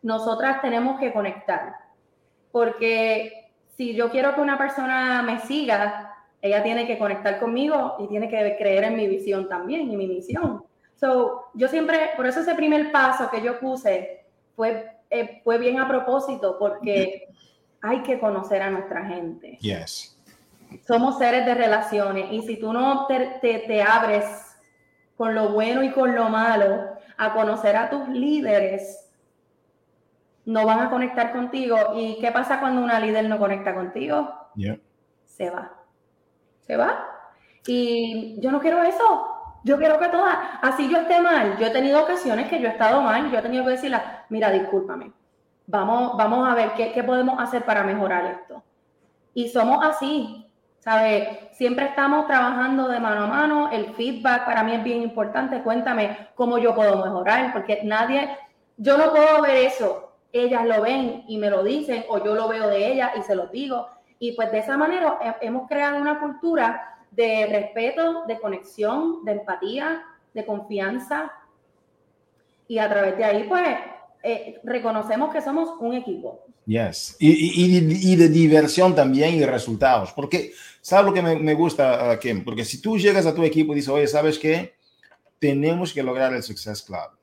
Nosotras 0.02 0.60
tenemos 0.62 0.98
que 0.98 1.12
conectar, 1.12 1.74
porque 2.52 3.47
si 3.78 3.94
yo 3.94 4.10
quiero 4.10 4.34
que 4.34 4.40
una 4.40 4.58
persona 4.58 5.22
me 5.22 5.38
siga, 5.38 6.12
ella 6.42 6.64
tiene 6.64 6.84
que 6.84 6.98
conectar 6.98 7.38
conmigo 7.38 7.94
y 8.00 8.08
tiene 8.08 8.28
que 8.28 8.56
creer 8.58 8.82
en 8.82 8.96
mi 8.96 9.06
visión 9.06 9.48
también 9.48 9.88
y 9.88 9.96
mi 9.96 10.08
misión. 10.08 10.64
So, 10.96 11.44
yo 11.54 11.68
siempre, 11.68 12.10
por 12.16 12.26
eso 12.26 12.40
ese 12.40 12.56
primer 12.56 12.90
paso 12.90 13.30
que 13.30 13.40
yo 13.40 13.60
puse 13.60 14.26
fue, 14.56 14.98
eh, 15.10 15.40
fue 15.44 15.58
bien 15.58 15.78
a 15.78 15.86
propósito, 15.86 16.58
porque 16.58 17.28
hay 17.80 18.02
que 18.02 18.18
conocer 18.18 18.62
a 18.62 18.70
nuestra 18.70 19.04
gente. 19.04 19.58
Yes. 19.60 20.18
Somos 20.84 21.16
seres 21.16 21.46
de 21.46 21.54
relaciones 21.54 22.32
y 22.32 22.42
si 22.42 22.56
tú 22.56 22.72
no 22.72 23.06
te, 23.06 23.38
te, 23.40 23.60
te 23.60 23.80
abres 23.80 24.24
con 25.16 25.36
lo 25.36 25.50
bueno 25.50 25.84
y 25.84 25.92
con 25.92 26.16
lo 26.16 26.28
malo, 26.28 26.84
a 27.16 27.32
conocer 27.32 27.76
a 27.76 27.90
tus 27.90 28.08
líderes, 28.08 29.07
no 30.48 30.64
van 30.64 30.80
a 30.80 30.88
conectar 30.88 31.30
contigo. 31.32 31.76
¿Y 31.94 32.18
qué 32.20 32.32
pasa 32.32 32.58
cuando 32.58 32.80
una 32.80 32.98
líder 32.98 33.28
no 33.28 33.38
conecta 33.38 33.74
contigo? 33.74 34.32
Se 35.26 35.50
va. 35.50 35.72
Se 36.60 36.74
va. 36.74 37.04
Y 37.66 38.40
yo 38.40 38.50
no 38.50 38.58
quiero 38.58 38.82
eso. 38.82 39.26
Yo 39.62 39.76
quiero 39.76 39.98
que 39.98 40.08
todas, 40.08 40.38
así 40.62 40.88
yo 40.88 41.00
esté 41.00 41.20
mal. 41.20 41.58
Yo 41.58 41.66
he 41.66 41.70
tenido 41.70 42.02
ocasiones 42.02 42.48
que 42.48 42.58
yo 42.60 42.68
he 42.68 42.70
estado 42.70 43.02
mal. 43.02 43.30
Yo 43.30 43.38
he 43.38 43.42
tenido 43.42 43.62
que 43.64 43.72
decirle, 43.72 44.00
mira, 44.30 44.50
discúlpame. 44.50 45.12
Vamos, 45.66 46.16
vamos 46.16 46.48
a 46.48 46.54
ver 46.54 46.72
qué, 46.72 46.92
qué 46.92 47.04
podemos 47.04 47.38
hacer 47.38 47.66
para 47.66 47.84
mejorar 47.84 48.24
esto. 48.24 48.62
Y 49.34 49.50
somos 49.50 49.84
así. 49.84 50.50
¿Sabe? 50.78 51.50
Siempre 51.52 51.84
estamos 51.84 52.26
trabajando 52.26 52.88
de 52.88 53.00
mano 53.00 53.24
a 53.24 53.26
mano. 53.26 53.70
El 53.70 53.92
feedback 53.92 54.46
para 54.46 54.62
mí 54.62 54.72
es 54.72 54.82
bien 54.82 55.02
importante. 55.02 55.60
Cuéntame 55.60 56.28
cómo 56.34 56.56
yo 56.56 56.74
puedo 56.74 57.04
mejorar, 57.04 57.52
porque 57.52 57.82
nadie, 57.84 58.34
yo 58.78 58.96
no 58.96 59.10
puedo 59.10 59.42
ver 59.42 59.56
eso. 59.66 60.07
Ellas 60.32 60.66
lo 60.66 60.82
ven 60.82 61.24
y 61.26 61.38
me 61.38 61.50
lo 61.50 61.62
dicen, 61.62 62.04
o 62.08 62.22
yo 62.22 62.34
lo 62.34 62.48
veo 62.48 62.68
de 62.68 62.92
ellas 62.92 63.12
y 63.18 63.22
se 63.22 63.34
lo 63.34 63.46
digo. 63.46 63.88
Y 64.18 64.32
pues 64.32 64.50
de 64.52 64.58
esa 64.58 64.76
manera 64.76 65.18
hemos 65.40 65.68
creado 65.68 65.98
una 66.00 66.20
cultura 66.20 66.98
de 67.10 67.46
respeto, 67.46 68.24
de 68.26 68.38
conexión, 68.38 69.24
de 69.24 69.32
empatía, 69.32 70.02
de 70.34 70.44
confianza. 70.44 71.32
Y 72.66 72.78
a 72.78 72.88
través 72.88 73.16
de 73.16 73.24
ahí, 73.24 73.44
pues, 73.48 73.66
eh, 74.22 74.60
reconocemos 74.64 75.32
que 75.32 75.40
somos 75.40 75.70
un 75.80 75.94
equipo. 75.94 76.44
Yes. 76.66 77.16
Y, 77.18 77.30
y, 77.30 78.12
y, 78.12 78.16
de 78.16 78.28
diversión 78.28 78.94
también 78.94 79.34
y 79.34 79.44
resultados. 79.44 80.12
Porque, 80.12 80.52
¿sabes 80.82 81.06
lo 81.06 81.14
que 81.14 81.22
me, 81.22 81.36
me 81.36 81.54
gusta, 81.54 82.18
Kim? 82.20 82.44
Porque 82.44 82.64
si 82.64 82.82
tú 82.82 82.98
llegas 82.98 83.24
a 83.24 83.34
tu 83.34 83.42
equipo 83.42 83.72
y 83.72 83.76
dices, 83.76 83.88
oye, 83.88 84.06
¿sabes 84.06 84.38
qué? 84.38 84.74
Tenemos 85.38 85.94
que 85.94 86.02
lograr 86.02 86.34
el 86.34 86.42
Success 86.42 86.82
Club. 86.82 87.17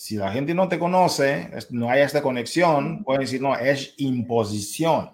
Si 0.00 0.14
la 0.14 0.30
gente 0.30 0.54
no 0.54 0.68
te 0.68 0.78
conoce, 0.78 1.50
no 1.70 1.90
hay 1.90 2.02
esta 2.02 2.22
conexión, 2.22 3.02
pueden 3.02 3.22
decir, 3.22 3.42
no, 3.42 3.56
es 3.56 3.94
imposición. 3.96 5.10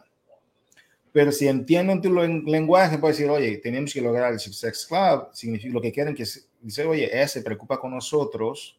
Pero 1.11 1.33
si 1.33 1.49
entienden 1.49 2.03
tu 2.03 2.13
lenguaje, 2.13 2.99
pueden 2.99 3.17
decir, 3.17 3.31
oye, 3.31 3.57
tenemos 3.57 3.95
que 3.95 4.03
lograr 4.03 4.35
el 4.35 4.39
Success 4.39 4.85
Club. 4.85 5.29
Significa 5.33 5.73
lo 5.73 5.81
que 5.81 5.91
quieren 5.91 6.15
que 6.15 6.27
dice, 6.61 6.85
oye, 6.85 7.09
él 7.11 7.27
se 7.27 7.41
preocupa 7.41 7.81
con 7.81 7.93
nosotros 7.93 8.79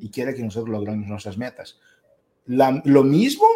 y 0.00 0.08
quiere 0.08 0.34
que 0.34 0.42
nosotros 0.42 0.70
logremos 0.70 1.06
nuestras 1.06 1.36
metas. 1.36 1.78
lo 2.46 3.04
mismo, 3.04 3.46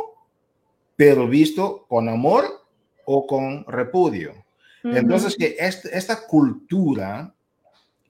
pero 0.97 1.27
visto 1.27 1.87
con 1.89 2.11
amor 2.11 2.45
o 3.07 3.27
con 3.27 3.65
repudio. 3.65 4.35
Entonces, 4.85 5.35
que 5.35 5.57
esta 5.59 6.27
cultura 6.27 7.35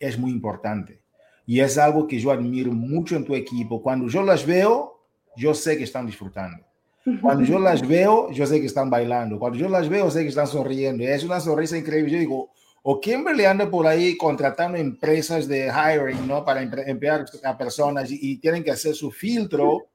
es 0.00 0.18
muy 0.18 0.32
importante 0.32 1.05
y 1.46 1.60
es 1.60 1.78
algo 1.78 2.06
que 2.06 2.18
yo 2.18 2.32
admiro 2.32 2.72
mucho 2.72 3.16
en 3.16 3.24
tu 3.24 3.34
equipo. 3.34 3.80
Cuando 3.80 4.08
yo 4.08 4.22
las 4.22 4.44
veo, 4.44 5.00
yo 5.36 5.54
sé 5.54 5.78
que 5.78 5.84
están 5.84 6.04
disfrutando. 6.04 6.64
Cuando 7.22 7.44
yo 7.44 7.58
las 7.60 7.80
veo, 7.88 8.30
yo 8.32 8.46
sé 8.46 8.60
que 8.60 8.66
están 8.66 8.90
bailando. 8.90 9.38
Cuando 9.38 9.56
yo 9.56 9.68
las 9.68 9.88
veo, 9.88 10.10
sé 10.10 10.22
que 10.22 10.28
están 10.28 10.48
sonriendo. 10.48 11.04
Es 11.04 11.22
una 11.22 11.38
sonrisa 11.38 11.78
increíble. 11.78 12.10
Yo 12.10 12.18
digo, 12.18 12.50
o 12.82 13.00
Kimberly 13.00 13.44
anda 13.44 13.70
por 13.70 13.86
ahí 13.86 14.16
contratando 14.16 14.76
empresas 14.76 15.46
de 15.46 15.68
hiring, 15.68 16.26
¿no? 16.26 16.44
Para 16.44 16.62
emplear 16.62 17.24
a 17.44 17.56
personas 17.56 18.10
y, 18.10 18.38
tienen 18.38 18.64
que 18.64 18.72
hacer 18.72 18.94
su 18.94 19.10
filtro 19.10 19.86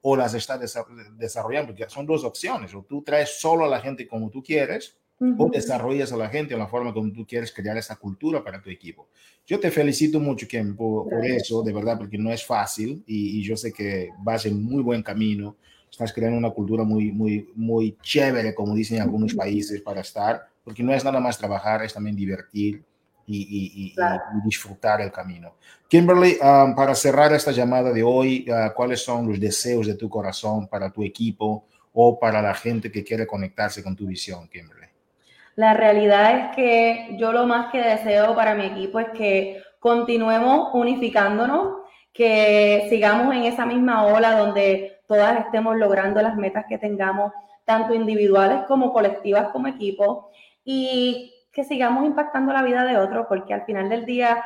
o 0.00 0.16
las 0.16 0.34
está 0.34 0.58
desarrollando, 0.58 1.68
porque 1.68 1.88
son 1.88 2.04
dos 2.04 2.24
opciones, 2.24 2.74
o 2.74 2.82
tú 2.82 3.02
traes 3.02 3.40
solo 3.40 3.64
a 3.64 3.68
la 3.68 3.80
gente 3.80 4.08
como 4.08 4.28
tú 4.28 4.42
quieres, 4.42 4.96
o 5.38 5.50
desarrollas 5.50 6.12
a 6.12 6.16
la 6.16 6.28
gente 6.28 6.54
en 6.54 6.60
la 6.60 6.66
forma 6.66 6.92
como 6.92 7.12
tú 7.12 7.26
quieres 7.26 7.52
crear 7.52 7.76
esa 7.76 7.96
cultura 7.96 8.42
para 8.42 8.60
tu 8.60 8.70
equipo. 8.70 9.08
Yo 9.46 9.58
te 9.60 9.70
felicito 9.70 10.20
mucho, 10.20 10.46
Kim, 10.46 10.76
por, 10.76 11.24
eso, 11.24 11.62
de 11.62 11.72
verdad, 11.72 11.98
porque 11.98 12.18
no 12.18 12.30
es 12.32 12.44
fácil 12.44 13.02
y, 13.06 13.38
y, 13.38 13.42
yo 13.42 13.56
sé 13.56 13.72
que 13.72 14.10
vas 14.18 14.46
en 14.46 14.62
muy 14.62 14.82
buen 14.82 15.02
camino. 15.02 15.56
Estás 15.90 16.12
creando 16.12 16.38
una 16.38 16.50
cultura 16.50 16.84
muy, 16.84 17.12
muy, 17.12 17.48
muy 17.54 17.96
chévere, 18.02 18.54
como 18.54 18.74
dicen 18.74 19.00
algunos 19.00 19.34
países, 19.34 19.80
para 19.80 20.00
estar 20.00 20.52
porque 20.64 20.82
no 20.82 20.92
es 20.94 21.04
nada 21.04 21.20
más 21.20 21.38
trabajar, 21.38 21.82
es 21.84 21.92
también 21.92 22.16
divertir 22.16 22.82
y, 23.26 23.94
disfrutar 24.44 25.00
el 25.00 25.10
camino. 25.10 25.54
Kimberly, 25.88 26.38
um, 26.42 26.74
para 26.74 26.94
cerrar 26.94 27.32
esta 27.32 27.52
llamada 27.52 27.92
de 27.92 28.02
hoy, 28.02 28.46
uh, 28.48 28.72
¿cuáles 28.74 29.02
son 29.02 29.28
los 29.28 29.40
deseos 29.40 29.86
de 29.86 29.94
tu 29.94 30.08
corazón 30.08 30.66
para 30.68 30.90
tu 30.90 31.02
equipo 31.02 31.66
o 31.92 32.18
para 32.18 32.42
la 32.42 32.54
gente 32.54 32.90
que 32.90 33.04
quiere 33.04 33.26
conectarse 33.26 33.82
con 33.82 33.96
tu 33.96 34.06
visión, 34.06 34.48
Kimberly? 34.48 34.91
La 35.56 35.74
realidad 35.74 36.38
es 36.38 36.56
que 36.56 37.16
yo 37.18 37.32
lo 37.32 37.46
más 37.46 37.70
que 37.70 37.80
deseo 37.80 38.34
para 38.34 38.54
mi 38.54 38.66
equipo 38.66 38.98
es 38.98 39.08
que 39.10 39.62
continuemos 39.78 40.70
unificándonos, 40.72 41.82
que 42.12 42.86
sigamos 42.88 43.34
en 43.34 43.44
esa 43.44 43.66
misma 43.66 44.06
ola 44.06 44.36
donde 44.38 45.00
todas 45.06 45.44
estemos 45.44 45.76
logrando 45.76 46.22
las 46.22 46.36
metas 46.36 46.64
que 46.68 46.78
tengamos, 46.78 47.32
tanto 47.64 47.94
individuales 47.94 48.62
como 48.66 48.92
colectivas 48.92 49.48
como 49.52 49.68
equipo, 49.68 50.30
y 50.64 51.34
que 51.52 51.64
sigamos 51.64 52.04
impactando 52.04 52.52
la 52.52 52.62
vida 52.62 52.84
de 52.84 52.96
otros, 52.96 53.26
porque 53.28 53.54
al 53.54 53.64
final 53.64 53.88
del 53.88 54.06
día, 54.06 54.42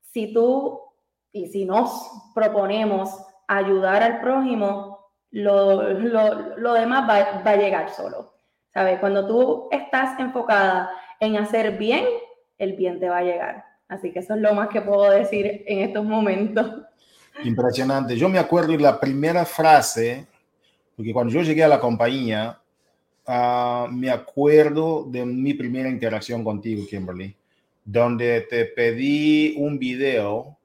si 0.00 0.32
tú 0.32 0.80
y 1.32 1.46
si 1.48 1.64
nos 1.64 2.10
proponemos 2.34 3.10
ayudar 3.46 4.02
al 4.02 4.20
prójimo, 4.20 4.98
lo, 5.30 5.78
demás 6.72 7.08
va, 7.08 7.42
va, 7.44 7.50
a 7.50 7.56
llegar 7.56 7.90
solo. 7.90 8.37
¿Sabes? 8.78 9.00
Cuando 9.00 9.26
tú 9.26 9.68
estás 9.72 10.18
enfocada 10.20 10.90
en 11.18 11.36
hacer 11.36 11.78
bien, 11.78 12.04
el 12.58 12.74
bien 12.74 13.00
te 13.00 13.08
va 13.08 13.18
a 13.18 13.22
llegar. 13.22 13.64
Así 13.88 14.12
que 14.12 14.20
eso 14.20 14.34
es 14.34 14.40
lo 14.40 14.54
más 14.54 14.68
que 14.68 14.80
puedo 14.80 15.10
decir 15.10 15.64
en 15.66 15.80
estos 15.80 16.04
momentos. 16.04 16.84
Impresionante. 17.42 18.16
Yo 18.16 18.28
me 18.28 18.38
acuerdo 18.38 18.72
de 18.72 18.78
la 18.78 19.00
primera 19.00 19.44
frase, 19.44 20.26
porque 20.96 21.12
cuando 21.12 21.32
yo 21.32 21.42
llegué 21.42 21.64
a 21.64 21.68
la 21.68 21.80
compañía, 21.80 22.58
Ah, 23.30 23.86
me 23.92 24.08
acuerdo 24.08 25.04
de 25.04 25.26
mi 25.26 25.52
primera 25.52 25.90
interacción 25.90 26.42
contigo, 26.42 26.86
Kimberly, 26.88 27.36
donde 27.84 28.40
te 28.48 28.64
pedí 28.64 29.54
un 29.58 29.78
video, 29.78 30.56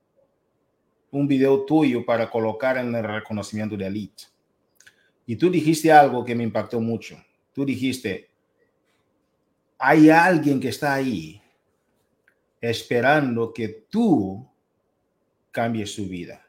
un 1.11 1.28
video 1.28 1.66
tuyo 1.66 2.05
para 2.05 2.30
colocar 2.30 2.78
en 2.78 2.95
el 2.95 3.03
reconocimiento 3.03 3.76
de 3.76 3.88
Elite. 3.88 4.24
Y 5.26 5.36
tú 5.36 5.49
dijiste 5.49 5.91
algo 5.91 6.24
que 6.24 6.36
me 6.36 6.43
impactó 6.43 6.80
mucho. 6.80 7.18
Tú 7.53 7.65
dijiste, 7.65 8.29
hay 9.77 10.09
alguien 10.09 10.59
que 10.59 10.69
está 10.69 10.93
ahí 10.93 11.41
esperando 12.61 13.53
que 13.53 13.67
tú 13.67 14.47
cambies 15.51 15.93
su 15.93 16.07
vida. 16.07 16.45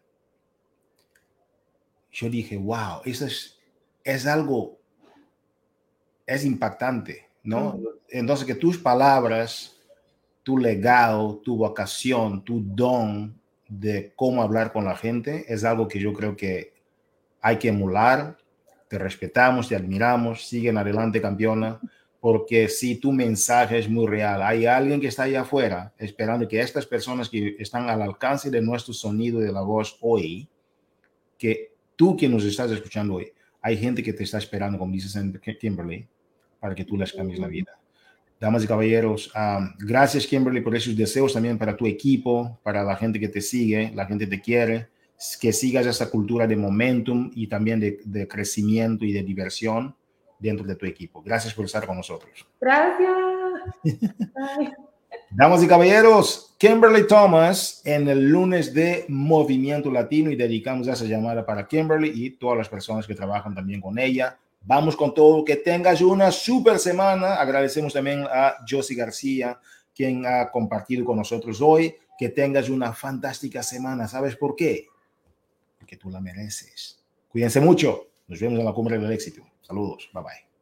Yo 2.13 2.29
dije, 2.29 2.57
wow, 2.57 3.01
eso 3.05 3.27
es, 3.27 3.59
es 4.05 4.27
algo 4.27 4.79
es 6.27 6.45
impactante, 6.45 7.29
¿no? 7.43 7.79
Entonces, 8.09 8.47
que 8.47 8.55
tus 8.55 8.79
palabras, 8.79 9.77
tu 10.43 10.59
legado, 10.59 11.39
tu 11.39 11.57
vocación, 11.57 12.45
tu 12.45 12.61
don 12.61 13.39
de 13.69 14.13
cómo 14.15 14.43
hablar 14.43 14.73
con 14.73 14.85
la 14.85 14.97
gente 14.97 15.45
es 15.53 15.65
algo 15.65 15.89
que 15.89 15.99
yo 15.99 16.13
creo 16.13 16.37
que 16.37 16.73
hay 17.41 17.59
que 17.59 17.69
emular. 17.69 18.39
Te 18.89 18.99
respetamos, 18.99 19.69
te 19.69 19.77
admiramos, 19.77 20.47
siguen 20.47 20.79
adelante, 20.79 21.21
campeona, 21.21 21.81
porque 22.21 22.69
si 22.69 22.97
tu 22.97 23.13
mensaje 23.13 23.79
es 23.79 23.89
muy 23.89 24.07
real, 24.07 24.43
hay 24.43 24.65
alguien 24.65 25.01
que 25.01 25.09
está 25.09 25.25
allá 25.25 25.43
afuera 25.43 25.93
esperando 25.99 26.49
que 26.49 26.59
estas 26.59 26.87
personas 26.87 27.29
que 27.29 27.57
están 27.59 27.91
al 27.91 28.01
alcance 28.01 28.51
de 28.51 28.63
nuestro 28.63 28.95
sonido 28.95 29.41
de 29.41 29.53
la 29.53 29.61
voz 29.61 29.99
hoy, 30.01 30.49
que 31.37 31.75
tú 31.97 32.17
que 32.17 32.29
nos 32.29 32.45
estás 32.45 32.71
escuchando 32.71 33.17
hoy, 33.17 33.31
hay 33.61 33.77
gente 33.77 34.03
que 34.03 34.13
te 34.13 34.25
está 34.25 34.39
esperando, 34.39 34.79
como 34.79 34.93
dices 34.93 35.19
Kimberly, 35.61 36.09
para 36.61 36.75
que 36.75 36.85
tú 36.85 36.97
les 36.97 37.13
cambies 37.13 37.39
la 37.39 37.49
vida. 37.49 37.79
Damas 38.41 38.65
y 38.65 38.67
caballeros, 38.67 39.31
gracias 39.79 40.27
Kimberly 40.27 40.61
por 40.61 40.75
esos 40.75 40.97
deseos 40.97 41.33
también 41.33 41.57
para 41.57 41.77
tu 41.77 41.87
equipo, 41.87 42.59
para 42.63 42.83
la 42.83 42.97
gente 42.97 43.21
que 43.21 43.29
te 43.29 43.41
sigue, 43.41 43.93
la 43.95 44.07
gente 44.07 44.27
te 44.27 44.41
quiere, 44.41 44.89
que 45.41 45.53
sigas 45.53 45.87
esa 45.87 46.11
cultura 46.11 46.47
de 46.47 46.57
momentum 46.57 47.31
y 47.35 47.47
también 47.47 47.81
de, 47.81 48.01
de 48.05 48.29
crecimiento 48.29 49.05
y 49.05 49.13
de 49.13 49.23
diversión 49.23 49.95
dentro 50.39 50.67
de 50.67 50.77
tu 50.77 50.87
equipo. 50.87 51.23
Gracias 51.23 51.55
por 51.55 51.65
estar 51.65 51.87
con 51.87 51.97
nosotros. 51.97 52.47
Gracias. 52.61 53.11
Damas 55.31 55.63
y 55.63 55.69
caballeros, 55.69 56.55
Kimberly 56.59 57.07
Thomas 57.07 57.83
en 57.85 58.09
el 58.09 58.29
lunes 58.29 58.73
de 58.73 59.05
Movimiento 59.09 59.91
Latino 59.91 60.31
y 60.31 60.37
dedicamos 60.37 60.87
esa 60.87 61.05
llamada 61.05 61.45
para 61.45 61.67
Kimberly 61.67 62.13
y 62.15 62.31
todas 62.31 62.59
las 62.59 62.69
personas 62.69 63.07
que 63.07 63.15
trabajan 63.15 63.55
también 63.55 63.81
con 63.81 63.99
ella. 63.99 64.39
Vamos 64.63 64.97
con 64.97 65.13
todo. 65.13 65.45
Que 65.45 65.57
tengas 65.57 66.01
una 66.01 66.31
super 66.31 66.79
semana. 66.79 67.35
Agradecemos 67.35 67.93
también 67.93 68.25
a 68.31 68.55
Josie 68.69 68.97
García, 68.97 69.59
quien 69.95 70.25
ha 70.25 70.51
compartido 70.51 71.05
con 71.05 71.17
nosotros 71.17 71.61
hoy. 71.61 71.95
Que 72.19 72.29
tengas 72.29 72.69
una 72.69 72.93
fantástica 72.93 73.63
semana. 73.63 74.09
¿Sabes 74.09 74.37
por 74.37 74.57
qué? 74.57 74.87
Tú 75.97 76.11
la 76.11 76.21
mereces. 76.21 76.99
Cuídense 77.29 77.61
mucho. 77.61 78.09
Nos 78.29 78.41
vemos 78.41 78.59
en 78.59 78.65
la 78.65 78.73
cumbre 78.73 78.99
del 78.99 79.13
éxito. 79.13 79.43
Saludos. 79.63 80.09
Bye 80.13 80.23
bye. 80.23 80.54